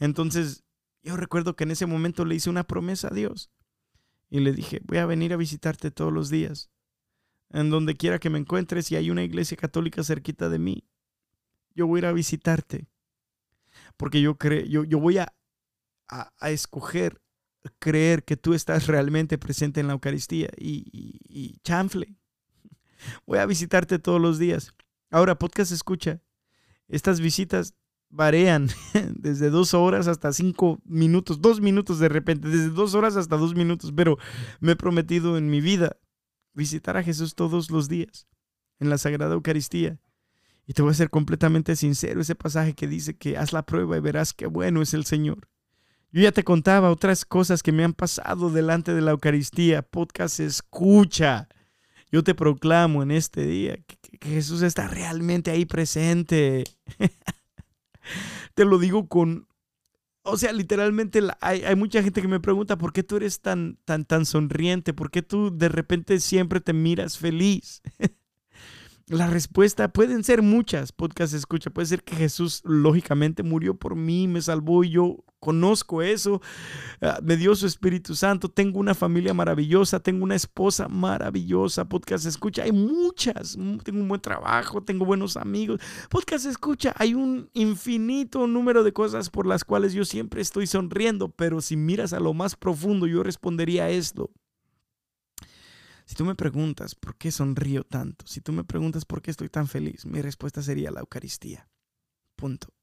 Entonces, 0.00 0.64
yo 1.02 1.14
recuerdo 1.18 1.56
que 1.56 1.64
en 1.64 1.72
ese 1.72 1.84
momento 1.84 2.24
le 2.24 2.36
hice 2.36 2.48
una 2.48 2.64
promesa 2.64 3.08
a 3.08 3.14
Dios 3.14 3.50
y 4.30 4.40
le 4.40 4.54
dije, 4.54 4.80
voy 4.82 4.96
a 4.96 5.04
venir 5.04 5.34
a 5.34 5.36
visitarte 5.36 5.90
todos 5.90 6.12
los 6.12 6.30
días. 6.30 6.70
En 7.50 7.68
donde 7.68 7.96
quiera 7.96 8.18
que 8.18 8.30
me 8.30 8.38
encuentres, 8.38 8.86
si 8.86 8.96
hay 8.96 9.10
una 9.10 9.24
iglesia 9.24 9.58
católica 9.58 10.02
cerquita 10.02 10.48
de 10.48 10.58
mí, 10.58 10.84
yo 11.74 11.86
voy 11.86 11.98
a 11.98 12.00
ir 12.00 12.06
a 12.06 12.12
visitarte. 12.12 12.88
Porque 13.98 14.22
yo, 14.22 14.38
creo, 14.38 14.64
yo, 14.64 14.84
yo 14.84 14.98
voy 14.98 15.18
a, 15.18 15.34
a 16.08 16.50
escoger 16.50 17.20
creer 17.78 18.24
que 18.24 18.36
tú 18.36 18.54
estás 18.54 18.86
realmente 18.86 19.38
presente 19.38 19.80
en 19.80 19.86
la 19.86 19.94
Eucaristía 19.94 20.48
y, 20.56 21.58
chanfle. 21.62 22.16
Voy 23.26 23.38
a 23.38 23.46
visitarte 23.46 23.98
todos 23.98 24.20
los 24.20 24.38
días. 24.38 24.74
Ahora, 25.10 25.38
podcast 25.38 25.72
escucha. 25.72 26.20
Estas 26.88 27.20
visitas 27.20 27.74
varían 28.10 28.68
desde 29.14 29.50
dos 29.50 29.74
horas 29.74 30.08
hasta 30.08 30.32
cinco 30.32 30.80
minutos, 30.84 31.40
dos 31.40 31.60
minutos 31.60 31.98
de 31.98 32.08
repente, 32.08 32.48
desde 32.48 32.70
dos 32.70 32.94
horas 32.94 33.16
hasta 33.16 33.36
dos 33.36 33.54
minutos, 33.54 33.92
pero 33.94 34.18
me 34.60 34.72
he 34.72 34.76
prometido 34.76 35.36
en 35.36 35.50
mi 35.50 35.60
vida 35.60 35.96
visitar 36.54 36.96
a 36.96 37.02
Jesús 37.02 37.34
todos 37.34 37.70
los 37.70 37.88
días 37.88 38.26
en 38.80 38.90
la 38.90 38.98
Sagrada 38.98 39.34
Eucaristía. 39.34 40.00
Y 40.66 40.74
te 40.74 40.82
voy 40.82 40.90
a 40.90 40.94
ser 40.94 41.08
completamente 41.08 41.76
sincero, 41.76 42.20
ese 42.20 42.34
pasaje 42.34 42.74
que 42.74 42.86
dice 42.86 43.16
que 43.16 43.38
haz 43.38 43.52
la 43.52 43.64
prueba 43.64 43.96
y 43.96 44.00
verás 44.00 44.34
qué 44.34 44.46
bueno 44.46 44.82
es 44.82 44.92
el 44.92 45.06
Señor. 45.06 45.48
Yo 46.10 46.22
ya 46.22 46.32
te 46.32 46.42
contaba 46.42 46.90
otras 46.90 47.26
cosas 47.26 47.62
que 47.62 47.72
me 47.72 47.84
han 47.84 47.92
pasado 47.92 48.48
delante 48.48 48.94
de 48.94 49.02
la 49.02 49.10
Eucaristía. 49.10 49.82
Podcast 49.82 50.40
escucha. 50.40 51.48
Yo 52.10 52.24
te 52.24 52.34
proclamo 52.34 53.02
en 53.02 53.10
este 53.10 53.44
día 53.44 53.76
que, 53.86 53.98
Jesús 54.20 54.62
está 54.62 54.88
realmente 54.88 55.50
ahí 55.50 55.66
presente. 55.66 56.64
te 58.54 58.64
lo 58.64 58.78
digo 58.78 59.06
con... 59.06 59.46
O 60.22 60.36
sea, 60.36 60.52
literalmente 60.52 61.20
hay, 61.40 61.62
hay, 61.62 61.76
mucha 61.76 62.02
gente 62.02 62.20
que 62.20 62.28
me 62.28 62.40
pregunta 62.40 62.76
por 62.76 62.92
qué 62.92 63.02
tú 63.02 63.16
eres 63.16 63.40
tan, 63.40 63.78
tan, 63.84 64.04
tan 64.04 64.26
sonriente, 64.26 64.92
por 64.92 65.10
qué 65.10 65.22
tú 65.22 65.56
de 65.56 65.68
repente 65.68 66.20
siempre 66.20 66.60
te 66.60 66.72
miras 66.72 67.18
feliz. 67.18 67.82
La 69.06 69.26
respuesta 69.26 69.88
pueden 69.88 70.24
ser 70.24 70.42
muchas, 70.42 70.92
podcast 70.92 71.32
escucha. 71.32 71.70
Puede 71.70 71.86
ser 71.86 72.02
que 72.02 72.16
Jesús 72.16 72.62
lógicamente 72.64 73.42
murió 73.42 73.74
por 73.74 73.94
mí, 73.94 74.26
me 74.26 74.42
salvó 74.42 74.84
y 74.84 74.90
yo 74.90 75.24
conozco 75.38 76.02
eso. 76.02 76.40
Ah, 77.00 77.20
me 77.22 77.36
dio 77.36 77.54
su 77.54 77.66
Espíritu 77.66 78.14
Santo. 78.14 78.48
Tengo 78.48 78.78
una 78.78 78.94
familia 78.94 79.34
maravillosa, 79.34 80.00
tengo 80.00 80.24
una 80.24 80.34
esposa 80.34 80.88
maravillosa. 80.88 81.88
Podcast 81.88 82.26
escucha, 82.26 82.62
hay 82.62 82.72
muchas. 82.72 83.56
Mm, 83.56 83.78
tengo 83.78 84.00
un 84.00 84.08
buen 84.08 84.20
trabajo, 84.20 84.82
tengo 84.82 85.04
buenos 85.04 85.36
amigos. 85.36 85.80
Podcast 86.10 86.46
escucha, 86.46 86.94
hay 86.96 87.14
un 87.14 87.48
infinito 87.54 88.46
número 88.46 88.84
de 88.84 88.92
cosas 88.92 89.30
por 89.30 89.46
las 89.46 89.64
cuales 89.64 89.92
yo 89.92 90.04
siempre 90.04 90.40
estoy 90.40 90.66
sonriendo. 90.66 91.28
Pero 91.30 91.60
si 91.60 91.76
miras 91.76 92.12
a 92.12 92.20
lo 92.20 92.34
más 92.34 92.56
profundo, 92.56 93.06
yo 93.06 93.22
respondería 93.22 93.90
esto. 93.90 94.30
Si 96.04 96.14
tú 96.14 96.24
me 96.24 96.34
preguntas 96.34 96.94
por 96.94 97.16
qué 97.16 97.30
sonrío 97.30 97.84
tanto, 97.84 98.26
si 98.26 98.40
tú 98.40 98.50
me 98.52 98.64
preguntas 98.64 99.04
por 99.04 99.20
qué 99.20 99.30
estoy 99.30 99.50
tan 99.50 99.68
feliz, 99.68 100.06
mi 100.06 100.22
respuesta 100.22 100.62
sería 100.62 100.90
la 100.90 101.00
Eucaristía. 101.00 101.68
Punto. 102.34 102.77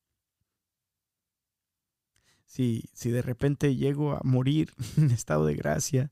Si, 2.46 2.86
si 2.94 3.10
de 3.10 3.22
repente 3.22 3.76
llego 3.76 4.14
a 4.14 4.22
morir 4.24 4.74
en 4.98 5.12
estado 5.12 5.46
de 5.46 5.56
gracia, 5.56 6.12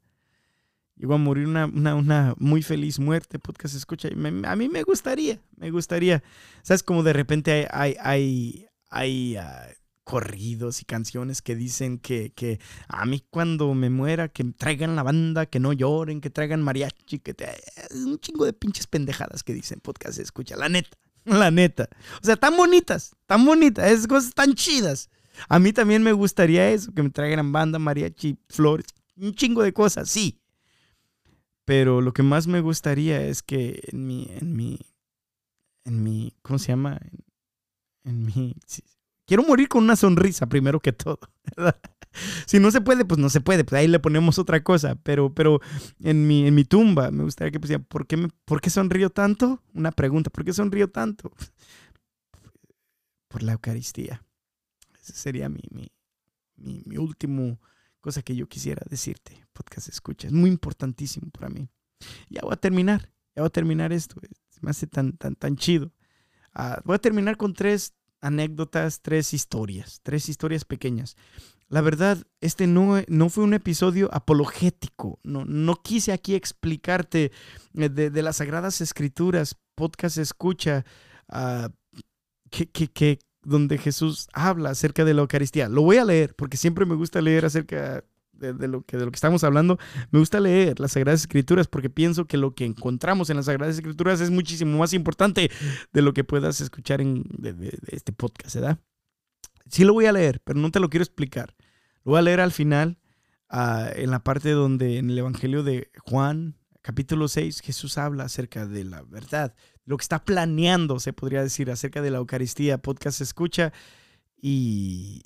llego 0.96 1.16
a 1.16 1.18
morir 1.18 1.48
una, 1.48 1.66
una, 1.66 2.36
muy 2.38 2.62
feliz 2.62 3.00
muerte, 3.00 3.40
podcast 3.40 3.76
escucha, 3.76 4.10
a 4.10 4.56
mí 4.56 4.70
me 4.70 4.84
gustaría, 4.84 5.40
me 5.58 5.72
gustaría. 5.72 6.24
¿Sabes? 6.62 6.84
Como 6.84 7.04
de 7.04 7.14
repente 7.14 7.68
hay, 7.72 7.96
hay, 8.00 8.68
hay, 8.90 9.36
ah, 9.38 9.68
corridos 10.04 10.82
y 10.82 10.86
canciones 10.86 11.42
que 11.42 11.56
dicen 11.56 11.98
que, 11.98 12.32
que, 12.34 12.60
a 12.88 13.06
mí 13.06 13.24
cuando 13.30 13.74
me 13.74 13.90
muera, 13.90 14.28
que 14.28 14.44
traigan 14.44 14.96
la 14.96 15.04
banda, 15.04 15.46
que 15.46 15.60
no 15.60 15.74
lloren, 15.74 16.22
que 16.22 16.30
traigan 16.30 16.62
mariachi, 16.62 17.20
que 17.20 17.34
te... 17.34 17.48
un 17.94 18.20
chingo 18.20 18.46
de 18.46 18.54
pinches 18.54 18.88
pendejadas 18.88 19.44
que 19.44 19.54
dicen 19.54 19.80
podcast, 19.80 20.20
escucha, 20.20 20.56
la 20.58 20.70
neta, 20.70 20.98
la 21.26 21.52
neta. 21.52 21.90
O 22.22 22.26
sea, 22.26 22.36
tan 22.36 22.58
bonitas, 22.58 23.16
tan 23.26 23.46
bonitas, 23.46 23.90
esas 23.90 24.08
cosas 24.08 24.34
tan 24.34 24.54
chidas. 24.54 25.10
A 25.50 25.60
mí 25.60 25.74
también 25.74 26.04
me 26.04 26.12
gustaría 26.12 26.72
eso, 26.72 26.94
que 26.94 27.04
me 27.04 27.10
traigan 27.10 27.52
banda, 27.52 27.80
mariachi, 27.80 28.38
flores, 28.50 28.88
un 29.16 29.34
chingo 29.34 29.64
de 29.64 29.74
cosas, 29.74 30.10
sí. 30.10 30.40
Pero 31.66 32.02
lo 32.02 32.14
que 32.14 32.24
más 32.24 32.48
me 32.48 32.62
gustaría 32.62 33.22
es 33.22 33.42
que 33.42 33.82
en 33.92 34.06
mi, 34.06 34.28
en 34.30 34.56
mi, 34.56 34.80
en 35.86 36.04
mi, 36.04 36.34
¿cómo 36.42 36.60
se 36.60 36.70
llama? 36.70 37.00
En, 38.04 38.26
mi, 38.26 38.56
Quiero 39.26 39.44
morir 39.44 39.70
con 39.70 39.84
una 39.84 39.96
sonrisa 39.96 40.48
primero 40.48 40.80
que 40.80 40.94
todo. 40.94 41.20
Si 42.46 42.60
no 42.60 42.70
se 42.70 42.80
puede, 42.80 43.06
pues 43.06 43.20
no 43.20 43.28
se 43.28 43.42
puede. 43.42 43.64
Pues 43.64 43.80
ahí 43.80 43.88
le 43.88 44.00
ponemos 44.00 44.38
otra 44.38 44.64
cosa. 44.64 44.94
Pero, 45.02 45.34
pero 45.34 45.62
en, 46.00 46.28
mi, 46.28 46.46
en 46.46 46.54
mi 46.54 46.64
tumba 46.64 47.10
me 47.10 47.24
gustaría 47.24 47.52
que 47.52 47.60
pusiera, 47.60 47.82
¿por 47.82 48.06
qué, 48.06 48.30
¿por 48.46 48.62
qué 48.62 48.70
sonrío 48.70 49.10
tanto? 49.10 49.64
Una 49.74 49.92
pregunta, 49.92 50.30
¿por 50.30 50.46
qué 50.46 50.54
sonrío 50.54 50.92
tanto? 50.92 51.32
Por 53.30 53.42
la 53.42 53.54
Eucaristía. 53.54 54.24
Ese 55.04 55.14
sería 55.14 55.50
mi, 55.50 55.62
mi, 55.70 55.92
mi, 56.56 56.82
mi 56.86 56.98
último 56.98 57.60
cosa 58.00 58.22
que 58.22 58.36
yo 58.36 58.48
quisiera 58.48 58.82
decirte. 58.90 59.46
Podcast 59.52 59.90
escucha. 59.90 60.28
Es 60.28 60.34
muy 60.34 60.50
importantísimo 60.50 61.30
para 61.30 61.50
mí. 61.50 61.70
Ya 62.30 62.42
voy 62.42 62.54
a 62.54 62.58
terminar. 62.58 63.12
Ya 63.36 63.42
voy 63.42 63.48
a 63.48 63.52
terminar 63.52 63.92
esto. 63.92 64.22
me 64.62 64.72
hace 64.72 64.88
tan, 64.88 65.18
tan, 65.18 65.36
tan 65.36 65.58
chido. 65.58 65.92
Ah, 66.54 66.82
voy 66.86 66.96
a 66.96 67.00
terminar 67.00 67.36
con 67.36 67.54
tres 67.54 67.94
anécdotas, 68.22 69.02
tres 69.02 69.34
historias, 69.34 70.00
tres 70.04 70.30
historias 70.30 70.64
pequeñas. 70.64 71.18
La 71.68 71.82
verdad, 71.82 72.24
este 72.40 72.68
no, 72.68 73.02
no 73.08 73.30
fue 73.30 73.44
un 73.44 73.54
episodio 73.54 74.10
apologético. 74.14 75.20
No, 75.24 75.44
no 75.44 75.82
quise 75.82 76.14
aquí 76.14 76.36
explicarte 76.36 77.32
eh, 77.74 77.90
de, 77.90 78.22
las 78.22 78.38
Sagradas 78.38 78.80
Escrituras, 78.80 79.58
podcast 79.76 80.18
escucha, 80.18 80.86
uh, 81.30 81.70
que, 82.50 82.70
que, 82.70 82.88
que, 82.88 83.20
donde 83.44 83.78
Jesús 83.78 84.28
habla 84.34 84.72
acerca 84.72 85.06
de 85.06 85.14
la 85.14 85.22
Eucaristía. 85.22 85.70
Lo 85.70 85.82
voy 85.82 85.98
a 85.98 86.06
leer 86.06 86.36
porque 86.36 86.58
siempre 86.58 86.86
me 86.86 86.96
gusta 86.96 87.22
leer 87.22 87.46
acerca 87.46 88.04
de, 88.34 88.68
lo 88.68 88.82
que, 88.82 88.98
de 88.98 89.06
lo 89.06 89.12
que 89.12 89.16
estamos 89.16 89.44
hablando, 89.44 89.78
me 90.12 90.20
gusta 90.20 90.40
leer 90.40 90.80
las 90.80 90.94
Sagradas 90.94 91.22
Escrituras 91.22 91.68
porque 91.68 91.90
pienso 91.90 92.26
que 92.26 92.38
lo 92.38 92.54
que 92.54 92.66
encontramos 92.66 93.30
en 93.30 93.38
las 93.38 93.46
Sagradas 93.46 93.76
Escrituras 93.76 94.20
es 94.22 94.32
muchísimo 94.32 94.78
más 94.78 94.94
importante 94.94 95.50
de 95.92 96.02
lo 96.02 96.14
que 96.14 96.24
puedas 96.24 96.60
escuchar 96.62 97.02
en 97.02 97.24
este 97.88 98.12
podcast, 98.12 98.56
¿verdad? 98.56 98.80
Sí 99.70 99.84
lo 99.84 99.94
voy 99.94 100.06
a 100.06 100.12
leer, 100.12 100.42
pero 100.44 100.60
no 100.60 100.72
te 100.72 100.80
lo 100.80 100.90
quiero 100.90 101.04
explicar. 101.04 101.56
Lo 102.04 102.12
voy 102.12 102.20
a 102.20 102.24
leer 102.24 102.42
al 102.42 102.52
final, 102.52 103.00
ah, 103.50 103.90
en 103.96 104.12
la 104.12 104.24
parte 104.24 104.52
donde 104.52 104.98
en 104.98 105.10
el 105.10 105.18
Evangelio 105.18 105.64
de 105.64 105.90
Juan, 106.06 106.56
capítulo 106.84 107.28
6, 107.28 107.62
Jesús 107.62 107.98
habla 107.98 108.26
acerca 108.26 108.68
de 108.68 108.84
la 108.84 109.02
verdad, 109.02 109.56
lo 109.86 109.98
que 109.98 110.04
está 110.04 110.24
planeando, 110.24 111.00
se 111.00 111.14
podría 111.14 111.42
decir, 111.42 111.72
acerca 111.72 112.04
de 112.04 112.12
la 112.12 112.20
Eucaristía. 112.20 112.78
Podcast 112.78 113.22
escucha 113.22 113.74
y, 114.40 115.24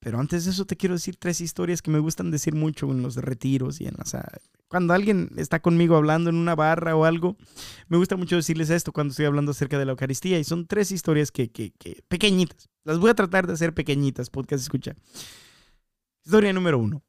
pero 0.00 0.18
antes 0.18 0.46
de 0.46 0.50
eso 0.50 0.64
te 0.64 0.76
quiero 0.76 0.94
decir 0.94 1.16
tres 1.16 1.40
historias 1.42 1.82
que 1.82 1.90
me 1.90 1.98
gustan 1.98 2.30
decir 2.30 2.54
mucho 2.54 2.90
en 2.90 3.02
los 3.02 3.16
retiros 3.16 3.80
y 3.80 3.86
en 3.86 3.94
las... 3.98 4.16
Cuando 4.66 4.94
alguien 4.94 5.30
está 5.36 5.60
conmigo 5.60 5.96
hablando 5.96 6.30
en 6.30 6.36
una 6.36 6.54
barra 6.54 6.96
o 6.96 7.04
algo, 7.04 7.36
me 7.88 7.98
gusta 7.98 8.16
mucho 8.16 8.36
decirles 8.36 8.70
esto 8.70 8.92
cuando 8.92 9.10
estoy 9.10 9.26
hablando 9.26 9.50
acerca 9.50 9.78
de 9.78 9.84
la 9.84 9.92
Eucaristía. 9.92 10.38
Y 10.38 10.44
son 10.44 10.66
tres 10.66 10.90
historias 10.92 11.30
que, 11.30 11.50
que, 11.50 11.72
que 11.72 12.02
pequeñitas. 12.08 12.70
Las 12.84 12.98
voy 12.98 13.10
a 13.10 13.14
tratar 13.14 13.46
de 13.46 13.52
hacer 13.52 13.74
pequeñitas, 13.74 14.30
podcast 14.30 14.62
escucha. 14.62 14.94
Historia 16.24 16.52
número 16.52 16.78
uno. 16.78 17.02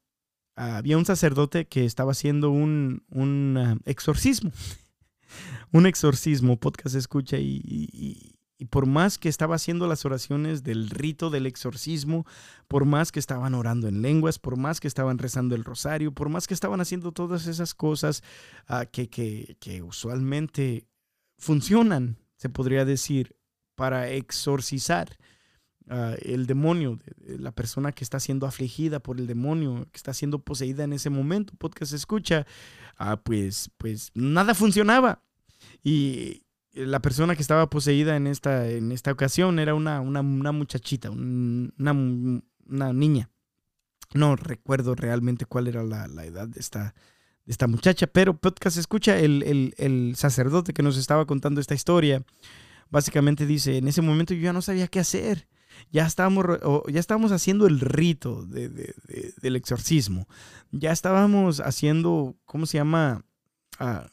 Había 0.56 0.98
un 0.98 1.04
sacerdote 1.04 1.66
que 1.66 1.84
estaba 1.84 2.12
haciendo 2.12 2.50
un, 2.50 3.04
un 3.08 3.56
ah, 3.58 3.78
exorcismo. 3.84 4.52
un 5.72 5.86
exorcismo, 5.86 6.58
podcast 6.58 6.94
escucha, 6.94 7.38
y 7.38 8.36
y 8.62 8.66
por 8.66 8.86
más 8.86 9.18
que 9.18 9.28
estaba 9.28 9.56
haciendo 9.56 9.88
las 9.88 10.04
oraciones 10.04 10.62
del 10.62 10.88
rito 10.88 11.30
del 11.30 11.46
exorcismo, 11.46 12.24
por 12.68 12.84
más 12.84 13.10
que 13.10 13.18
estaban 13.18 13.54
orando 13.54 13.88
en 13.88 14.02
lenguas, 14.02 14.38
por 14.38 14.56
más 14.56 14.78
que 14.78 14.86
estaban 14.86 15.18
rezando 15.18 15.56
el 15.56 15.64
rosario, 15.64 16.12
por 16.12 16.28
más 16.28 16.46
que 16.46 16.54
estaban 16.54 16.80
haciendo 16.80 17.10
todas 17.10 17.48
esas 17.48 17.74
cosas 17.74 18.22
ah, 18.68 18.86
que, 18.86 19.08
que, 19.10 19.82
usualmente 19.82 20.86
funcionan, 21.38 22.18
se 22.36 22.50
podría 22.50 22.84
decir, 22.84 23.34
para 23.74 24.10
exorcizar 24.10 25.16
uh, 25.90 26.14
el 26.22 26.46
demonio, 26.46 26.98
la 27.26 27.52
persona 27.52 27.92
que 27.92 28.04
está 28.04 28.20
siendo 28.20 28.46
afligida 28.46 29.00
por 29.00 29.18
el 29.18 29.26
demonio, 29.26 29.86
que 29.92 29.96
está 29.96 30.14
siendo 30.14 30.38
poseída 30.38 30.84
en 30.84 30.92
ese 30.92 31.10
momento, 31.10 31.54
podcast 31.58 31.92
escucha, 31.92 32.46
uh, 33.00 33.16
pues, 33.22 33.70
pues 33.78 34.10
nada 34.14 34.54
funcionaba. 34.54 35.22
Y, 35.82 36.42
la 36.74 37.00
persona 37.00 37.34
que 37.36 37.42
estaba 37.42 37.68
poseída 37.68 38.16
en 38.16 38.26
esta, 38.26 38.68
en 38.68 38.92
esta 38.92 39.12
ocasión 39.12 39.58
era 39.58 39.74
una, 39.74 40.00
una, 40.00 40.22
muchachita, 40.22 41.10
una, 41.10 41.92
una, 41.92 42.92
niña. 42.92 43.30
No 44.14 44.36
recuerdo 44.36 44.94
realmente 44.94 45.46
cuál 45.46 45.68
era 45.68 45.82
la, 45.82 46.06
edad 46.24 46.48
de 46.48 46.60
esta, 46.60 46.94
de 47.44 47.52
esta 47.52 47.66
muchacha, 47.66 48.06
pero 48.06 48.36
podcast 48.36 48.76
escucha 48.76 49.18
el, 49.18 49.74
el, 49.76 50.14
sacerdote 50.16 50.72
que 50.72 50.82
nos 50.82 50.96
estaba 50.96 51.26
contando 51.26 51.60
esta 51.60 51.74
historia. 51.74 52.22
Básicamente 52.90 53.46
dice, 53.46 53.78
en 53.78 53.88
ese 53.88 54.02
momento 54.02 54.34
yo 54.34 54.40
ya 54.40 54.52
no 54.52 54.62
sabía 54.62 54.88
qué 54.88 55.00
hacer. 55.00 55.48
Ya 55.90 56.06
estábamos, 56.06 56.46
ya 56.88 57.00
estábamos 57.00 57.32
haciendo 57.32 57.66
el 57.66 57.80
rito 57.80 58.44
de, 58.46 58.94
del 59.40 59.56
exorcismo. 59.56 60.26
Ya 60.70 60.92
estábamos 60.92 61.60
haciendo, 61.60 62.36
¿cómo 62.44 62.66
se 62.66 62.78
llama? 62.78 63.24
Ah, 63.78 64.06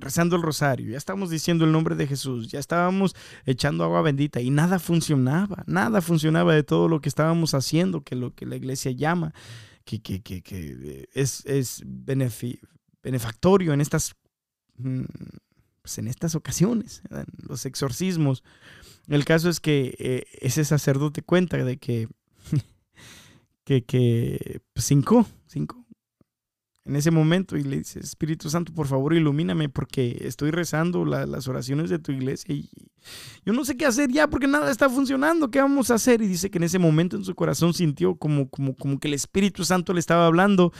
rezando 0.00 0.36
el 0.36 0.42
rosario, 0.42 0.90
ya 0.90 0.96
estábamos 0.96 1.30
diciendo 1.30 1.64
el 1.64 1.72
nombre 1.72 1.94
de 1.94 2.06
Jesús, 2.06 2.48
ya 2.48 2.58
estábamos 2.58 3.14
echando 3.46 3.84
agua 3.84 4.02
bendita 4.02 4.40
y 4.40 4.50
nada 4.50 4.78
funcionaba, 4.78 5.62
nada 5.66 6.00
funcionaba 6.00 6.54
de 6.54 6.62
todo 6.62 6.88
lo 6.88 7.00
que 7.00 7.08
estábamos 7.08 7.54
haciendo, 7.54 8.02
que 8.02 8.16
lo 8.16 8.34
que 8.34 8.46
la 8.46 8.56
iglesia 8.56 8.90
llama, 8.90 9.32
que, 9.84 10.02
que, 10.02 10.20
que, 10.22 10.42
que 10.42 11.08
es, 11.14 11.44
es 11.46 11.82
benefactorio 11.84 13.72
en 13.72 13.80
estas, 13.80 14.14
mm, 14.78 15.04
pues, 15.82 15.98
en 15.98 16.08
estas 16.08 16.34
ocasiones, 16.34 17.02
los 17.36 17.66
exorcismos. 17.66 18.42
El 19.08 19.24
caso 19.24 19.48
es 19.48 19.60
que 19.60 19.94
eh, 19.98 20.24
ese 20.40 20.64
sacerdote 20.64 21.22
cuenta 21.22 21.58
de 21.58 21.76
que, 21.76 22.08
que, 23.64 23.84
que 23.84 24.60
pues, 24.72 24.86
cinco, 24.86 25.26
cinco, 25.46 25.82
en 26.84 26.96
ese 26.96 27.10
momento 27.10 27.56
y 27.56 27.62
le 27.62 27.78
dice, 27.78 28.00
Espíritu 28.00 28.50
Santo, 28.50 28.72
por 28.74 28.88
favor, 28.88 29.14
ilumíname 29.14 29.68
porque 29.68 30.18
estoy 30.22 30.50
rezando 30.50 31.04
las 31.04 31.46
oraciones 31.46 31.90
de 31.90 32.00
tu 32.00 32.10
iglesia 32.10 32.54
y 32.54 32.68
yo 33.44 33.52
no 33.52 33.64
sé 33.64 33.76
qué 33.76 33.86
hacer 33.86 34.10
ya 34.10 34.28
porque 34.28 34.48
nada 34.48 34.70
está 34.70 34.88
funcionando, 34.88 35.50
¿qué 35.50 35.60
vamos 35.60 35.90
a 35.90 35.94
hacer? 35.94 36.22
Y 36.22 36.26
dice 36.26 36.50
que 36.50 36.58
en 36.58 36.64
ese 36.64 36.80
momento 36.80 37.16
en 37.16 37.24
su 37.24 37.34
corazón 37.36 37.72
sintió 37.72 38.16
como, 38.16 38.48
como, 38.48 38.74
como 38.74 38.98
que 38.98 39.08
el 39.08 39.14
Espíritu 39.14 39.64
Santo 39.64 39.92
le 39.92 40.00
estaba 40.00 40.26
hablando 40.26 40.72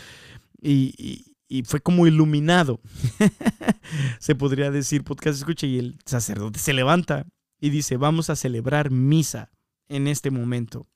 y, 0.60 1.31
fue 1.64 1.80
como 1.80 2.06
iluminado. 2.06 2.80
se 4.18 4.34
podría 4.34 4.70
decir, 4.70 5.04
podcast 5.04 5.38
escucha, 5.38 5.66
y 5.66 5.78
el 5.78 5.98
sacerdote 6.06 6.58
se 6.58 6.72
levanta 6.72 7.26
y 7.60 7.70
dice, 7.70 7.96
vamos 7.98 8.30
a 8.30 8.36
celebrar 8.36 8.90
misa 8.90 9.50
en 9.88 10.08
este 10.08 10.30
momento. 10.30 10.86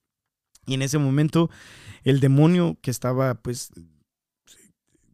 Y 0.67 0.75
en 0.75 0.83
ese 0.83 0.99
momento 0.99 1.51
el 2.03 2.21
demonio 2.21 2.79
que 2.81 2.91
estaba 2.91 3.35
pues 3.35 3.71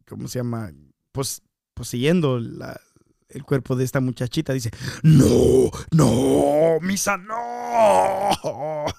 ¿cómo 0.07 0.27
se 0.27 0.39
llama? 0.39 0.71
Pues 1.11 1.41
poseyendo 1.73 2.37
el 2.37 3.43
cuerpo 3.45 3.75
de 3.75 3.83
esta 3.83 3.99
muchachita, 3.99 4.53
dice, 4.53 4.71
no, 5.01 5.71
no, 5.91 6.79
misa 6.81 7.17
no. 7.17 8.85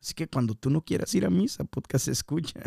Así 0.00 0.14
que 0.14 0.28
cuando 0.28 0.54
tú 0.54 0.70
no 0.70 0.82
quieras 0.82 1.14
ir 1.14 1.24
a 1.24 1.30
misa, 1.30 1.64
podcast 1.64 2.08
escucha. 2.08 2.60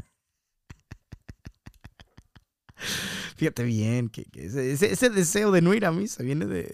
Fíjate 3.36 3.64
bien, 3.64 4.10
que, 4.10 4.26
ese, 4.34 5.10
deseo 5.10 5.52
de 5.52 5.62
no 5.62 5.74
ir 5.74 5.86
a 5.86 5.92
misa 5.92 6.24
viene 6.24 6.46
de... 6.46 6.74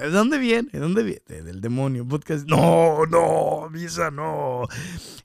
¿De 0.00 0.10
dónde 0.10 0.38
viene? 0.38 0.68
¿De 0.72 0.78
dónde 0.78 1.02
viene? 1.02 1.42
del 1.42 1.60
demonio. 1.60 2.06
Podcast. 2.06 2.46
No, 2.48 3.06
no, 3.06 3.68
misa 3.70 4.10
no. 4.10 4.62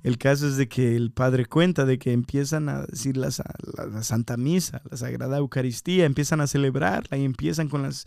El 0.03 0.17
caso 0.17 0.47
es 0.47 0.57
de 0.57 0.67
que 0.67 0.95
el 0.95 1.11
padre 1.11 1.45
cuenta 1.45 1.85
de 1.85 1.99
que 1.99 2.11
empiezan 2.11 2.69
a 2.69 2.85
decir 2.85 3.17
la, 3.17 3.29
la, 3.77 4.03
Santa 4.03 4.37
Misa, 4.37 4.81
la 4.89 4.97
Sagrada 4.97 5.37
Eucaristía, 5.37 6.05
empiezan 6.05 6.41
a 6.41 6.47
celebrarla 6.47 7.17
y 7.17 7.25
empiezan 7.25 7.69
con 7.69 7.83
las, 7.83 8.05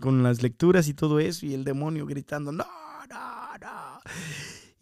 con 0.00 0.22
las 0.22 0.42
lecturas 0.42 0.88
y 0.88 0.94
todo 0.94 1.20
eso 1.20 1.46
y 1.46 1.54
el 1.54 1.64
demonio 1.64 2.06
gritando, 2.06 2.52
no, 2.52 2.66
no, 3.08 3.58
no. 3.60 4.00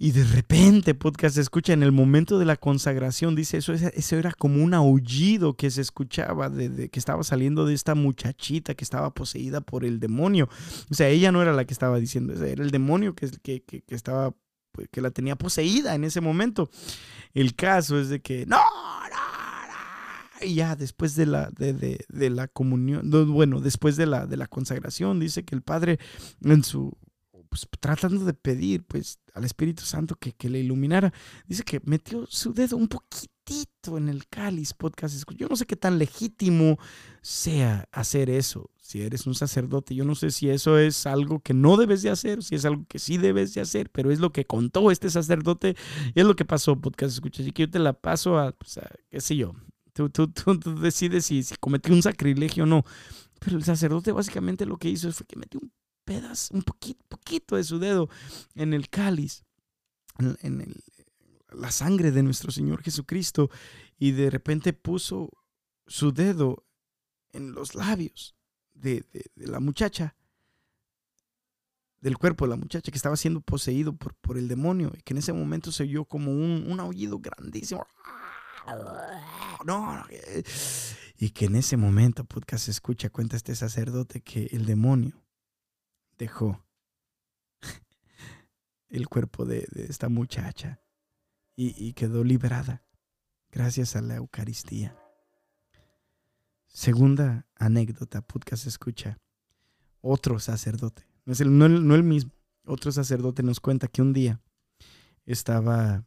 Y 0.03 0.13
de 0.13 0.25
repente, 0.25 0.95
podcast 0.95 1.37
escucha 1.37 1.75
en 1.75 1.83
el 1.83 1.93
momento 1.93 2.39
de 2.39 2.47
la 2.47 2.57
consagración, 2.57 3.35
dice 3.35 3.59
eso, 3.59 3.75
eso 3.75 4.17
era 4.17 4.33
como 4.33 4.65
un 4.65 4.73
aullido 4.73 5.59
que 5.59 5.71
se 5.71 5.83
escuchaba 5.83 6.49
de, 6.49 6.89
que 6.89 6.99
estaba 6.99 7.23
saliendo 7.23 7.67
de 7.67 7.75
esta 7.75 7.95
muchachita 7.95 8.75
que 8.75 8.83
estaba 8.83 9.13
poseída 9.13 9.61
por 9.61 9.85
el 9.85 10.01
demonio. 10.01 10.49
O 10.91 10.95
sea, 10.95 11.09
ella 11.09 11.31
no 11.33 11.43
era 11.43 11.53
la 11.53 11.67
que 11.67 11.75
estaba 11.75 11.99
diciendo 11.99 12.33
era 12.33 12.65
el 12.65 12.71
demonio 12.71 13.15
que, 13.15 13.29
que, 13.43 13.61
que, 13.61 13.85
estaba, 13.91 14.35
pues, 14.73 14.89
que 14.91 15.03
la 15.03 15.11
tenía 15.11 15.37
poseída 15.37 15.95
en 15.95 16.05
ese 16.05 16.23
momento. 16.23 16.71
El 17.35 17.55
caso 17.55 18.01
es 18.01 18.09
de 18.09 18.23
que, 18.23 18.47
no, 18.47 18.57
no, 18.57 20.47
y 20.47 20.55
ya 20.55 20.77
después 20.77 21.15
de 21.15 21.27
la, 21.27 21.51
de, 21.51 21.75
de, 21.75 22.07
de 22.09 22.31
la 22.31 22.49
comunión, 22.49 23.11
bueno, 23.31 23.61
después 23.61 23.99
de 23.99 24.07
la, 24.07 24.27
de 24.27 24.39
la 24.39 24.47
consagración, 24.47 25.21
dice 25.21 25.45
que 25.45 25.55
el 25.55 25.61
padre 25.61 25.99
en 26.43 26.65
su 26.65 26.97
pues, 27.51 27.67
tratando 27.81 28.25
de 28.25 28.33
pedir 28.33 28.85
pues 28.85 29.19
al 29.35 29.45
Espíritu 29.45 29.83
Santo 29.83 30.15
que, 30.15 30.33
que, 30.33 30.49
le 30.49 30.61
iluminara, 30.61 31.13
dice 31.47 31.65
que 31.65 31.81
metió 31.85 32.27
su 32.27 32.55
dedo 32.55 32.77
un 32.77 32.89
poquitito 32.89 33.99
en 33.99 34.09
el 34.09 34.27
cáliz 34.29 34.73
podcast. 34.73 35.25
Yo 35.37 35.49
no 35.49 35.57
sé 35.57 35.67
qué 35.67 35.77
tan 35.77 35.99
legítimo 35.99 36.79
sea 37.21 37.89
hacer 37.91 38.31
eso. 38.31 38.71
Si 38.77 39.03
eres 39.03 39.27
un 39.27 39.35
sacerdote, 39.35 39.95
yo 39.95 40.05
no 40.05 40.15
sé 40.15 40.31
si 40.31 40.49
eso 40.49 40.79
es 40.79 41.07
algo 41.07 41.41
que 41.41 41.53
no 41.53 41.77
debes 41.77 42.03
de 42.03 42.11
hacer, 42.11 42.43
si 42.43 42.55
es 42.55 42.65
algo 42.65 42.85
que 42.89 42.99
sí 42.99 43.19
debes 43.19 43.53
de 43.55 43.61
hacer, 43.61 43.91
pero 43.91 44.11
es 44.11 44.21
lo 44.21 44.33
que 44.33 44.47
contó 44.47 44.91
este 44.91 45.11
sacerdote 45.11 45.77
y 46.15 46.21
es 46.21 46.27
lo 46.27 46.37
que 46.37 46.45
pasó, 46.45 46.81
podcast 46.81 47.15
escucha. 47.15 47.43
Así 47.43 47.53
que 47.53 47.65
yo 47.65 47.71
te 47.71 47.79
la 47.81 47.93
paso 47.93 48.39
a, 48.39 48.53
pues, 48.53 48.79
qué 49.11 49.21
sé 49.21 49.37
yo, 49.37 49.55
tú, 49.93 50.09
tú, 50.09 50.29
tú, 50.29 50.81
decides 50.81 51.27
si, 51.27 51.43
si 51.43 51.57
cometí 51.57 51.91
un 51.91 52.03
sacrilegio 52.03 52.65
o 52.65 52.67
no. 52.67 52.85
Pero 53.41 53.57
el 53.57 53.65
sacerdote 53.65 54.13
básicamente 54.13 54.67
lo 54.67 54.77
que 54.77 54.89
hizo 54.89 55.11
fue 55.13 55.27
que 55.27 55.37
metió 55.37 55.61
un 55.61 55.73
un 56.53 56.63
poquito, 56.63 57.57
de 57.57 57.65
su 57.65 57.79
dedo 57.79 58.09
en 58.55 58.75
el 58.75 58.89
cáliz, 58.89 59.45
en, 60.19 60.75
la 61.51 61.71
sangre 61.71 62.13
de 62.13 62.23
nuestro 62.23 62.51
Señor 62.51 62.83
Jesucristo, 62.83 63.51
y 63.99 64.13
de 64.13 64.31
repente 64.31 64.73
puso 64.73 65.31
su 65.87 66.13
dedo 66.13 66.65
en 67.33 67.53
los 67.53 67.75
labios 67.75 68.37
de, 68.75 69.05
la 69.35 69.61
muchacha, 69.61 70.17
del 72.01 72.17
cuerpo 72.17 72.45
de 72.45 72.51
la 72.51 72.57
muchacha 72.57 72.91
que 72.91 72.97
estaba 72.97 73.17
siendo 73.17 73.41
poseído 73.41 73.95
por, 73.95 74.39
el 74.39 74.49
demonio, 74.49 74.93
y 74.97 75.03
que 75.03 75.13
en 75.13 75.19
ese 75.19 75.33
momento 75.33 75.73
se 75.73 75.83
oyó 75.83 76.05
como 76.05 76.33
un, 76.33 76.65
un 76.67 76.81
aullido 76.81 77.19
grandísimo. 77.19 77.87
No, 79.65 80.05
y 81.17 81.31
que 81.31 81.47
en 81.47 81.57
ese 81.57 81.77
momento, 81.77 82.25
podcast 82.25 82.69
escucha, 82.69 83.11
cuenta 83.11 83.37
este 83.37 83.55
sacerdote 83.55 84.23
que 84.23 84.47
el 84.53 84.65
demonio 84.67 85.23
dejó 86.21 86.63
el 88.91 89.09
cuerpo 89.09 89.47
de, 89.47 89.67
esta 89.89 90.09
muchacha 90.09 90.81
y, 91.57 91.93
quedó 91.93 92.25
liberada 92.25 92.83
gracias 93.51 93.95
a 93.97 94.01
la 94.01 94.17
Eucaristía. 94.17 94.97
Segunda 96.67 97.47
anécdota, 97.57 98.23
podcast 98.23 98.67
escucha. 98.67 99.19
Otro 100.01 100.39
sacerdote, 100.39 101.07
no, 101.27 101.35
es 101.35 101.41
el, 101.43 101.59
no, 101.59 101.67
el, 101.67 102.03
mismo, 102.03 102.33
otro 102.65 102.93
sacerdote 102.93 103.43
nos 103.43 103.61
cuenta 103.61 103.89
que 103.89 104.01
un 104.01 104.15
día 104.15 104.41
estaba 105.27 106.07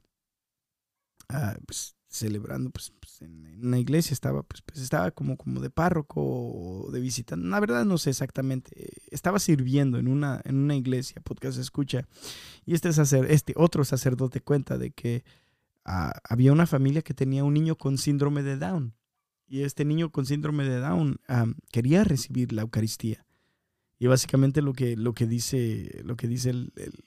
ah, 1.30 1.55
pues, 1.68 1.95
celebrando 2.14 2.70
pues, 2.70 2.93
pues 2.99 3.22
en, 3.24 3.66
una 3.66 3.80
iglesia, 3.80 4.14
estaba, 4.14 4.43
pues, 4.43 4.61
pues, 4.61 4.80
estaba 4.80 5.09
como, 5.11 5.36
como 5.36 5.59
de 5.59 5.72
párroco 5.72 6.22
o 6.22 6.91
de 6.91 6.99
visitante, 6.99 7.47
la 7.47 7.59
verdad 7.59 7.86
no 7.86 7.97
sé 7.97 8.11
exactamente, 8.11 8.91
estaba 9.09 9.39
sirviendo 9.39 9.97
en 9.97 10.07
una, 10.07 10.39
en 10.45 10.57
una 10.57 10.76
iglesia, 10.76 11.22
podcast 11.24 11.57
escucha, 11.57 12.07
y 12.66 12.76
este, 12.76 12.93
sacer, 12.93 13.26
este 13.32 13.53
otro 13.57 13.84
sacerdote 13.84 14.41
cuenta 14.41 14.78
de 14.78 14.91
que 14.91 15.24
ah, 15.86 16.14
había 16.24 16.53
una 16.53 16.68
familia 16.68 17.01
que 17.01 17.16
tenía 17.16 17.43
un 17.43 17.55
niño 17.55 17.78
con 17.78 17.97
síndrome 17.97 18.43
de 18.43 18.57
Down, 18.57 18.93
y 19.47 19.61
este 19.61 19.84
niño 19.84 20.11
con 20.11 20.28
síndrome 20.28 20.66
de 20.66 20.80
Down 20.80 21.20
quería 21.72 22.03
recibir 22.03 22.53
la 22.53 22.61
Eucaristía. 22.64 23.26
Y 23.99 24.07
básicamente 24.07 24.61
lo 24.61 24.74
que, 24.74 24.97
lo 24.97 25.14
que 25.14 25.28
dice, 25.28 26.01
lo 26.03 26.16
que 26.16 26.28
dice 26.28 26.49
el, 26.49 26.74
el 26.76 27.05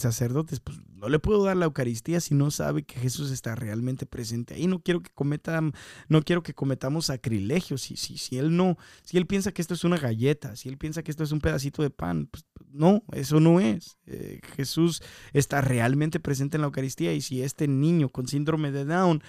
sacerdote, 0.00 0.56
pues 0.62 0.78
no 0.94 1.08
le 1.08 1.18
puedo 1.18 1.44
dar 1.44 1.56
la 1.56 1.66
Eucaristía 1.66 2.20
si 2.20 2.34
no 2.34 2.50
sabe 2.50 2.82
que 2.82 2.98
Jesús 2.98 3.30
está 3.30 3.54
realmente 3.54 4.06
presente 4.06 4.54
ahí. 4.54 4.66
No 4.66 4.80
quiero 4.80 5.00
que 5.00 5.10
cometan, 5.14 5.72
no 6.08 6.22
quiero 6.22 6.42
que 6.42 6.54
cometamos 6.54 7.06
sacrilegios. 7.06 7.82
Si, 7.82 7.96
si, 7.96 8.18
si 8.18 8.38
él 8.38 8.56
no, 8.56 8.76
si 9.02 9.16
él 9.16 9.26
piensa 9.26 9.52
que 9.52 9.62
esto 9.62 9.74
es 9.74 9.84
una 9.84 9.96
galleta, 9.96 10.56
si 10.56 10.68
él 10.68 10.76
piensa 10.76 11.02
que 11.02 11.10
esto 11.10 11.24
es 11.24 11.32
un 11.32 11.40
pedacito 11.40 11.82
de 11.82 11.90
pan, 11.90 12.26
pues 12.26 12.44
no, 12.70 13.02
eso 13.12 13.40
no 13.40 13.60
es. 13.60 13.98
Eh, 14.06 14.40
Jesús 14.56 15.02
está 15.32 15.60
realmente 15.60 16.20
presente 16.20 16.56
en 16.56 16.62
la 16.62 16.66
Eucaristía 16.66 17.12
y 17.14 17.20
si 17.20 17.42
este 17.42 17.68
niño 17.68 18.08
con 18.08 18.28
síndrome 18.28 18.70
de 18.70 18.84
Down 18.84 19.22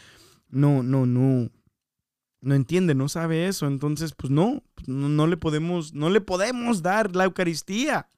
no, 0.49 0.83
no, 0.83 1.05
no, 1.05 1.49
no 2.41 2.55
entiende, 2.55 2.95
no 2.95 3.09
sabe 3.09 3.47
eso, 3.47 3.67
entonces 3.67 4.13
pues 4.13 4.31
no, 4.31 4.63
no, 4.87 5.09
no 5.09 5.27
le 5.27 5.37
podemos, 5.37 5.93
no 5.93 6.09
le 6.09 6.21
podemos 6.21 6.81
dar 6.81 7.15
la 7.15 7.25
Eucaristía. 7.25 8.09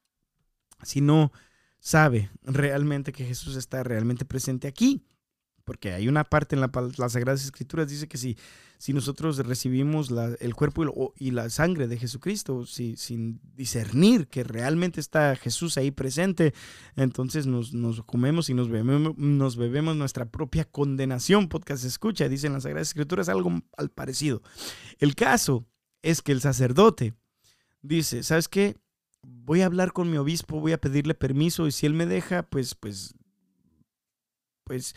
Si 0.82 1.00
no, 1.00 1.32
sabe 1.82 2.30
realmente 2.42 3.12
que 3.12 3.24
Jesús 3.26 3.56
está 3.56 3.82
realmente 3.82 4.24
presente 4.24 4.68
aquí. 4.68 5.04
Porque 5.64 5.92
hay 5.92 6.08
una 6.08 6.24
parte 6.24 6.56
en 6.56 6.60
la, 6.60 6.72
las 6.96 7.12
Sagradas 7.12 7.44
Escrituras, 7.44 7.88
dice 7.88 8.08
que 8.08 8.18
si, 8.18 8.36
si 8.78 8.92
nosotros 8.92 9.38
recibimos 9.38 10.10
el 10.40 10.54
cuerpo 10.56 11.12
y, 11.16 11.30
la 11.30 11.50
sangre 11.50 11.86
de 11.86 11.98
Jesucristo 11.98 12.66
si, 12.66 12.96
sin 12.96 13.40
discernir 13.54 14.26
que 14.26 14.42
realmente 14.42 14.98
está 14.98 15.36
Jesús 15.36 15.78
ahí 15.78 15.92
presente, 15.92 16.52
entonces 16.96 17.46
nos, 17.46 17.72
nos 17.74 18.02
comemos 18.02 18.50
y 18.50 18.54
nos 18.54 18.70
bebemos, 18.70 19.16
nos 19.16 19.56
bebemos 19.56 19.94
nuestra 19.94 20.24
propia 20.24 20.64
condenación. 20.64 21.48
Podcast 21.48 21.84
escucha, 21.84 22.28
dice 22.28 22.48
en 22.48 22.54
las 22.54 22.64
Sagradas 22.64 22.88
Escrituras 22.88 23.28
algo 23.28 23.62
al 23.76 23.90
parecido. 23.90 24.42
El 24.98 25.14
caso 25.14 25.64
es 26.02 26.22
que 26.22 26.32
el 26.32 26.40
sacerdote 26.40 27.14
dice, 27.82 28.24
¿sabes 28.24 28.48
qué? 28.48 28.81
Voy 29.22 29.62
a 29.62 29.66
hablar 29.66 29.92
con 29.92 30.10
mi 30.10 30.16
obispo, 30.16 30.60
voy 30.60 30.72
a 30.72 30.80
pedirle 30.80 31.14
permiso 31.14 31.66
y 31.66 31.72
si 31.72 31.86
él 31.86 31.94
me 31.94 32.06
deja, 32.06 32.42
pues, 32.42 32.74
pues, 32.74 33.14
pues, 34.64 34.94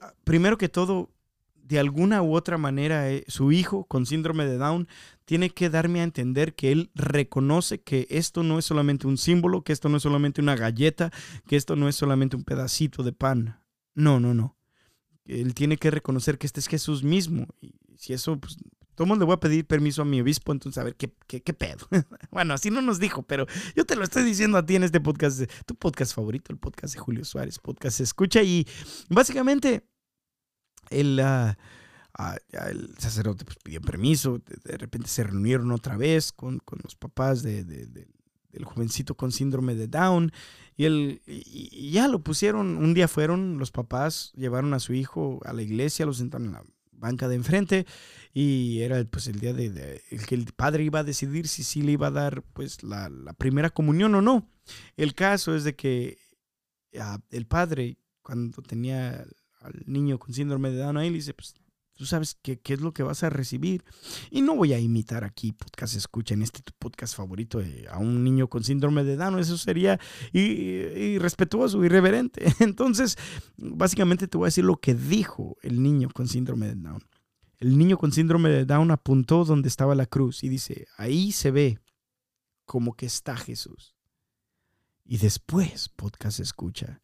ah, 0.00 0.14
primero 0.24 0.58
que 0.58 0.68
todo, 0.68 1.10
de 1.54 1.78
alguna 1.78 2.22
u 2.22 2.34
otra 2.34 2.58
manera, 2.58 3.10
eh, 3.10 3.24
su 3.26 3.50
hijo 3.52 3.84
con 3.84 4.06
síndrome 4.06 4.46
de 4.46 4.56
Down 4.56 4.88
tiene 5.24 5.50
que 5.50 5.68
darme 5.68 6.00
a 6.00 6.04
entender 6.04 6.54
que 6.54 6.70
él 6.70 6.90
reconoce 6.94 7.82
que 7.82 8.06
esto 8.08 8.44
no 8.44 8.58
es 8.58 8.64
solamente 8.64 9.06
un 9.06 9.18
símbolo, 9.18 9.62
que 9.62 9.72
esto 9.72 9.88
no 9.88 9.96
es 9.96 10.02
solamente 10.04 10.40
una 10.40 10.54
galleta, 10.54 11.10
que 11.48 11.56
esto 11.56 11.74
no 11.74 11.88
es 11.88 11.96
solamente 11.96 12.36
un 12.36 12.44
pedacito 12.44 13.02
de 13.02 13.12
pan. 13.12 13.60
No, 13.94 14.20
no, 14.20 14.32
no. 14.32 14.56
Él 15.24 15.54
tiene 15.54 15.76
que 15.76 15.90
reconocer 15.90 16.38
que 16.38 16.46
este 16.46 16.60
es 16.60 16.68
Jesús 16.68 17.02
mismo. 17.02 17.48
Y 17.60 17.74
si 17.96 18.12
eso, 18.12 18.38
pues, 18.38 18.58
Tomo 18.96 19.14
le 19.14 19.24
voy 19.24 19.34
a 19.34 19.40
pedir 19.40 19.66
permiso 19.66 20.02
a 20.02 20.04
mi 20.04 20.20
obispo, 20.20 20.52
entonces 20.52 20.78
a 20.78 20.84
ver 20.84 20.96
qué, 20.96 21.12
qué, 21.28 21.42
qué 21.42 21.52
pedo. 21.52 21.86
bueno, 22.32 22.54
así 22.54 22.70
no 22.70 22.80
nos 22.82 22.98
dijo, 22.98 23.22
pero 23.22 23.46
yo 23.76 23.84
te 23.84 23.94
lo 23.94 24.02
estoy 24.02 24.24
diciendo 24.24 24.58
a 24.58 24.66
ti 24.66 24.74
en 24.74 24.84
este 24.84 25.00
podcast, 25.00 25.42
tu 25.66 25.74
podcast 25.74 26.14
favorito, 26.14 26.52
el 26.52 26.58
podcast 26.58 26.94
de 26.94 27.00
Julio 27.00 27.24
Suárez, 27.24 27.58
podcast 27.58 28.00
escucha 28.00 28.42
y 28.42 28.66
básicamente 29.10 29.86
el, 30.88 31.20
ah, 31.20 31.58
ah, 32.14 32.36
el 32.70 32.94
sacerdote 32.98 33.44
pues, 33.44 33.58
pidió 33.62 33.82
permiso, 33.82 34.40
de, 34.64 34.78
repente 34.78 35.08
se 35.08 35.24
reunieron 35.24 35.70
otra 35.72 35.98
vez 35.98 36.32
con, 36.32 36.58
con 36.60 36.80
los 36.82 36.96
papás 36.96 37.42
de, 37.42 37.64
de, 37.64 37.86
del 37.86 38.64
jovencito 38.64 39.14
con 39.14 39.30
síndrome 39.30 39.74
de 39.74 39.88
Down 39.88 40.32
y, 40.74 40.86
el, 40.86 41.22
y 41.26 41.90
ya 41.90 42.08
lo 42.08 42.20
pusieron, 42.20 42.78
un 42.78 42.94
día 42.94 43.08
fueron 43.08 43.58
los 43.58 43.70
papás, 43.70 44.32
llevaron 44.36 44.72
a 44.72 44.80
su 44.80 44.94
hijo 44.94 45.40
a 45.44 45.52
la 45.52 45.62
iglesia, 45.62 46.06
lo 46.06 46.14
sentaron 46.14 46.48
en 46.48 46.52
la 46.54 46.64
banca 46.98 47.28
de 47.28 47.36
enfrente 47.36 47.86
y 48.32 48.80
era 48.80 49.02
pues 49.04 49.26
el 49.28 49.38
día 49.40 49.52
de, 49.52 50.02
el 50.10 50.26
que 50.26 50.34
el 50.34 50.46
padre 50.52 50.84
iba 50.84 51.00
a 51.00 51.04
decidir 51.04 51.48
si 51.48 51.64
sí 51.64 51.82
le 51.82 51.92
iba 51.92 52.08
a 52.08 52.10
dar 52.12 52.42
pues 52.42 52.82
la, 52.82 53.10
primera 53.38 53.70
comunión 53.70 54.14
o 54.14 54.22
no. 54.22 54.48
El 54.96 55.14
caso 55.14 55.54
es 55.54 55.64
de 55.64 55.74
que 55.74 56.18
ah, 56.98 57.18
el 57.30 57.46
padre 57.46 57.98
cuando 58.22 58.62
tenía 58.62 59.24
al 59.60 59.82
niño 59.86 60.18
con 60.18 60.34
síndrome 60.34 60.70
de 60.70 60.78
Down 60.78 60.96
ahí 60.96 61.10
le 61.10 61.16
dice 61.16 61.34
pues 61.34 61.54
tú 61.96 62.06
sabes 62.06 62.36
qué, 62.42 62.60
qué 62.60 62.74
es 62.74 62.80
lo 62.80 62.92
que 62.92 63.02
vas 63.02 63.22
a 63.24 63.30
recibir. 63.30 63.84
Y 64.30 64.42
no 64.42 64.54
voy 64.54 64.72
a 64.72 64.78
imitar 64.78 65.24
aquí 65.24 65.52
podcast 65.52 65.96
escucha 65.96 66.34
en 66.34 66.42
este 66.42 66.60
podcast 66.78 67.16
favorito 67.16 67.60
a 67.90 67.98
un 67.98 68.22
niño 68.22 68.48
con 68.48 68.62
síndrome 68.62 69.02
de 69.02 69.16
Down, 69.16 69.38
eso 69.38 69.58
sería 69.58 69.98
irrespetuoso, 70.32 71.84
irreverente. 71.84 72.46
Entonces, 72.60 73.16
básicamente 73.56 74.28
te 74.28 74.36
voy 74.36 74.46
a 74.46 74.48
decir 74.48 74.64
lo 74.64 74.76
que 74.76 74.94
dijo 74.94 75.56
el 75.62 75.82
niño 75.82 76.08
con 76.12 76.28
síndrome 76.28 76.66
de 76.68 76.76
Down. 76.76 77.02
El 77.58 77.78
niño 77.78 77.96
con 77.96 78.12
síndrome 78.12 78.50
de 78.50 78.66
Down 78.66 78.90
apuntó 78.90 79.44
donde 79.44 79.68
estaba 79.68 79.94
la 79.94 80.06
cruz 80.06 80.44
y 80.44 80.48
dice, 80.50 80.86
ahí 80.98 81.32
se 81.32 81.50
ve 81.50 81.78
como 82.66 82.94
que 82.94 83.06
está 83.06 83.36
Jesús. 83.36 83.96
Y 85.04 85.18
después, 85.18 85.88
podcast 85.88 86.40
escucha, 86.40 87.00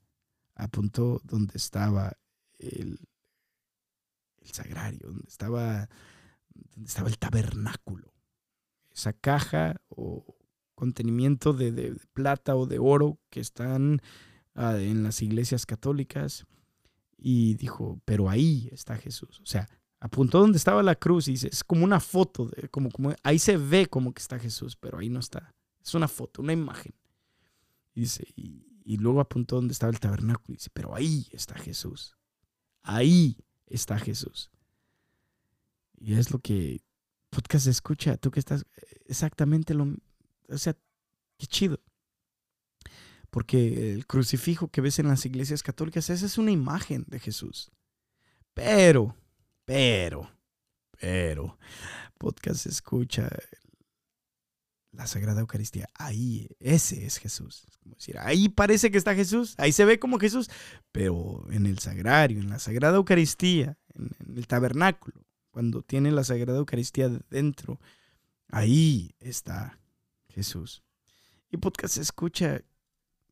apuntó 0.54 1.20
donde 1.24 1.56
estaba 1.56 2.18
el 2.58 2.98
el 4.44 4.52
sagrario, 4.52 5.08
donde 5.08 5.28
estaba, 5.28 5.88
donde 6.74 6.88
estaba 6.88 7.08
el 7.08 7.18
tabernáculo. 7.18 8.12
Esa 8.90 9.12
caja 9.12 9.80
o 9.88 10.36
contenimiento 10.74 11.52
de, 11.52 11.96
plata 12.12 12.56
o 12.56 12.66
de 12.66 12.78
oro 12.78 13.18
que 13.30 13.40
están 13.40 14.02
ah, 14.54 14.76
en 14.78 15.02
las 15.02 15.22
iglesias 15.22 15.66
católicas. 15.66 16.46
Y 17.16 17.54
dijo, 17.54 18.00
pero 18.04 18.28
ahí 18.28 18.68
está 18.72 18.96
Jesús. 18.96 19.40
O 19.40 19.46
sea, 19.46 19.68
apuntó 20.00 20.40
donde 20.40 20.58
estaba 20.58 20.82
la 20.82 20.96
cruz 20.96 21.28
y 21.28 21.32
dice, 21.32 21.48
es 21.48 21.62
como 21.62 21.84
una 21.84 22.00
foto, 22.00 22.46
de, 22.46 22.68
como, 22.68 22.90
como, 22.90 23.14
ahí 23.22 23.38
se 23.38 23.56
ve 23.56 23.86
como 23.86 24.12
que 24.12 24.20
está 24.20 24.38
Jesús, 24.38 24.76
pero 24.76 24.98
ahí 24.98 25.08
no 25.08 25.20
está. 25.20 25.54
Es 25.80 25.94
una 25.94 26.08
foto, 26.08 26.42
una 26.42 26.52
imagen. 26.52 26.92
Y 27.94 28.00
dice, 28.00 28.26
y, 28.34 28.66
y 28.84 28.96
luego 28.96 29.20
apuntó 29.20 29.56
donde 29.56 29.72
estaba 29.72 29.92
el 29.92 30.00
tabernáculo 30.00 30.54
y 30.54 30.56
dice, 30.56 30.70
pero 30.72 30.94
ahí 30.94 31.28
está 31.30 31.54
Jesús. 31.54 32.16
Ahí 32.82 33.36
está 33.74 33.98
Jesús. 33.98 34.50
Y 35.98 36.14
es 36.14 36.30
lo 36.30 36.38
que 36.38 36.82
podcast 37.30 37.66
escucha, 37.66 38.16
tú 38.16 38.30
que 38.30 38.40
estás 38.40 38.66
exactamente 39.06 39.74
lo... 39.74 39.96
O 40.48 40.58
sea, 40.58 40.76
qué 41.38 41.46
chido. 41.46 41.80
Porque 43.30 43.92
el 43.94 44.06
crucifijo 44.06 44.68
que 44.68 44.82
ves 44.82 44.98
en 44.98 45.08
las 45.08 45.24
iglesias 45.24 45.62
católicas, 45.62 46.10
esa 46.10 46.26
es 46.26 46.36
una 46.36 46.50
imagen 46.50 47.04
de 47.08 47.18
Jesús. 47.18 47.70
Pero, 48.52 49.16
pero, 49.64 50.30
pero, 51.00 51.58
podcast 52.18 52.66
escucha 52.66 53.30
la 54.92 55.06
Sagrada 55.06 55.40
Eucaristía. 55.40 55.88
Ahí, 55.94 56.48
ese 56.60 57.06
es 57.06 57.18
Jesús. 57.18 57.66
como 57.82 57.94
decir, 57.96 58.18
ahí 58.18 58.48
parece 58.48 58.90
que 58.90 58.98
está 58.98 59.14
Jesús, 59.14 59.54
ahí 59.58 59.72
se 59.72 59.84
ve 59.84 59.98
como 59.98 60.18
Jesús, 60.18 60.50
pero 60.92 61.44
en 61.50 61.66
el 61.66 61.78
sagrario, 61.78 62.40
en 62.40 62.50
la 62.50 62.58
Sagrada 62.58 62.96
Eucaristía, 62.96 63.78
en, 63.94 64.10
el 64.36 64.46
tabernáculo, 64.46 65.24
cuando 65.50 65.82
tiene 65.82 66.10
la 66.12 66.24
Sagrada 66.24 66.58
Eucaristía 66.58 67.10
dentro, 67.30 67.80
ahí 68.48 69.14
está 69.18 69.78
Jesús. 70.28 70.82
Y 71.50 71.56
podcast 71.56 71.96
escucha, 71.96 72.62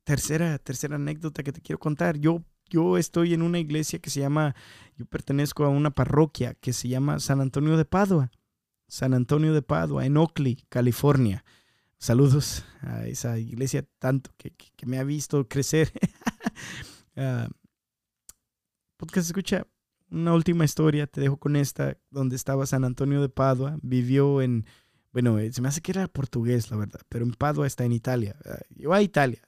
tercera, 0.04 0.58
tercera 0.58 0.96
anécdota 0.96 1.42
que 1.42 1.52
te 1.52 1.60
quiero 1.60 1.78
contar. 1.78 2.18
Yo, 2.18 2.42
yo 2.68 2.98
estoy 2.98 3.34
en 3.34 3.42
una 3.42 3.58
iglesia 3.58 3.98
que 3.98 4.10
se 4.10 4.20
llama, 4.20 4.54
yo 4.96 5.06
pertenezco 5.06 5.64
a 5.64 5.68
una 5.68 5.90
parroquia 5.90 6.54
que 6.54 6.72
se 6.72 6.88
llama 6.88 7.20
San 7.20 7.40
Antonio 7.40 7.76
de 7.76 7.84
Padua. 7.84 8.30
San 8.90 9.14
Antonio 9.14 9.54
de 9.54 9.62
Padua, 9.62 10.04
en 10.04 10.16
Oakley, 10.16 10.64
California. 10.68 11.44
Saludos 11.96 12.64
a 12.80 13.06
esa 13.06 13.38
iglesia 13.38 13.86
tanto 14.00 14.32
que, 14.36 14.52
me 14.84 14.98
ha 14.98 15.04
visto 15.04 15.46
crecer. 15.46 15.92
uh, 17.16 17.48
podcast 18.96 19.28
escucha 19.28 19.64
una 20.10 20.34
última 20.34 20.64
historia, 20.64 21.06
te 21.06 21.20
dejo 21.20 21.36
con 21.36 21.54
esta, 21.54 21.96
donde 22.10 22.34
estaba 22.34 22.66
San 22.66 22.84
Antonio 22.84 23.22
de 23.22 23.28
Padua, 23.28 23.78
vivió 23.80 24.42
en, 24.42 24.66
bueno, 25.12 25.38
eh, 25.38 25.52
se 25.52 25.62
me 25.62 25.68
hace 25.68 25.82
que 25.82 25.92
era 25.92 26.08
portugués, 26.08 26.68
la 26.72 26.76
verdad, 26.76 27.00
pero 27.08 27.24
en 27.24 27.32
Padua 27.32 27.68
está 27.68 27.84
en 27.84 27.92
Italia. 27.92 28.36
Uh, 28.76 28.92
a 28.92 29.02
Italia, 29.02 29.40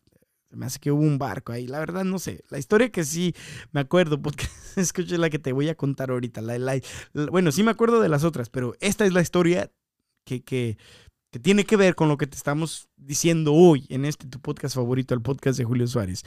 me 0.52 0.66
hace 0.66 0.78
que 0.78 0.92
hubo 0.92 1.02
un 1.02 1.18
barco 1.18 1.52
ahí. 1.52 1.66
La 1.66 1.78
verdad, 1.78 2.04
no 2.04 2.18
sé. 2.18 2.44
La 2.50 2.58
historia 2.58 2.90
que 2.90 3.04
sí 3.04 3.34
me 3.72 3.80
acuerdo, 3.80 4.20
porque 4.20 4.46
escuché 4.76 5.18
la 5.18 5.30
que 5.30 5.38
te 5.38 5.52
voy 5.52 5.68
a 5.68 5.74
contar 5.74 6.10
ahorita. 6.10 6.40
La, 6.40 6.80
bueno, 7.30 7.52
sí 7.52 7.62
me 7.62 7.70
acuerdo 7.70 8.00
de 8.00 8.08
las 8.08 8.24
otras, 8.24 8.48
pero 8.48 8.74
esta 8.80 9.04
es 9.04 9.12
la 9.12 9.20
historia 9.20 9.70
que, 10.24 10.42
que, 10.42 10.76
que, 11.30 11.38
tiene 11.38 11.64
que 11.64 11.76
ver 11.76 11.94
con 11.94 12.08
lo 12.08 12.16
que 12.16 12.26
te 12.26 12.36
estamos 12.36 12.88
diciendo 12.96 13.54
hoy 13.54 13.86
en 13.88 14.04
este 14.04 14.26
tu 14.26 14.40
podcast 14.40 14.74
favorito, 14.74 15.14
el 15.14 15.22
podcast 15.22 15.58
de 15.58 15.64
Julio 15.64 15.86
Suárez. 15.86 16.22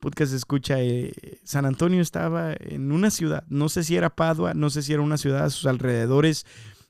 Podcast 0.00 0.32
escucha, 0.32 0.80
eh, 0.80 1.12
San 1.42 1.66
Antonio 1.66 2.00
estaba 2.00 2.54
en 2.58 2.92
una 2.92 3.10
ciudad, 3.10 3.44
no 3.48 3.68
sé 3.68 3.82
si 3.82 3.96
era 3.96 4.14
Padua, 4.14 4.54
no 4.54 4.70
sé 4.70 4.82
si 4.82 4.92
era 4.92 5.02
una 5.02 5.18
ciudad 5.18 5.44
a 5.44 5.50
sus 5.50 5.66
alrededores 5.66 6.46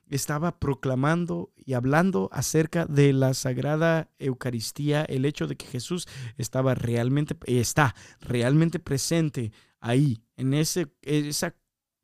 estaba 0.09 0.59
proclamando 0.59 1.51
y 1.55 1.73
hablando 1.73 2.29
acerca 2.31 2.85
de 2.85 3.13
la 3.13 3.33
sagrada 3.33 4.09
Eucaristía, 4.19 5.03
el 5.03 5.25
hecho 5.25 5.47
de 5.47 5.55
que 5.55 5.65
Jesús 5.65 6.07
estaba 6.37 6.75
realmente, 6.75 7.35
está 7.45 7.95
realmente 8.19 8.79
presente 8.79 9.51
ahí, 9.79 10.21
en 10.35 10.53
ese, 10.53 10.87
esa 11.01 11.55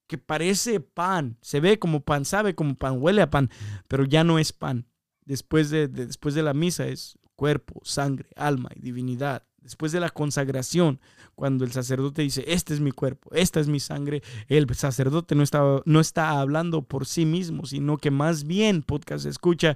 que 0.07 0.17
parece 0.17 0.79
pan, 0.79 1.37
se 1.41 1.59
ve 1.59 1.79
como 1.79 2.01
pan, 2.01 2.25
sabe 2.25 2.53
como 2.53 2.75
pan, 2.75 3.01
huele 3.01 3.23
a 3.23 3.29
pan, 3.29 3.49
pero 3.87 4.05
ya 4.05 4.23
no 4.23 4.37
es 4.37 4.53
pan. 4.53 4.87
Después 5.25 5.71
de, 5.71 5.87
después 5.87 6.35
de 6.35 6.43
la 6.43 6.53
misa 6.53 6.85
es 6.85 7.17
cuerpo, 7.35 7.81
sangre, 7.83 8.29
alma 8.35 8.69
y 8.75 8.81
divinidad 8.81 9.43
después 9.65 9.91
de 9.91 9.99
la 9.99 10.11
consagración, 10.11 11.01
cuando 11.35 11.65
el 11.65 11.71
sacerdote 11.71 12.21
dice, 12.21 12.43
este 12.47 12.73
es 12.73 12.79
mi 12.79 12.91
cuerpo, 12.91 13.29
esta 13.33 13.59
es 13.59 13.67
mi 13.67 13.79
sangre, 13.79 14.23
el 14.47 14.73
sacerdote 14.73 15.35
no 15.35 15.43
está, 15.43 15.81
no 15.85 15.99
está 15.99 16.39
hablando 16.39 16.81
por 16.81 17.05
sí 17.05 17.25
mismo, 17.25 17.65
sino 17.65 17.97
que 17.97 18.11
más 18.11 18.45
bien, 18.45 18.81
podcast 18.81 19.25
escucha, 19.25 19.75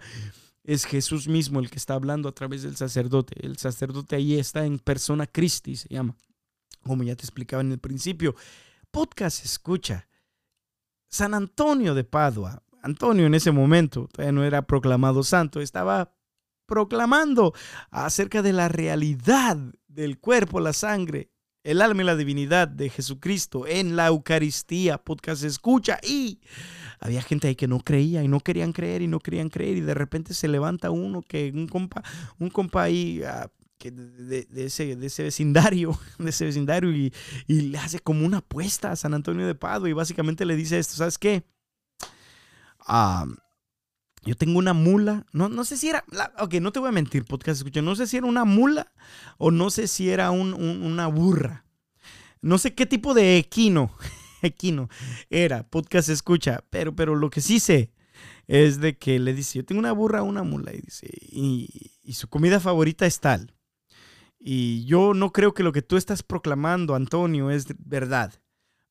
es 0.64 0.86
Jesús 0.86 1.28
mismo 1.28 1.60
el 1.60 1.70
que 1.70 1.78
está 1.78 1.96
hablando 1.96 2.30
a 2.30 2.32
través 2.32 2.64
del 2.64 2.76
sacerdote. 2.76 3.36
El 3.46 3.58
sacerdote 3.58 4.16
ahí 4.16 4.38
está 4.38 4.66
en 4.66 4.78
persona 4.80 5.26
Christi, 5.26 5.76
se 5.76 5.90
llama, 5.90 6.16
como 6.84 7.04
ya 7.04 7.16
te 7.16 7.24
explicaba 7.24 7.62
en 7.62 7.72
el 7.72 7.80
principio. 7.80 8.36
Podcast 8.92 9.44
escucha. 9.44 10.08
San 11.08 11.34
Antonio 11.34 11.96
de 11.96 12.04
Padua, 12.04 12.62
Antonio 12.84 13.26
en 13.26 13.34
ese 13.34 13.52
momento 13.52 14.08
todavía 14.12 14.32
no 14.32 14.44
era 14.44 14.62
proclamado 14.62 15.24
santo, 15.24 15.60
estaba 15.60 16.14
proclamando 16.68 17.54
acerca 17.90 18.44
de 18.44 18.54
la 18.54 18.70
realidad 18.70 19.58
del 19.88 20.20
cuerpo, 20.20 20.60
la 20.60 20.74
sangre, 20.74 21.29
el 21.64 21.82
alma 21.82 22.02
y 22.02 22.06
la 22.06 22.16
divinidad 22.16 22.68
de 22.68 22.90
Jesucristo 22.90 23.68
en 23.68 23.96
la 23.96 24.08
Eucaristía. 24.08 24.98
Podcast 24.98 25.44
escucha 25.44 26.00
y 26.04 26.40
había 27.00 27.22
gente 27.22 27.48
ahí 27.48 27.56
que 27.56 27.68
no 27.68 27.80
creía 27.80 28.24
y 28.24 28.28
no 28.28 28.40
querían 28.40 28.72
creer 28.72 29.02
y 29.02 29.08
no 29.08 29.20
querían 29.20 29.50
creer 29.50 29.78
y 29.78 29.82
de 29.82 29.94
repente 29.94 30.34
se 30.34 30.48
levanta 30.48 30.92
uno 30.92 31.22
que 31.22 31.52
un 31.54 31.68
compa, 31.68 32.04
un 32.38 32.50
compa 32.50 32.84
ahí 32.84 33.22
ah, 33.24 33.50
que 33.78 33.92
de, 33.92 34.48
ese, 34.54 34.96
de 34.96 35.08
ese 35.08 35.24
vecindario, 35.24 35.98
de 36.20 36.30
ese 36.30 36.46
vecindario 36.46 36.92
y, 36.92 37.12
le 37.48 37.78
hace 37.78 38.00
como 38.00 38.26
una 38.26 38.38
apuesta 38.38 38.92
a 38.92 38.96
San 38.96 39.14
Antonio 39.14 39.48
de 39.48 39.56
Padua 39.56 39.90
y 39.90 39.94
básicamente 39.94 40.46
le 40.46 40.56
dice 40.56 40.78
esto, 40.78 40.96
¿sabes 40.96 41.18
qué? 41.18 41.44
Ah, 42.80 43.26
yo 44.24 44.36
tengo 44.36 44.60
una 44.60 44.74
mula, 44.74 45.26
no, 45.32 45.50
no 45.50 45.64
sé 45.64 45.78
si 45.78 45.90
era, 45.90 46.04
ok, 46.40 46.56
no 46.56 46.72
te 46.72 46.80
voy 46.80 46.90
a 46.90 46.94
mentir, 46.94 47.26
podcast 47.26 47.60
escucha, 47.60 47.82
no 47.82 47.96
sé 47.96 48.08
si 48.08 48.18
era 48.18 48.26
una 48.26 48.46
mula 48.46 48.92
o 49.38 49.52
no 49.52 49.70
sé 49.70 49.88
si 49.88 50.10
era 50.10 50.32
una 50.32 51.08
burra. 51.08 51.66
No 52.42 52.58
sé 52.58 52.74
qué 52.74 52.86
tipo 52.86 53.14
de 53.14 53.38
equino, 53.38 53.92
equino 54.42 54.90
era, 55.30 55.64
podcast 55.64 56.10
escucha, 56.10 56.64
pero, 56.70 56.96
pero 56.96 57.16
lo 57.16 57.30
que 57.30 57.42
sí 57.42 57.60
sé 57.60 57.92
es 58.48 58.80
de 58.80 58.98
que 58.98 59.20
le 59.20 59.34
dice, 59.34 59.60
yo 59.60 59.66
tengo 59.66 59.80
una 59.80 59.92
burra, 59.92 60.24
una 60.24 60.44
mula, 60.44 60.74
y 60.74 60.82
dice, 60.82 61.08
y, 61.12 61.92
y 62.02 62.14
su 62.14 62.28
comida 62.28 62.60
favorita 62.60 63.06
es 63.06 63.20
tal. 63.20 63.54
Y 64.40 64.86
yo 64.86 65.14
no 65.14 65.32
creo 65.32 65.54
que 65.54 65.64
lo 65.64 65.74
que 65.74 65.82
tú 65.82 65.98
estás 65.98 66.24
proclamando, 66.24 66.96
Antonio, 66.96 67.52
es 67.52 67.68
verdad. 67.78 68.34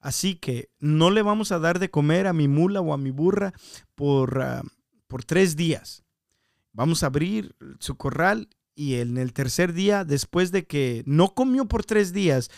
Así 0.00 0.36
que 0.36 0.70
no 0.78 1.10
le 1.10 1.22
vamos 1.22 1.50
a 1.50 1.58
dar 1.58 1.78
de 1.78 1.90
comer 1.90 2.26
a 2.26 2.32
mi 2.32 2.48
mula 2.48 2.80
o 2.80 2.92
a 2.92 2.98
mi 2.98 3.10
burra 3.10 3.52
por, 3.94 4.40
ah, 4.42 4.62
por 5.08 5.24
tres 5.24 5.56
días. 5.56 6.04
Vamos 6.72 7.02
a 7.02 7.06
abrir 7.06 7.56
su 7.80 7.96
corral 7.96 8.48
y 8.74 8.96
en 8.96 9.16
el 9.16 9.32
tercer 9.32 9.72
día, 9.72 10.04
después 10.04 10.52
de 10.52 10.64
que 10.64 11.02
no 11.04 11.34
comió 11.34 11.66
por 11.66 11.84
tres 11.84 12.12
días, 12.12 12.50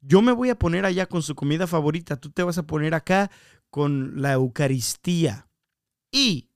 yo 0.00 0.22
me 0.22 0.32
voy 0.32 0.50
a 0.50 0.58
poner 0.58 0.84
allá 0.84 1.06
con 1.06 1.22
su 1.22 1.36
comida 1.36 1.68
favorita, 1.68 2.16
tú 2.16 2.30
te 2.30 2.42
vas 2.42 2.58
a 2.58 2.66
poner 2.66 2.94
acá 2.94 3.30
con 3.70 4.20
la 4.20 4.32
Eucaristía. 4.32 5.48
Y 6.10 6.48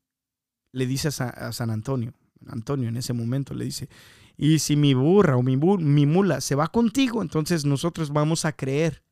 le 0.72 0.86
dice 0.86 1.08
a, 1.08 1.52
San 1.52 1.70
Antonio, 1.70 2.14
Antonio 2.48 2.88
en 2.88 2.96
ese 2.96 3.12
momento 3.12 3.54
le 3.54 3.66
dice, 3.66 3.88
y 4.36 4.58
si 4.58 4.74
mi 4.74 4.94
burra 4.94 5.36
o 5.36 5.42
mi, 5.42 5.56
mi 5.56 6.06
mula 6.06 6.40
se 6.40 6.54
va 6.54 6.68
contigo, 6.68 7.22
entonces 7.22 7.64
nosotros 7.64 8.10
vamos 8.10 8.44
a 8.44 8.52
creer. 8.52 9.04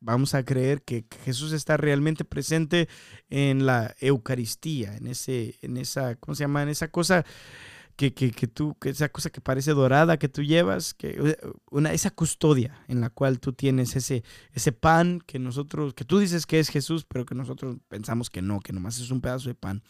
Vamos 0.00 0.34
a 0.34 0.44
creer 0.44 0.82
que 0.82 1.04
Jesús 1.24 1.52
está 1.52 1.76
realmente 1.76 2.24
presente 2.24 2.88
en 3.30 3.66
la 3.66 3.94
Eucaristía, 4.00 4.96
en 4.96 5.08
ese, 5.08 5.56
en 5.60 5.76
esa, 5.76 6.14
¿cómo 6.16 6.34
se 6.34 6.44
llama? 6.44 6.62
En 6.62 6.68
esa 6.68 6.88
cosa 6.88 7.24
que, 7.98 8.14
que, 8.14 8.30
que, 8.30 8.46
tú, 8.46 8.76
esa 8.84 9.08
cosa 9.08 9.28
que 9.28 9.40
parece 9.40 9.72
dorada 9.72 10.20
que 10.20 10.28
tú 10.28 10.44
llevas, 10.44 10.94
que 10.94 11.36
una, 11.68 11.92
esa 11.92 12.12
custodia 12.12 12.80
en 12.86 13.00
la 13.00 13.10
cual 13.10 13.40
tú 13.40 13.52
tienes 13.52 13.96
ese, 13.96 14.22
ese 14.52 14.70
pan 14.70 15.20
que 15.26 15.40
nosotros, 15.40 15.94
que 15.94 16.04
tú 16.04 16.20
dices 16.20 16.46
que 16.46 16.60
es 16.60 16.68
Jesús, 16.68 17.04
pero 17.04 17.26
que 17.26 17.34
nosotros 17.34 17.76
pensamos 17.88 18.30
que 18.30 18.40
no, 18.40 18.60
que 18.60 18.72
nomás 18.72 19.00
es 19.00 19.10
un 19.10 19.20
pedazo 19.20 19.48
de 19.48 19.56
pan. 19.56 19.82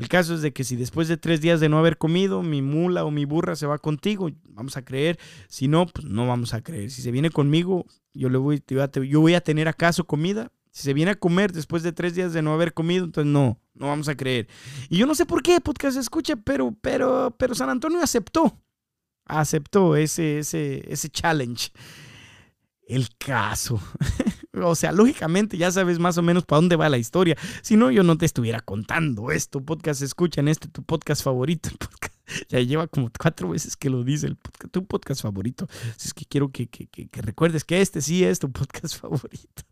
El 0.00 0.08
caso 0.08 0.34
es 0.34 0.40
de 0.40 0.54
que 0.54 0.64
si 0.64 0.76
después 0.76 1.08
de 1.08 1.18
tres 1.18 1.42
días 1.42 1.60
de 1.60 1.68
no 1.68 1.78
haber 1.78 1.98
comido, 1.98 2.42
mi 2.42 2.62
mula 2.62 3.04
o 3.04 3.10
mi 3.10 3.26
burra 3.26 3.54
se 3.54 3.66
va 3.66 3.76
contigo, 3.76 4.30
vamos 4.48 4.78
a 4.78 4.82
creer. 4.82 5.18
Si 5.46 5.68
no, 5.68 5.84
pues 5.84 6.06
no 6.06 6.26
vamos 6.26 6.54
a 6.54 6.62
creer. 6.62 6.90
Si 6.90 7.02
se 7.02 7.10
viene 7.10 7.28
conmigo, 7.28 7.84
yo, 8.14 8.30
le 8.30 8.38
voy, 8.38 8.64
yo 8.66 9.20
voy 9.20 9.34
a 9.34 9.42
tener 9.42 9.68
acaso 9.68 10.06
comida. 10.06 10.50
Si 10.70 10.84
se 10.84 10.94
viene 10.94 11.10
a 11.10 11.16
comer 11.16 11.52
después 11.52 11.82
de 11.82 11.92
tres 11.92 12.14
días 12.14 12.32
de 12.32 12.40
no 12.40 12.54
haber 12.54 12.72
comido, 12.72 13.04
entonces 13.04 13.30
no, 13.30 13.60
no 13.74 13.88
vamos 13.88 14.08
a 14.08 14.14
creer. 14.14 14.48
Y 14.88 14.96
yo 14.96 15.04
no 15.04 15.14
sé 15.14 15.26
por 15.26 15.42
qué 15.42 15.60
podcast 15.60 15.98
escucha, 15.98 16.34
pero, 16.34 16.74
pero, 16.80 17.36
pero 17.38 17.54
San 17.54 17.68
Antonio 17.68 18.00
aceptó, 18.00 18.58
aceptó 19.26 19.96
ese, 19.96 20.38
ese, 20.38 20.82
ese 20.90 21.10
challenge. 21.10 21.72
El 22.88 23.06
caso. 23.18 23.78
o 24.52 24.74
sea, 24.74 24.92
lógicamente 24.92 25.56
ya 25.56 25.70
sabes 25.70 25.98
más 25.98 26.18
o 26.18 26.22
menos 26.22 26.44
para 26.44 26.60
dónde 26.60 26.76
va 26.76 26.88
la 26.88 26.98
historia. 26.98 27.36
Si 27.62 27.76
no, 27.76 27.90
yo 27.90 28.02
no 28.02 28.16
te 28.18 28.26
estuviera 28.26 28.60
contando 28.60 29.30
esto. 29.30 29.60
Podcast 29.64 30.02
escucha 30.02 30.40
en 30.40 30.48
este, 30.48 30.68
tu 30.68 30.82
podcast 30.82 31.22
favorito. 31.22 31.70
ya 32.48 32.60
lleva 32.60 32.86
como 32.86 33.10
cuatro 33.18 33.50
veces 33.50 33.76
que 33.76 33.90
lo 33.90 34.02
dice, 34.02 34.26
el 34.26 34.36
podcast, 34.36 34.72
tu 34.72 34.84
podcast 34.86 35.22
favorito. 35.22 35.68
Es 35.98 36.14
que 36.14 36.24
quiero 36.24 36.50
que, 36.50 36.66
que, 36.68 36.86
que, 36.86 37.08
que 37.08 37.22
recuerdes 37.22 37.64
que 37.64 37.80
este 37.80 38.00
sí 38.00 38.24
es 38.24 38.38
tu 38.38 38.50
podcast 38.50 38.96
favorito. 39.00 39.62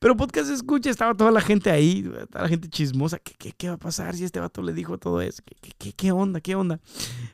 Pero 0.00 0.16
podcast 0.16 0.50
escucha, 0.50 0.90
estaba 0.90 1.14
toda 1.14 1.32
la 1.32 1.40
gente 1.40 1.70
ahí, 1.70 2.04
toda 2.30 2.42
la 2.42 2.48
gente 2.48 2.68
chismosa. 2.68 3.18
¿Qué, 3.18 3.52
qué, 3.52 3.68
va 3.68 3.74
a 3.74 3.78
pasar 3.78 4.14
si 4.14 4.24
este 4.24 4.38
vato 4.38 4.62
le 4.62 4.72
dijo 4.72 4.98
todo 4.98 5.20
eso? 5.20 5.42
¿Qué, 5.44 5.72
qué, 5.76 5.92
qué 5.92 6.12
onda? 6.12 6.40
¿Qué 6.40 6.54
onda? 6.54 6.80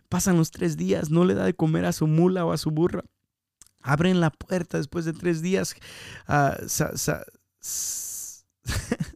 Pasan 0.09 0.39
los 0.39 0.51
tres 0.51 0.77
días, 0.77 1.11
no 1.11 1.25
le 1.25 1.35
da 1.35 1.45
de 1.45 1.55
comer 1.55 1.85
a 1.85 1.93
su 1.93 2.07
mula 2.07 2.45
o 2.47 2.53
a 2.53 2.59
su 2.59 2.71
burra. 2.71 3.05
Abren 3.85 4.19
la 4.19 4.31
puerta 4.31 4.79
después 4.79 5.05
de 5.05 5.13
tres 5.13 5.43
días. 5.43 5.77
Ah, 6.27 6.57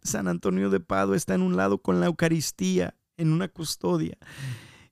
San 0.02 0.28
Antonio 0.28 0.68
de 0.68 0.78
Pado 0.78 1.14
está 1.14 1.34
en 1.34 1.40
un 1.40 1.56
lado 1.56 1.78
con 1.78 2.00
la 2.00 2.06
Eucaristía, 2.06 2.94
en 3.16 3.32
una 3.32 3.48
custodia. 3.48 4.18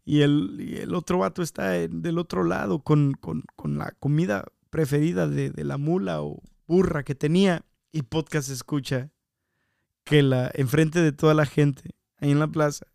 Y 0.03 0.23
el, 0.23 0.95
otro 0.95 1.19
vato 1.19 1.43
está 1.43 1.71
del 1.71 2.19
otro 2.19 2.43
lado 2.43 2.79
con, 2.83 3.19
la 3.65 3.93
comida 4.01 4.47
preferida 4.71 5.29
de, 5.29 5.53
la 5.63 5.77
mula 5.77 6.23
o 6.23 6.43
burra 6.67 7.03
que 7.03 7.15
tenía 7.15 7.63
y 7.93 8.01
podcast 8.03 8.49
escucha 8.49 9.11
que 10.05 10.23
la 10.23 10.51
enfrente 10.55 11.03
de 11.03 11.13
toda 11.13 11.35
la 11.35 11.45
gente 11.45 11.91
ahí 12.19 12.31
en 12.31 12.39
la 12.39 12.49
plaza 12.49 12.87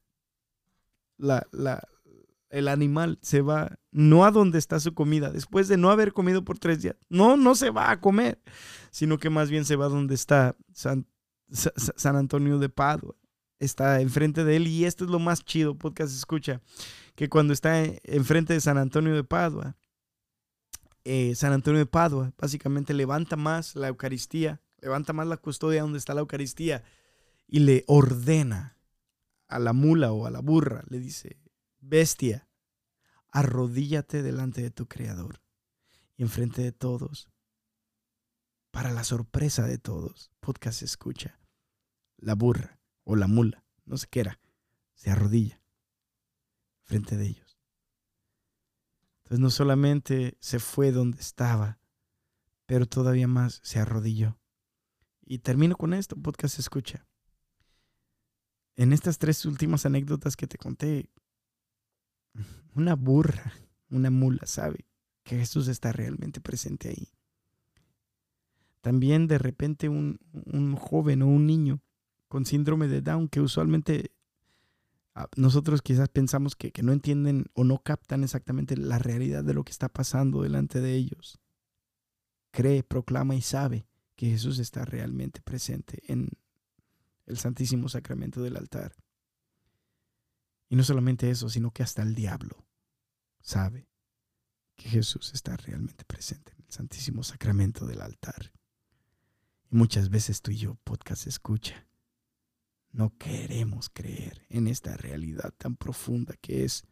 la, 1.18 1.46
la, 1.52 1.88
el 2.50 2.68
animal 2.68 3.20
se 3.22 3.42
va 3.42 3.78
no 3.92 4.26
a 4.26 4.32
donde 4.32 4.58
está 4.58 4.80
su 4.80 4.94
comida 4.94 5.32
después 5.32 5.68
de 5.68 5.78
no 5.78 5.90
haber 5.90 6.14
comido 6.14 6.44
por 6.44 6.58
tres 6.60 6.82
días 6.82 6.96
no 7.10 7.36
no 7.38 7.56
se 7.56 7.70
va 7.70 7.92
a 7.92 8.00
comer 8.00 8.42
sino 8.92 9.18
que 9.18 9.30
más 9.30 9.50
bien 9.50 9.66
se 9.66 9.76
va 9.76 9.88
donde 9.88 10.16
está 10.16 10.56
San, 10.74 11.08
San 11.52 12.16
Antonio 12.16 12.60
de 12.60 12.70
Padua. 12.70 13.16
Está 13.60 14.02
enfrente 14.02 14.44
de 14.44 14.56
él 14.56 14.68
y 14.68 14.86
esto 14.86 15.06
es 15.06 15.12
lo 15.12 15.20
más 15.20 15.46
chido 15.46 15.78
podcast 15.78 16.14
escucha 16.14 16.62
que 17.16 17.30
cuando 17.30 17.54
está 17.54 17.84
enfrente 18.04 18.54
de 18.54 18.62
San 18.62 18.78
Antonio 18.78 19.16
de 19.16 19.24
Padua 19.24 19.78
eh, 21.04 21.34
San 21.36 21.54
Antonio 21.54 21.80
de 21.80 21.86
Padua 21.86 22.34
básicamente 22.38 22.94
levanta 22.94 23.36
más 23.36 23.76
la 23.76 23.88
Eucaristía, 23.88 24.62
levanta 24.80 25.14
más 25.14 25.28
la 25.28 25.38
custodia 25.38 25.82
donde 25.82 25.98
está 25.98 26.14
la 26.14 26.22
Eucaristía 26.22 26.84
y 27.48 27.60
le 27.60 27.84
ordena 27.88 28.78
a 29.48 29.60
la 29.60 29.74
mula 29.74 30.12
o 30.12 30.26
a 30.26 30.32
la 30.32 30.40
burra, 30.40 30.84
le 30.90 31.00
dice, 31.00 31.38
bestia, 31.80 32.48
arrodíllate 33.32 34.22
delante 34.22 34.62
de 34.62 34.72
tu 34.72 34.88
Creador 34.88 35.42
y 36.18 36.24
enfrente 36.24 36.62
de 36.62 36.72
todos. 36.72 37.30
Para 38.72 38.92
la 38.92 39.04
sorpresa 39.04 39.66
de 39.66 39.78
todos, 39.78 40.32
podcast 40.40 40.82
escucha, 40.82 41.40
la 42.18 42.36
burra 42.36 42.80
o 43.04 43.16
la 43.16 43.28
mula, 43.28 43.66
no 43.86 43.98
sé 43.98 44.08
qué 44.10 44.22
era, 44.22 44.40
se 44.94 45.10
arrodilla 45.10 45.62
frente 46.84 47.18
de 47.18 47.28
ellos 47.28 47.52
entonces 49.32 49.44
no 49.44 49.50
solamente 49.50 50.38
se 50.42 50.60
fue 50.60 50.92
donde 50.92 51.22
estaba, 51.22 51.80
pero 52.66 52.86
todavía 52.86 53.30
más 53.30 53.62
se 53.64 53.80
arrodilló. 53.80 54.38
Y 55.22 55.40
termino 55.40 55.78
con 55.78 55.94
esto, 55.94 56.18
podcast 56.18 56.60
escucha. 56.60 57.08
En 58.76 58.92
estas 58.92 59.20
tres 59.20 59.46
últimas 59.46 59.86
anécdotas 59.86 60.36
que 60.36 60.48
te 60.48 60.58
conté, 60.58 61.10
una 62.76 62.96
burra, 62.96 63.54
una 63.90 64.10
mula 64.10 64.46
sabe 64.46 64.86
que 65.24 65.38
Jesús 65.38 65.68
está 65.68 65.92
realmente 65.92 66.42
presente 66.42 66.90
ahí. 66.90 67.10
También 68.82 69.28
de 69.28 69.38
repente 69.38 69.90
un, 69.90 70.20
un 70.34 70.76
joven 70.76 71.22
o 71.22 71.28
un 71.28 71.46
niño 71.46 71.82
con 72.28 72.46
síndrome 72.46 72.88
de 72.88 73.02
Down 73.02 73.28
que 73.28 73.42
usualmente 73.42 74.12
Ah, 75.14 75.28
nosotros 75.36 75.82
quizás 75.82 76.08
pensamos 76.08 76.56
que, 76.56 76.72
no 76.82 76.94
entienden 76.94 77.48
o 77.54 77.66
no 77.66 77.80
captan 77.80 78.24
exactamente 78.24 78.78
la 78.78 78.98
realidad 78.98 79.44
de 79.44 79.54
lo 79.54 79.64
que 79.64 79.72
está 79.72 79.90
pasando 79.90 80.42
delante 80.42 80.80
de 80.80 80.96
ellos. 80.96 81.40
Cree, 82.52 82.84
proclama 82.84 83.36
y 83.36 83.42
sabe 83.42 83.88
que 84.16 84.30
Jesús 84.30 84.60
está 84.60 84.86
realmente 84.86 85.42
presente 85.42 86.02
en 86.08 86.30
el 87.26 87.38
Santísimo 87.38 87.90
Sacramento 87.90 88.42
del 88.42 88.56
altar. 88.56 88.96
Y 90.72 90.78
no 90.78 90.86
solamente 90.86 91.30
eso, 91.30 91.50
sino 91.50 91.72
que 91.72 91.84
hasta 91.84 92.02
el 92.02 92.16
diablo 92.16 92.66
sabe 93.42 93.90
que 94.78 94.88
Jesús 94.88 95.34
está 95.34 95.58
realmente 95.58 96.06
presente 96.06 96.54
en 96.54 96.64
el 96.64 96.72
Santísimo 96.72 97.24
Sacramento 97.24 97.86
del 97.86 98.00
altar. 98.00 98.54
Y 99.70 99.76
muchas 99.76 100.10
veces 100.10 100.42
tú 100.42 100.52
y 100.52 100.56
yo, 100.56 100.76
podcast 100.86 101.28
escucha, 101.28 101.90
no 102.94 103.18
queremos 103.18 103.90
creer 103.90 104.46
en 104.48 104.70
esta 104.70 104.96
realidad 104.96 105.54
tan 105.58 105.76
profunda 105.76 106.38
que 106.40 106.64
es 106.64 106.86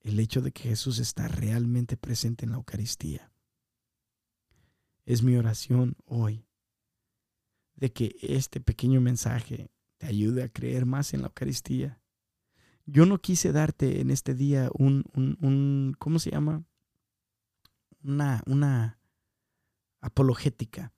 el 0.00 0.18
hecho 0.18 0.42
de 0.42 0.50
que 0.50 0.64
Jesús 0.64 0.98
está 0.98 1.28
realmente 1.28 1.96
presente 1.96 2.44
en 2.44 2.50
la 2.50 2.56
Eucaristía. 2.56 3.30
Es 5.04 5.22
mi 5.22 5.36
oración 5.36 5.94
hoy 6.06 6.44
de 7.76 7.92
que 7.92 8.16
este 8.20 8.60
pequeño 8.60 9.00
mensaje 9.00 9.70
te 9.98 10.06
ayude 10.08 10.42
a 10.42 10.48
creer 10.48 10.86
más 10.86 11.14
en 11.14 11.20
la 11.20 11.28
Eucaristía. 11.28 12.02
Yo 12.86 13.04
no 13.04 13.18
quise 13.20 13.52
darte 13.52 14.00
en 14.00 14.10
este 14.10 14.34
día 14.34 14.70
un, 14.72 15.04
un, 15.14 15.94
¿cómo 15.98 16.18
se 16.18 16.30
llama? 16.30 16.64
Una, 18.02 18.42
una 18.46 19.00
apologética 20.00 20.92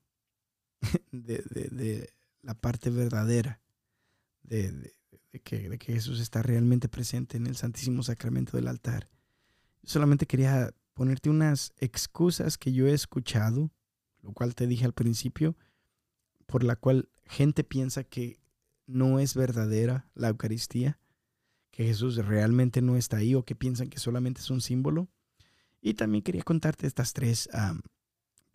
de, 1.12 1.38
de 1.38 2.12
la 2.42 2.54
parte 2.54 2.90
verdadera 2.90 3.60
de, 4.42 4.94
que, 5.42 5.78
Jesús 5.80 6.20
está 6.20 6.42
realmente 6.42 6.88
presente 6.88 7.36
en 7.36 7.46
el 7.46 7.56
Santísimo 7.56 8.02
Sacramento 8.02 8.56
del 8.56 8.68
altar. 8.68 9.08
solamente 9.82 10.26
quería 10.26 10.74
ponerte 10.94 11.30
unas 11.30 11.72
excusas 11.76 12.58
que 12.58 12.72
yo 12.72 12.86
he 12.86 12.92
escuchado, 12.92 13.70
lo 14.22 14.32
cual 14.32 14.54
te 14.54 14.66
dije 14.66 14.84
al 14.84 14.92
principio, 14.92 15.56
por 16.46 16.64
la 16.64 16.76
cual 16.76 17.08
gente 17.24 17.62
piensa 17.62 18.04
que 18.04 18.40
no 18.86 19.20
es 19.20 19.34
verdadera 19.34 20.10
la 20.14 20.28
Eucaristía, 20.28 20.98
que 21.70 21.84
Jesús 21.84 22.16
realmente 22.16 22.82
no 22.82 22.96
está 22.96 23.18
ahí 23.18 23.34
o 23.34 23.44
que 23.44 23.54
piensan 23.54 23.88
que 23.88 23.98
solamente 23.98 24.40
es 24.40 24.50
un 24.50 24.60
símbolo. 24.60 25.08
Y 25.80 25.94
también 25.94 26.22
quería 26.22 26.42
contarte 26.42 26.86
estas 26.86 27.12
tres 27.12 27.48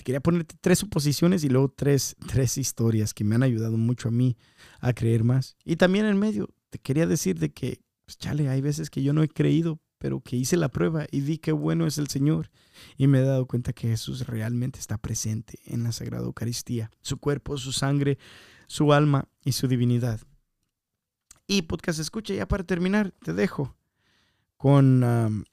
quería 0.03 0.19
ponerte 0.19 0.55
tres 0.59 0.79
suposiciones 0.79 1.43
y 1.43 1.49
luego 1.49 1.69
tres, 1.69 2.15
tres 2.27 2.57
historias 2.57 3.13
que 3.13 3.23
me 3.23 3.35
han 3.35 3.43
ayudado 3.43 3.77
mucho 3.77 4.09
a 4.09 4.11
mí 4.11 4.37
a 4.79 4.93
creer 4.93 5.23
más. 5.23 5.55
Y 5.63 5.77
también 5.77 6.05
en 6.05 6.19
medio 6.19 6.49
te 6.69 6.79
quería 6.79 7.07
decir 7.07 7.39
de 7.39 7.51
que, 7.51 7.81
pues 8.05 8.17
chale, 8.17 8.49
hay 8.49 8.61
veces 8.61 8.89
que 8.89 9.01
yo 9.01 9.13
no 9.13 9.23
he 9.23 9.29
creído, 9.29 9.79
pero 9.97 10.19
que 10.19 10.35
hice 10.35 10.57
la 10.57 10.69
prueba 10.69 11.07
y 11.11 11.21
vi 11.21 11.37
qué 11.37 11.53
bueno 11.53 11.87
es 11.87 11.97
el 11.97 12.07
Señor. 12.07 12.51
Y 12.97 13.07
me 13.07 13.19
he 13.19 13.23
dado 13.23 13.47
cuenta 13.47 13.73
que 13.73 13.87
Jesús 13.87 14.27
realmente 14.27 14.79
está 14.79 14.97
presente 14.97 15.59
en 15.65 15.83
la 15.83 15.91
Sagrada 15.91 16.25
Eucaristía, 16.25 16.91
su 17.01 17.17
cuerpo, 17.17 17.57
su 17.57 17.71
sangre, 17.71 18.17
su 18.67 18.91
alma 18.91 19.29
y 19.45 19.53
su 19.53 19.67
divinidad. 19.67 20.19
Y 21.47 21.63
podcast 21.63 21.99
escucha, 21.99 22.33
ya 22.33 22.47
para 22.47 22.63
terminar, 22.63 23.11
te 23.23 23.33
dejo 23.33 23.75
con, 24.57 25.45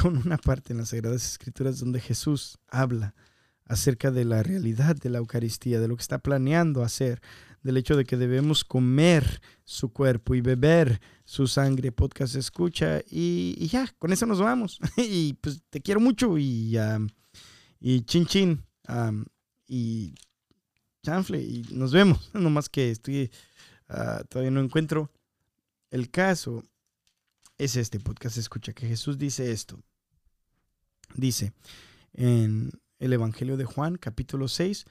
con 0.00 0.16
una 0.18 0.36
parte 0.38 0.72
en 0.72 0.78
las 0.78 0.90
Sagradas 0.90 1.26
Escrituras 1.26 1.80
donde 1.80 2.00
Jesús 2.00 2.58
habla 2.68 3.14
acerca 3.66 4.10
de 4.10 4.24
la 4.24 4.42
realidad 4.42 4.94
de 4.96 5.10
la 5.10 5.18
Eucaristía, 5.18 5.80
de 5.80 5.88
lo 5.88 5.96
que 5.96 6.02
está 6.02 6.18
planeando 6.18 6.82
hacer, 6.82 7.20
del 7.62 7.78
hecho 7.78 7.96
de 7.96 8.04
que 8.04 8.16
debemos 8.16 8.62
comer 8.62 9.40
su 9.64 9.90
cuerpo 9.92 10.34
y 10.34 10.40
beber 10.40 11.00
su 11.24 11.46
sangre. 11.46 11.90
Podcast 11.90 12.36
escucha 12.36 13.00
y, 13.10 13.66
ya, 13.68 13.88
con 13.98 14.12
eso 14.12 14.26
nos 14.26 14.40
vamos. 14.40 14.78
y 14.96 15.32
pues 15.34 15.62
te 15.70 15.80
quiero 15.80 15.98
mucho 15.98 16.36
y, 16.38 16.76
y 17.80 18.02
chin 18.02 18.26
chin 18.26 18.64
y 19.66 20.14
chanfle 21.04 21.40
y 21.40 21.64
nos 21.70 21.92
vemos. 21.92 22.30
No 22.34 22.50
más 22.50 22.68
que 22.68 22.90
estoy, 22.90 23.30
ah, 23.88 24.24
todavía 24.28 24.50
no 24.50 24.60
encuentro 24.60 25.12
el 25.90 26.10
caso. 26.10 26.64
Es 27.56 27.76
este 27.76 28.00
podcast 28.00 28.36
escucha 28.36 28.72
que 28.72 28.88
Jesús 28.88 29.16
dice 29.16 29.52
esto. 29.52 29.78
Dice 31.14 31.52
en 32.14 32.72
el 32.98 33.12
Evangelio 33.12 33.56
de 33.56 33.64
Juan, 33.64 33.96
capítulo 33.96 34.48
6. 34.48 34.86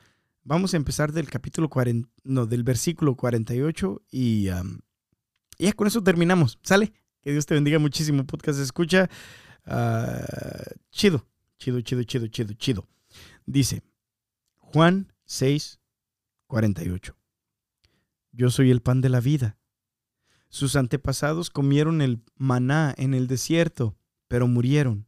Vamos 0.46 0.74
a 0.74 0.78
empezar 0.78 1.12
del 1.12 1.30
capítulo 1.30 1.70
40, 1.70 2.10
no, 2.24 2.46
del 2.46 2.64
versículo 2.64 3.16
48 3.16 4.02
y 4.12 4.50
ya 5.58 5.74
con 5.74 5.88
eso 5.88 6.02
terminamos. 6.04 6.60
¿Sale? 6.64 6.94
Que 7.22 7.32
Dios 7.32 7.46
te 7.46 7.54
bendiga 7.54 7.80
muchísimo. 7.80 8.26
Podcast 8.26 8.60
escucha. 8.60 9.10
Ah, 9.66 10.26
chido, 10.92 11.26
chido, 11.58 11.82
chido, 11.82 12.04
chido, 12.04 12.28
chido, 12.28 12.54
chido. 12.54 12.88
Dice 13.46 13.82
Juan 14.58 15.12
6, 15.26 15.80
48. 16.54 17.18
Yo 18.32 18.52
soy 18.52 18.70
el 18.70 18.84
pan 18.84 19.02
de 19.02 19.10
la 19.10 19.20
vida. 19.20 19.58
Sus 20.50 20.76
antepasados 20.76 21.50
comieron 21.50 22.00
el 22.00 22.24
maná 22.36 22.94
en 23.00 23.16
el 23.16 23.26
desierto, 23.26 23.98
pero 24.28 24.48
murieron. 24.48 25.08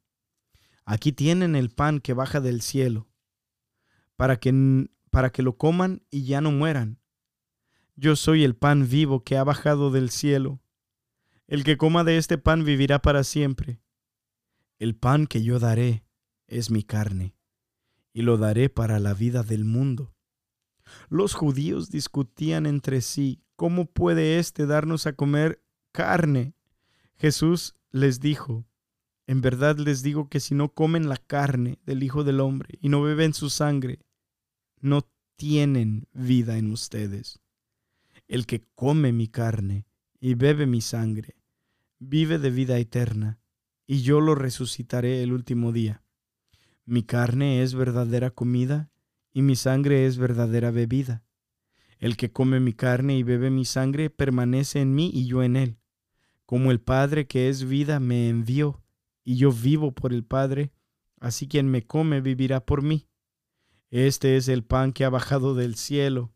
Aquí 0.86 1.12
tienen 1.12 1.56
el 1.56 1.70
pan 1.70 2.00
que 2.00 2.14
baja 2.14 2.42
del 2.42 2.64
cielo, 2.64 3.08
para 4.16 4.40
que, 4.40 4.90
para 5.12 5.32
que 5.32 5.44
lo 5.44 5.56
coman 5.56 6.02
y 6.10 6.26
ya 6.26 6.42
no 6.42 6.52
mueran. 6.52 7.00
Yo 7.96 8.16
soy 8.16 8.44
el 8.44 8.56
pan 8.56 8.90
vivo 8.90 9.24
que 9.24 9.38
ha 9.38 9.44
bajado 9.44 9.92
del 9.92 10.10
cielo. 10.10 10.64
El 11.46 11.64
que 11.64 11.78
coma 11.78 12.04
de 12.04 12.18
este 12.18 12.40
pan 12.40 12.64
vivirá 12.64 13.04
para 13.04 13.24
siempre. 13.24 13.80
El 14.80 14.96
pan 14.96 15.28
que 15.28 15.44
yo 15.44 15.60
daré 15.60 16.08
es 16.48 16.72
mi 16.72 16.82
carne, 16.82 17.36
y 18.14 18.24
lo 18.24 18.38
daré 18.38 18.70
para 18.70 18.98
la 18.98 19.14
vida 19.14 19.44
del 19.44 19.64
mundo. 19.64 20.15
Los 21.10 21.34
judíos 21.34 21.90
discutían 21.90 22.66
entre 22.66 23.02
sí, 23.02 23.42
¿cómo 23.56 23.86
puede 23.86 24.40
éste 24.40 24.66
darnos 24.66 25.08
a 25.08 25.14
comer 25.14 25.62
carne? 25.92 26.54
Jesús 27.18 27.74
les 27.92 28.20
dijo, 28.20 28.66
en 29.28 29.42
verdad 29.42 29.78
les 29.78 30.04
digo 30.04 30.30
que 30.30 30.40
si 30.40 30.54
no 30.54 30.70
comen 30.70 31.10
la 31.10 31.18
carne 31.18 31.80
del 31.86 32.04
Hijo 32.04 32.24
del 32.24 32.40
Hombre 32.40 32.78
y 32.82 32.90
no 32.90 33.02
beben 33.02 33.34
su 33.34 33.50
sangre, 33.50 34.00
no 34.80 35.08
tienen 35.36 36.08
vida 36.14 36.58
en 36.58 36.72
ustedes. 36.72 37.40
El 38.28 38.46
que 38.46 38.62
come 38.76 39.12
mi 39.12 39.28
carne 39.28 39.86
y 40.20 40.36
bebe 40.36 40.66
mi 40.66 40.82
sangre, 40.82 41.36
vive 42.00 42.40
de 42.40 42.50
vida 42.50 42.78
eterna, 42.78 43.40
y 43.88 44.02
yo 44.02 44.20
lo 44.20 44.36
resucitaré 44.36 45.22
el 45.22 45.32
último 45.32 45.72
día. 45.72 46.04
Mi 46.86 47.04
carne 47.04 47.62
es 47.62 47.74
verdadera 47.74 48.32
comida 48.32 48.90
y 49.36 49.42
mi 49.42 49.58
sangre 49.58 50.06
es 50.06 50.18
verdadera 50.18 50.72
bebida. 50.72 51.26
El 52.00 52.16
que 52.16 52.32
come 52.32 52.62
mi 52.62 52.72
carne 52.72 53.18
y 53.18 53.24
bebe 53.24 53.50
mi 53.50 53.66
sangre 53.66 54.10
permanece 54.10 54.80
en 54.80 54.96
mí 54.96 55.12
y 55.14 55.28
yo 55.28 55.44
en 55.44 55.58
él. 55.58 55.78
Como 56.46 56.72
el 56.72 56.80
Padre 56.80 57.28
que 57.28 57.50
es 57.50 57.68
vida 57.68 58.00
me 58.00 58.30
envió 58.30 58.82
y 59.26 59.36
yo 59.36 59.52
vivo 59.52 59.92
por 59.92 60.14
el 60.14 60.24
Padre, 60.24 60.72
así 61.20 61.50
quien 61.50 61.70
me 61.70 61.86
come 61.86 62.22
vivirá 62.22 62.66
por 62.66 62.82
mí. 62.82 63.10
Este 63.90 64.38
es 64.38 64.48
el 64.48 64.64
pan 64.64 64.94
que 64.94 65.04
ha 65.04 65.10
bajado 65.10 65.54
del 65.54 65.76
cielo, 65.76 66.34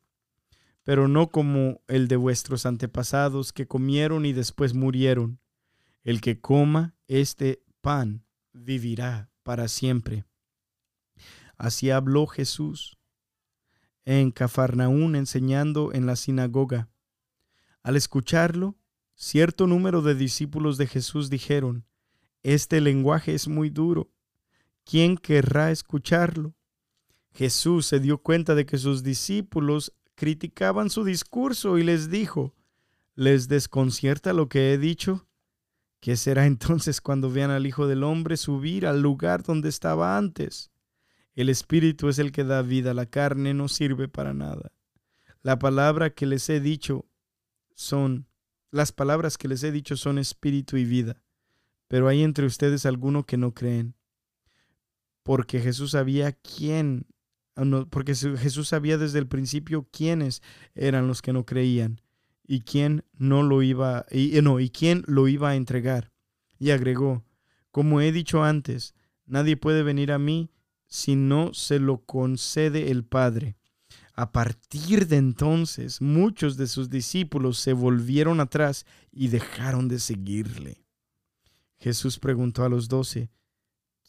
pero 0.84 1.08
no 1.08 1.30
como 1.30 1.82
el 1.88 2.10
de 2.10 2.18
vuestros 2.18 2.66
antepasados 2.66 3.54
que 3.54 3.66
comieron 3.66 4.26
y 4.26 4.34
después 4.34 4.74
murieron. 4.74 5.40
El 6.04 6.20
que 6.20 6.42
coma 6.42 6.98
este 7.08 7.64
pan 7.80 8.26
vivirá 8.52 9.32
para 9.44 9.70
siempre. 9.70 10.26
Así 11.60 11.92
habló 11.92 12.26
Jesús 12.26 12.98
en 14.06 14.32
Cafarnaún 14.32 15.16
enseñando 15.16 15.94
en 15.94 16.08
la 16.08 16.16
sinagoga. 16.16 16.90
Al 17.84 17.98
escucharlo, 17.98 18.76
cierto 19.14 19.68
número 19.68 20.02
de 20.02 20.16
discípulos 20.16 20.78
de 20.78 20.88
Jesús 20.88 21.30
dijeron, 21.30 21.86
este 22.44 22.80
lenguaje 22.80 23.36
es 23.36 23.50
muy 23.50 23.70
duro. 23.70 24.10
¿Quién 24.86 25.18
querrá 25.18 25.70
escucharlo? 25.70 26.56
Jesús 27.34 27.86
se 27.86 28.00
dio 28.00 28.20
cuenta 28.20 28.56
de 28.56 28.66
que 28.66 28.78
sus 28.78 29.04
discípulos 29.04 29.94
criticaban 30.16 30.90
su 30.90 31.04
discurso 31.04 31.78
y 31.78 31.84
les 31.84 32.10
dijo, 32.10 32.56
¿les 33.16 33.50
desconcierta 33.50 34.32
lo 34.32 34.48
que 34.48 34.74
he 34.74 34.78
dicho? 34.78 35.28
¿Qué 36.00 36.16
será 36.16 36.46
entonces 36.48 37.02
cuando 37.02 37.30
vean 37.30 37.52
al 37.52 37.68
Hijo 37.68 37.86
del 37.86 38.04
Hombre 38.04 38.38
subir 38.38 38.88
al 38.88 39.02
lugar 39.02 39.44
donde 39.44 39.68
estaba 39.68 40.18
antes? 40.18 40.72
El 41.40 41.50
Espíritu 41.50 42.10
es 42.10 42.20
el 42.20 42.32
que 42.32 42.44
da 42.44 42.62
vida, 42.62 42.94
la 42.94 43.06
carne 43.06 43.54
no 43.54 43.68
sirve 43.68 44.08
para 44.08 44.34
nada. 44.34 44.72
La 45.42 45.58
palabra 45.58 46.10
que 46.10 46.26
les 46.26 46.50
he 46.50 46.60
dicho 46.60 47.06
son, 47.76 48.28
las 48.72 48.92
palabras 48.92 49.38
que 49.38 49.48
les 49.48 49.64
he 49.64 49.72
dicho 49.72 49.96
son 49.96 50.18
espíritu 50.18 50.78
y 50.78 50.86
vida 50.86 51.22
pero 51.90 52.08
hay 52.08 52.24
entre 52.24 52.46
ustedes 52.46 52.86
alguno 52.86 53.26
que 53.26 53.36
no 53.36 53.54
creen. 53.54 53.96
Porque 55.24 55.60
Jesús 55.60 55.92
sabía 55.92 56.32
quién, 56.32 57.08
ah, 57.56 57.86
porque 57.90 58.16
Jesús 58.16 58.70
sabía 58.70 58.98
desde 58.98 59.20
el 59.20 59.28
principio 59.28 59.90
quiénes 59.92 60.42
eran 60.76 61.08
los 61.08 61.22
que 61.22 61.34
no 61.34 61.46
creían 61.46 62.00
y 62.48 62.62
quién 62.62 63.04
no 63.18 63.44
lo 63.44 63.64
iba 63.64 64.06
y 64.12 64.38
eh, 64.38 64.42
no 64.42 64.60
y 64.60 64.70
quién 64.70 65.04
lo 65.08 65.28
iba 65.28 65.50
a 65.50 65.56
entregar. 65.56 66.12
Y 66.60 66.70
agregó, 66.70 67.26
como 67.72 68.02
he 68.02 68.12
dicho 68.12 68.44
antes, 68.44 68.94
nadie 69.26 69.58
puede 69.58 69.82
venir 69.82 70.12
a 70.12 70.20
mí 70.20 70.52
si 70.90 71.16
no 71.16 71.54
se 71.54 71.80
lo 71.80 72.04
concede 72.06 72.92
el 72.92 73.06
Padre. 73.06 73.56
A 74.14 74.34
partir 74.34 75.08
de 75.08 75.16
entonces, 75.16 76.02
muchos 76.02 76.58
de 76.58 76.68
sus 76.68 76.90
discípulos 76.90 77.58
se 77.58 77.72
volvieron 77.72 78.42
atrás 78.42 78.86
y 79.12 79.30
dejaron 79.30 79.88
de 79.88 80.00
seguirle. 80.00 80.84
Jesús 81.80 82.20
preguntó 82.20 82.66
a 82.66 82.70
los 82.70 82.90
doce, 82.90 83.32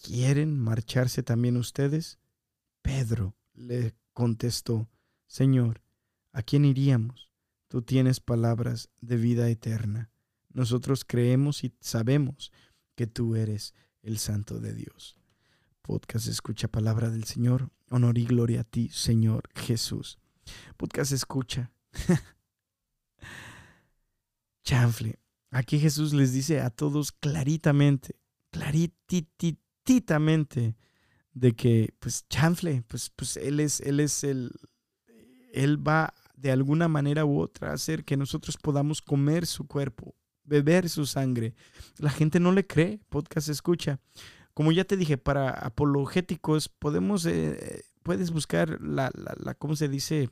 ¿quieren 0.02 0.58
marcharse 0.58 1.22
también 1.22 1.56
ustedes? 1.56 2.18
Pedro 2.82 3.36
le 3.54 3.94
contestó, 4.12 4.88
Señor, 5.28 5.80
¿a 6.32 6.42
quién 6.42 6.64
iríamos? 6.64 7.30
Tú 7.68 7.82
tienes 7.82 8.18
palabras 8.18 8.90
de 9.00 9.16
vida 9.16 9.48
eterna. 9.48 10.10
Nosotros 10.52 11.04
creemos 11.04 11.62
y 11.62 11.72
sabemos 11.80 12.50
que 12.96 13.06
tú 13.06 13.36
eres 13.36 13.74
el 14.02 14.18
Santo 14.18 14.58
de 14.58 14.74
Dios. 14.74 15.19
Podcast 15.90 16.28
Escucha 16.28 16.68
Palabra 16.68 17.10
del 17.10 17.24
Señor. 17.24 17.68
Honor 17.90 18.16
y 18.16 18.24
gloria 18.24 18.60
a 18.60 18.64
ti, 18.64 18.88
Señor 18.92 19.48
Jesús. 19.56 20.20
Podcast 20.76 21.10
Escucha. 21.10 21.72
Chanfle. 24.62 25.18
Aquí 25.50 25.80
Jesús 25.80 26.14
les 26.14 26.32
dice 26.32 26.60
a 26.60 26.70
todos 26.70 27.10
claritamente, 27.10 28.14
claritititamente, 28.52 30.76
de 31.34 31.56
que, 31.56 31.92
pues, 31.98 32.24
chanfle, 32.28 32.84
pues, 32.86 33.10
pues 33.10 33.36
él 33.36 33.58
es, 33.58 33.80
él 33.80 33.98
es 33.98 34.22
el, 34.22 34.52
él 35.52 35.84
va 35.84 36.14
de 36.36 36.52
alguna 36.52 36.86
manera 36.86 37.24
u 37.24 37.40
otra 37.40 37.72
a 37.72 37.74
hacer 37.74 38.04
que 38.04 38.16
nosotros 38.16 38.56
podamos 38.56 39.02
comer 39.02 39.44
su 39.44 39.66
cuerpo, 39.66 40.14
beber 40.44 40.88
su 40.88 41.04
sangre. 41.04 41.56
La 41.98 42.10
gente 42.10 42.38
no 42.38 42.52
le 42.52 42.64
cree, 42.64 43.00
podcast 43.08 43.48
escucha. 43.48 43.98
Como 44.60 44.72
ya 44.72 44.84
te 44.84 44.98
dije, 44.98 45.16
para 45.16 45.48
apologéticos 45.48 46.68
podemos, 46.68 47.24
eh, 47.24 47.82
puedes 48.02 48.30
buscar 48.30 48.78
la, 48.82 49.10
la, 49.14 49.34
la, 49.38 49.54
¿cómo 49.54 49.74
se 49.74 49.88
dice? 49.88 50.28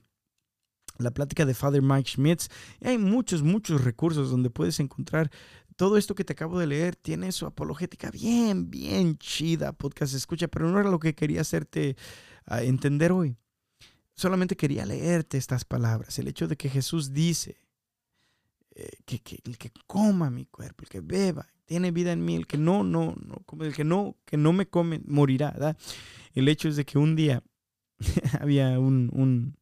la 0.98 1.12
plática 1.12 1.46
de 1.46 1.54
Father 1.54 1.80
Mike 1.80 2.10
Schmitz. 2.10 2.50
hay 2.84 2.98
muchos, 2.98 3.42
muchos 3.42 3.82
recursos 3.84 4.30
donde 4.30 4.50
puedes 4.50 4.80
encontrar 4.80 5.30
todo 5.76 5.96
esto 5.96 6.14
que 6.14 6.24
te 6.24 6.34
acabo 6.34 6.58
de 6.58 6.66
leer. 6.66 6.94
Tiene 6.94 7.32
su 7.32 7.46
apologética 7.46 8.10
bien, 8.10 8.70
bien 8.70 9.16
chida, 9.16 9.72
podcast 9.72 10.12
escucha, 10.12 10.46
pero 10.46 10.68
no 10.68 10.78
era 10.78 10.90
lo 10.90 10.98
que 10.98 11.14
quería 11.14 11.40
hacerte 11.40 11.96
ah, 12.44 12.62
entender 12.62 13.12
hoy. 13.12 13.34
Solamente 14.12 14.58
quería 14.58 14.84
leerte 14.84 15.38
estas 15.38 15.64
palabras. 15.64 16.18
El 16.18 16.28
hecho 16.28 16.48
de 16.48 16.58
que 16.58 16.68
Jesús 16.68 17.14
dice 17.14 17.56
eh, 18.74 18.90
que, 19.06 19.40
el 19.46 19.56
que 19.56 19.72
coma 19.86 20.28
mi 20.28 20.44
cuerpo, 20.44 20.82
el 20.82 20.90
que 20.90 21.00
beba, 21.00 21.48
tiene 21.68 21.90
vida 21.90 22.12
en 22.12 22.24
mí, 22.24 22.34
el 22.34 22.46
que 22.46 22.56
no, 22.56 22.82
no, 22.82 23.14
no, 23.14 23.62
el 23.62 23.74
que 23.74 23.84
no, 23.84 24.16
que 24.24 24.38
no 24.38 24.54
me 24.54 24.66
come, 24.66 25.02
morirá. 25.04 25.76
El 26.32 26.48
hecho 26.48 26.66
es 26.66 26.76
de 26.76 26.86
que 26.86 26.96
un 26.98 27.14
día 27.14 27.42
había 28.40 28.80
un, 28.80 29.10
un, 29.12 29.54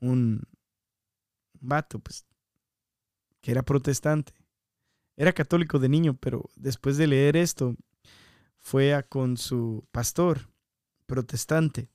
un 0.00 0.42
vato, 1.60 1.98
pues, 1.98 2.24
que 3.40 3.50
era 3.50 3.64
protestante. 3.64 4.32
Era 5.16 5.32
católico 5.32 5.80
de 5.80 5.88
niño, 5.88 6.14
pero 6.14 6.48
después 6.54 6.96
de 6.96 7.08
leer 7.08 7.36
esto, 7.36 7.74
fue 8.56 9.04
con 9.08 9.36
su 9.36 9.84
pastor 9.90 10.48
protestante 11.06 11.90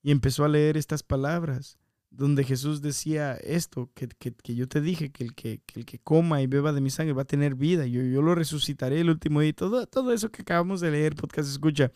y 0.00 0.12
empezó 0.12 0.44
a 0.44 0.48
leer 0.48 0.76
estas 0.76 1.02
palabras 1.02 1.76
donde 2.16 2.44
Jesús 2.44 2.80
decía 2.80 3.34
esto, 3.34 3.90
que, 3.94 4.08
yo 4.54 4.68
te 4.68 4.80
dije, 4.80 5.10
que 5.10 5.24
el 5.24 5.34
que, 5.34 5.60
el 5.74 5.84
que 5.84 5.98
coma 5.98 6.42
y 6.42 6.46
beba 6.46 6.72
de 6.72 6.80
mi 6.80 6.90
sangre 6.90 7.12
va 7.12 7.22
a 7.22 7.26
tener 7.26 7.54
vida, 7.54 7.86
yo, 7.86 8.02
yo 8.02 8.22
lo 8.22 8.34
resucitaré 8.34 9.00
el 9.00 9.10
último 9.10 9.40
día, 9.40 9.52
todo, 9.52 9.86
todo 9.86 10.12
eso 10.12 10.30
que 10.30 10.42
acabamos 10.42 10.80
de 10.80 10.90
leer, 10.90 11.14
podcast 11.14 11.48
escucha. 11.50 11.90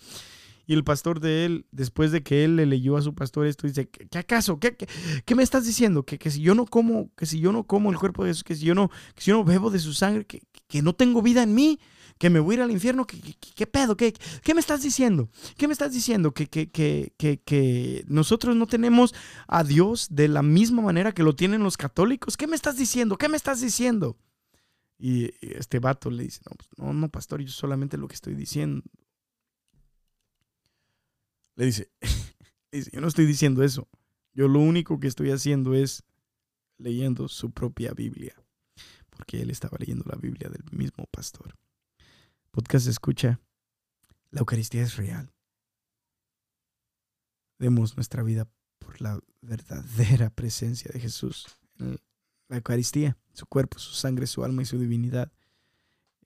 Y 0.66 0.74
el 0.74 0.84
pastor 0.84 1.18
de 1.20 1.46
él, 1.46 1.66
después 1.70 2.12
de 2.12 2.22
que 2.22 2.44
él 2.44 2.56
le 2.56 2.66
leyó 2.66 2.98
a 2.98 3.02
su 3.02 3.14
pastor 3.14 3.46
esto, 3.46 3.66
dice, 3.66 3.88
¿qué, 3.88 4.18
acaso? 4.18 4.60
¿Qué, 4.60 4.76
qué, 5.24 5.34
me 5.34 5.42
estás 5.42 5.64
diciendo? 5.64 6.02
¿Que, 6.02 6.18
que 6.18 6.30
si 6.30 6.42
yo 6.42 6.54
no 6.54 6.66
como, 6.66 7.10
que 7.16 7.24
si 7.24 7.40
yo 7.40 7.52
no 7.52 7.64
como 7.64 7.90
el 7.90 7.96
cuerpo 7.96 8.22
de 8.22 8.30
Jesús, 8.30 8.44
que 8.44 8.54
si 8.54 8.66
yo 8.66 8.74
no, 8.74 8.90
que 9.14 9.22
si 9.22 9.30
yo 9.30 9.38
no 9.38 9.44
bebo 9.44 9.70
de 9.70 9.78
su 9.78 9.94
sangre, 9.94 10.26
que, 10.26 10.42
que 10.68 10.82
no 10.82 10.94
tengo 10.94 11.22
vida 11.22 11.42
en 11.42 11.54
mí, 11.54 11.78
que 12.18 12.30
me 12.30 12.40
voy 12.40 12.54
a 12.54 12.58
ir 12.58 12.62
al 12.62 12.70
infierno, 12.70 13.06
¿qué, 13.06 13.66
pedo? 13.66 13.96
¿Qué, 13.96 14.14
¿Qué, 14.42 14.54
me 14.54 14.60
estás 14.60 14.82
diciendo? 14.82 15.30
¿Qué 15.56 15.66
me 15.66 15.72
estás 15.72 15.92
diciendo? 15.92 16.32
¿Que, 16.32 16.48
que, 16.48 16.70
que, 16.70 17.12
que 17.16 18.04
nosotros 18.08 18.56
no 18.56 18.66
tenemos 18.66 19.14
a 19.46 19.64
Dios 19.64 20.08
de 20.10 20.28
la 20.28 20.42
misma 20.42 20.82
manera 20.82 21.12
que 21.12 21.22
lo 21.22 21.34
tienen 21.36 21.62
los 21.62 21.76
católicos? 21.76 22.36
¿Qué 22.36 22.46
me 22.46 22.56
estás 22.56 22.76
diciendo? 22.76 23.16
¿Qué 23.16 23.28
me 23.28 23.36
estás 23.36 23.60
diciendo? 23.60 24.16
Y 24.98 25.30
este 25.40 25.78
vato 25.78 26.10
le 26.10 26.24
dice, 26.24 26.40
no, 26.48 26.56
pues, 26.56 26.68
no, 26.76 26.92
no, 26.92 27.08
pastor, 27.08 27.40
yo 27.40 27.48
solamente 27.48 27.96
lo 27.96 28.08
que 28.08 28.14
estoy 28.14 28.34
diciendo 28.34 28.82
le 31.58 31.66
dice, 31.66 31.90
yo 32.92 33.00
no 33.00 33.08
estoy 33.08 33.26
diciendo 33.26 33.62
eso. 33.62 33.88
Yo 34.32 34.46
lo 34.46 34.60
único 34.60 35.00
que 35.00 35.08
estoy 35.08 35.32
haciendo 35.32 35.74
es 35.74 36.04
leyendo 36.78 37.28
su 37.28 37.50
propia 37.50 37.92
Biblia. 37.92 38.34
Porque 39.10 39.42
él 39.42 39.50
estaba 39.50 39.76
leyendo 39.78 40.04
la 40.06 40.16
Biblia 40.16 40.48
del 40.48 40.62
mismo 40.70 41.06
pastor. 41.10 41.58
Podcast 42.58 42.88
escucha, 42.88 43.40
la 44.32 44.40
Eucaristía 44.40 44.82
es 44.82 44.96
real. 44.96 45.32
Demos 47.60 47.94
nuestra 47.94 48.24
vida 48.24 48.48
por 48.80 49.00
la 49.00 49.20
verdadera 49.42 50.30
presencia 50.30 50.90
de 50.92 50.98
Jesús 50.98 51.46
en 51.78 52.00
la 52.48 52.56
Eucaristía, 52.56 53.16
su 53.32 53.46
cuerpo, 53.46 53.78
su 53.78 53.94
sangre, 53.94 54.26
su 54.26 54.42
alma 54.42 54.62
y 54.62 54.64
su 54.64 54.76
divinidad. 54.76 55.30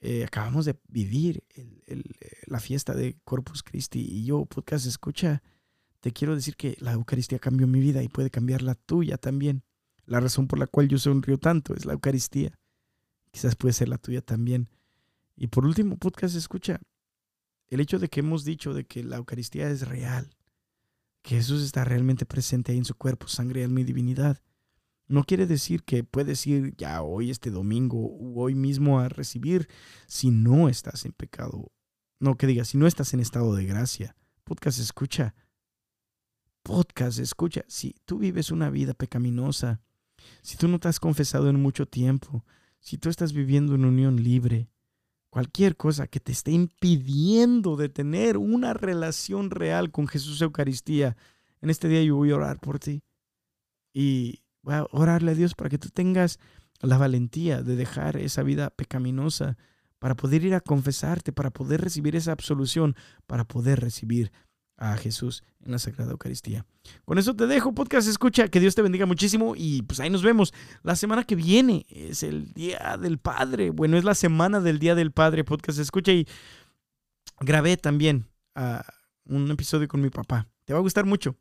Eh, 0.01 0.25
acabamos 0.25 0.65
de 0.65 0.81
vivir 0.89 1.45
eh, 1.55 2.03
la 2.47 2.61
fiesta 2.61 2.95
de 2.95 3.19
Corpus 3.25 3.63
Christi 3.63 4.01
y 4.01 4.25
yo, 4.25 4.47
podcast 4.47 4.87
escucha, 4.87 5.43
te 6.01 6.13
quiero 6.13 6.35
decir 6.35 6.57
que 6.57 6.79
la 6.81 6.93
Eucaristía 6.93 7.41
cambió 7.41 7.67
mi 7.67 7.81
vida 7.81 8.03
y 8.03 8.09
puede 8.09 8.31
cambiar 8.31 8.63
la 8.63 8.75
tuya 8.75 9.19
también. 9.19 9.65
La 10.07 10.19
razón 10.19 10.47
por 10.47 10.59
la 10.59 10.67
cual 10.67 10.89
yo 10.89 10.97
sonrío 10.97 11.37
tanto 11.37 11.75
es 11.75 11.85
la 11.85 11.93
Eucaristía. 11.93 12.59
Quizás 13.33 13.55
puede 13.55 13.75
ser 13.75 13.91
la 13.91 13.99
tuya 13.99 14.23
también. 14.23 14.71
Y 15.37 15.49
por 15.49 15.65
último, 15.65 15.97
podcast 15.97 16.37
escucha, 16.37 16.81
el 17.69 17.81
hecho 17.81 17.99
de 17.99 18.09
que 18.09 18.21
hemos 18.21 18.45
dicho 18.45 18.75
de 18.75 18.85
que 18.85 19.03
la 19.03 19.17
Eucaristía 19.17 19.71
es 19.71 19.89
real, 19.89 20.37
que 21.23 21.37
Jesús 21.37 21.63
está 21.63 21.85
realmente 21.85 22.27
presente 22.27 22.73
ahí 22.73 22.79
en 22.79 22.85
su 22.85 22.95
cuerpo, 22.95 23.29
sangre, 23.29 23.65
alma 23.65 23.81
y 23.81 23.85
divinidad 23.85 24.43
no 25.13 25.25
quiere 25.25 25.47
decir 25.47 25.83
que 25.83 26.05
puedes 26.05 26.47
ir 26.47 26.75
ya 26.77 27.03
hoy, 27.03 27.31
este 27.31 27.51
domingo, 27.51 27.99
o 27.99 28.41
hoy 28.41 28.55
mismo 28.55 28.99
a 28.99 29.11
recibir 29.11 29.69
si 30.07 30.31
no 30.31 30.71
estás 30.71 31.05
en 31.05 31.13
pecado. 31.13 31.71
No, 32.19 32.37
que 32.39 32.47
diga, 32.47 32.65
si 32.65 32.79
no 32.79 32.87
estás 32.87 33.13
en 33.13 33.21
estado 33.21 33.55
de 33.55 33.67
gracia. 33.67 34.17
Podcast 34.43 34.79
escucha. 34.79 35.35
Podcast 36.63 37.19
escucha. 37.19 37.63
Si 37.69 37.95
tú 38.07 38.21
vives 38.21 38.51
una 38.51 38.71
vida 38.71 38.95
pecaminosa, 38.95 39.83
si 40.41 40.57
tú 40.57 40.67
no 40.67 40.79
te 40.81 40.89
has 40.89 40.99
confesado 40.99 41.51
en 41.51 41.61
mucho 41.61 41.87
tiempo, 41.87 42.47
si 42.81 42.97
tú 42.97 43.11
estás 43.11 43.35
viviendo 43.35 43.75
en 43.75 43.85
unión 43.85 44.23
libre, 44.23 44.71
cualquier 45.33 45.77
cosa 45.77 46.07
que 46.07 46.21
te 46.21 46.31
esté 46.31 46.53
impidiendo 46.53 47.77
de 47.77 47.89
tener 47.89 48.37
una 48.37 48.75
relación 48.75 49.51
real 49.51 49.91
con 49.91 50.07
Jesús 50.07 50.41
Eucaristía, 50.43 51.17
en 51.61 51.71
este 51.71 51.89
día 51.89 52.03
yo 52.03 52.17
voy 52.17 52.33
a 52.33 52.37
orar 52.37 52.61
por 52.61 52.79
ti. 52.79 53.03
Y 53.95 54.43
Voy 54.63 54.75
a 54.75 54.87
orarle 54.93 55.33
a 55.33 55.35
Dios 55.35 55.55
para 55.55 55.71
que 55.71 55.79
tú 55.79 55.89
tengas 55.89 56.39
la 56.81 56.97
valentía 56.97 57.63
de 57.63 57.77
dejar 57.77 58.17
esa 58.17 58.43
vida 58.43 58.71
pecaminosa, 58.71 59.57
para 59.99 60.17
poder 60.17 60.45
ir 60.45 60.55
a 60.55 60.61
confesarte, 60.61 61.33
para 61.33 61.51
poder 61.51 61.81
recibir 61.81 62.17
esa 62.17 62.33
absolución, 62.33 62.97
para 63.27 63.45
poder 63.45 63.81
recibir 63.81 64.33
a 64.83 64.97
Jesús 64.97 65.45
en 65.65 65.71
la 65.71 65.79
Sagrada 65.79 66.11
Eucaristía. 66.11 66.67
Con 67.05 67.17
eso 67.17 67.37
te 67.37 67.47
dejo, 67.47 67.73
podcast 67.73 68.09
escucha, 68.09 68.49
que 68.49 68.59
Dios 68.59 68.75
te 68.75 68.83
bendiga 68.83 69.07
muchísimo 69.07 69.55
y 69.57 69.83
pues 69.83 70.01
ahí 70.01 70.11
nos 70.11 70.25
vemos. 70.25 70.53
La 70.83 70.97
semana 70.97 71.23
que 71.23 71.37
viene 71.37 71.87
es 71.89 72.25
el 72.25 72.53
Día 72.53 72.99
del 73.01 73.19
Padre, 73.19 73.71
bueno, 73.71 73.97
es 73.97 74.03
la 74.03 74.17
semana 74.17 74.61
del 74.61 74.81
Día 74.81 74.97
del 74.97 75.13
Padre, 75.13 75.45
podcast 75.45 75.79
escucha 75.79 76.11
y 76.11 76.27
grabé 77.39 77.77
también 77.77 78.27
ah, 78.57 78.85
un 79.25 79.49
episodio 79.53 79.87
con 79.87 80.01
mi 80.01 80.11
papá. 80.11 80.49
Te 80.65 80.73
va 80.73 80.81
a 80.81 80.83
gustar 80.83 81.07
mucho. 81.07 81.37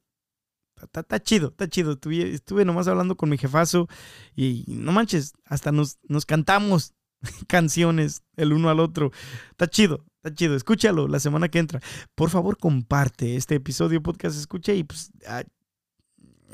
Está, 0.79 1.19
chido, 1.19 1.49
está 1.49 1.67
chido. 1.67 1.93
Estuve, 1.93 2.33
estuve, 2.33 2.63
nomás 2.63 2.87
hablando 2.87 3.17
con 3.17 3.29
mi 3.29 3.39
jefazo 3.39 3.87
y 4.35 4.65
no 4.67 4.91
manches, 4.91 5.33
hasta 5.45 5.71
nos, 5.71 5.97
nos 6.07 6.27
cantamos 6.27 6.93
canciones 7.47 8.24
el 8.36 8.53
uno 8.53 8.69
al 8.69 8.80
otro. 8.80 9.11
Está 9.51 9.67
chido, 9.67 10.05
está 10.15 10.34
chido. 10.34 10.55
Escúchalo 10.55 11.07
la 11.07 11.19
semana 11.19 11.49
que 11.49 11.59
entra. 11.59 11.82
Por 12.15 12.30
favor, 12.30 12.57
comparte 12.57 13.36
este 13.36 13.55
episodio 13.55 14.01
podcast, 14.01 14.38
escucha 14.38 14.74
y 14.74 14.84
pues 14.84 15.11
ah, 15.28 15.43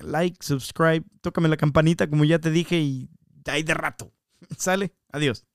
like, 0.01 0.37
subscribe, 0.41 1.03
tócame 1.21 1.49
la 1.49 1.57
campanita 1.57 2.09
como 2.09 2.25
ya 2.25 2.39
te 2.39 2.51
dije 2.51 2.79
y 2.79 3.09
ahí 3.45 3.63
de 3.63 3.73
rato. 3.73 4.11
Sale, 4.57 4.93
adiós. 5.11 5.45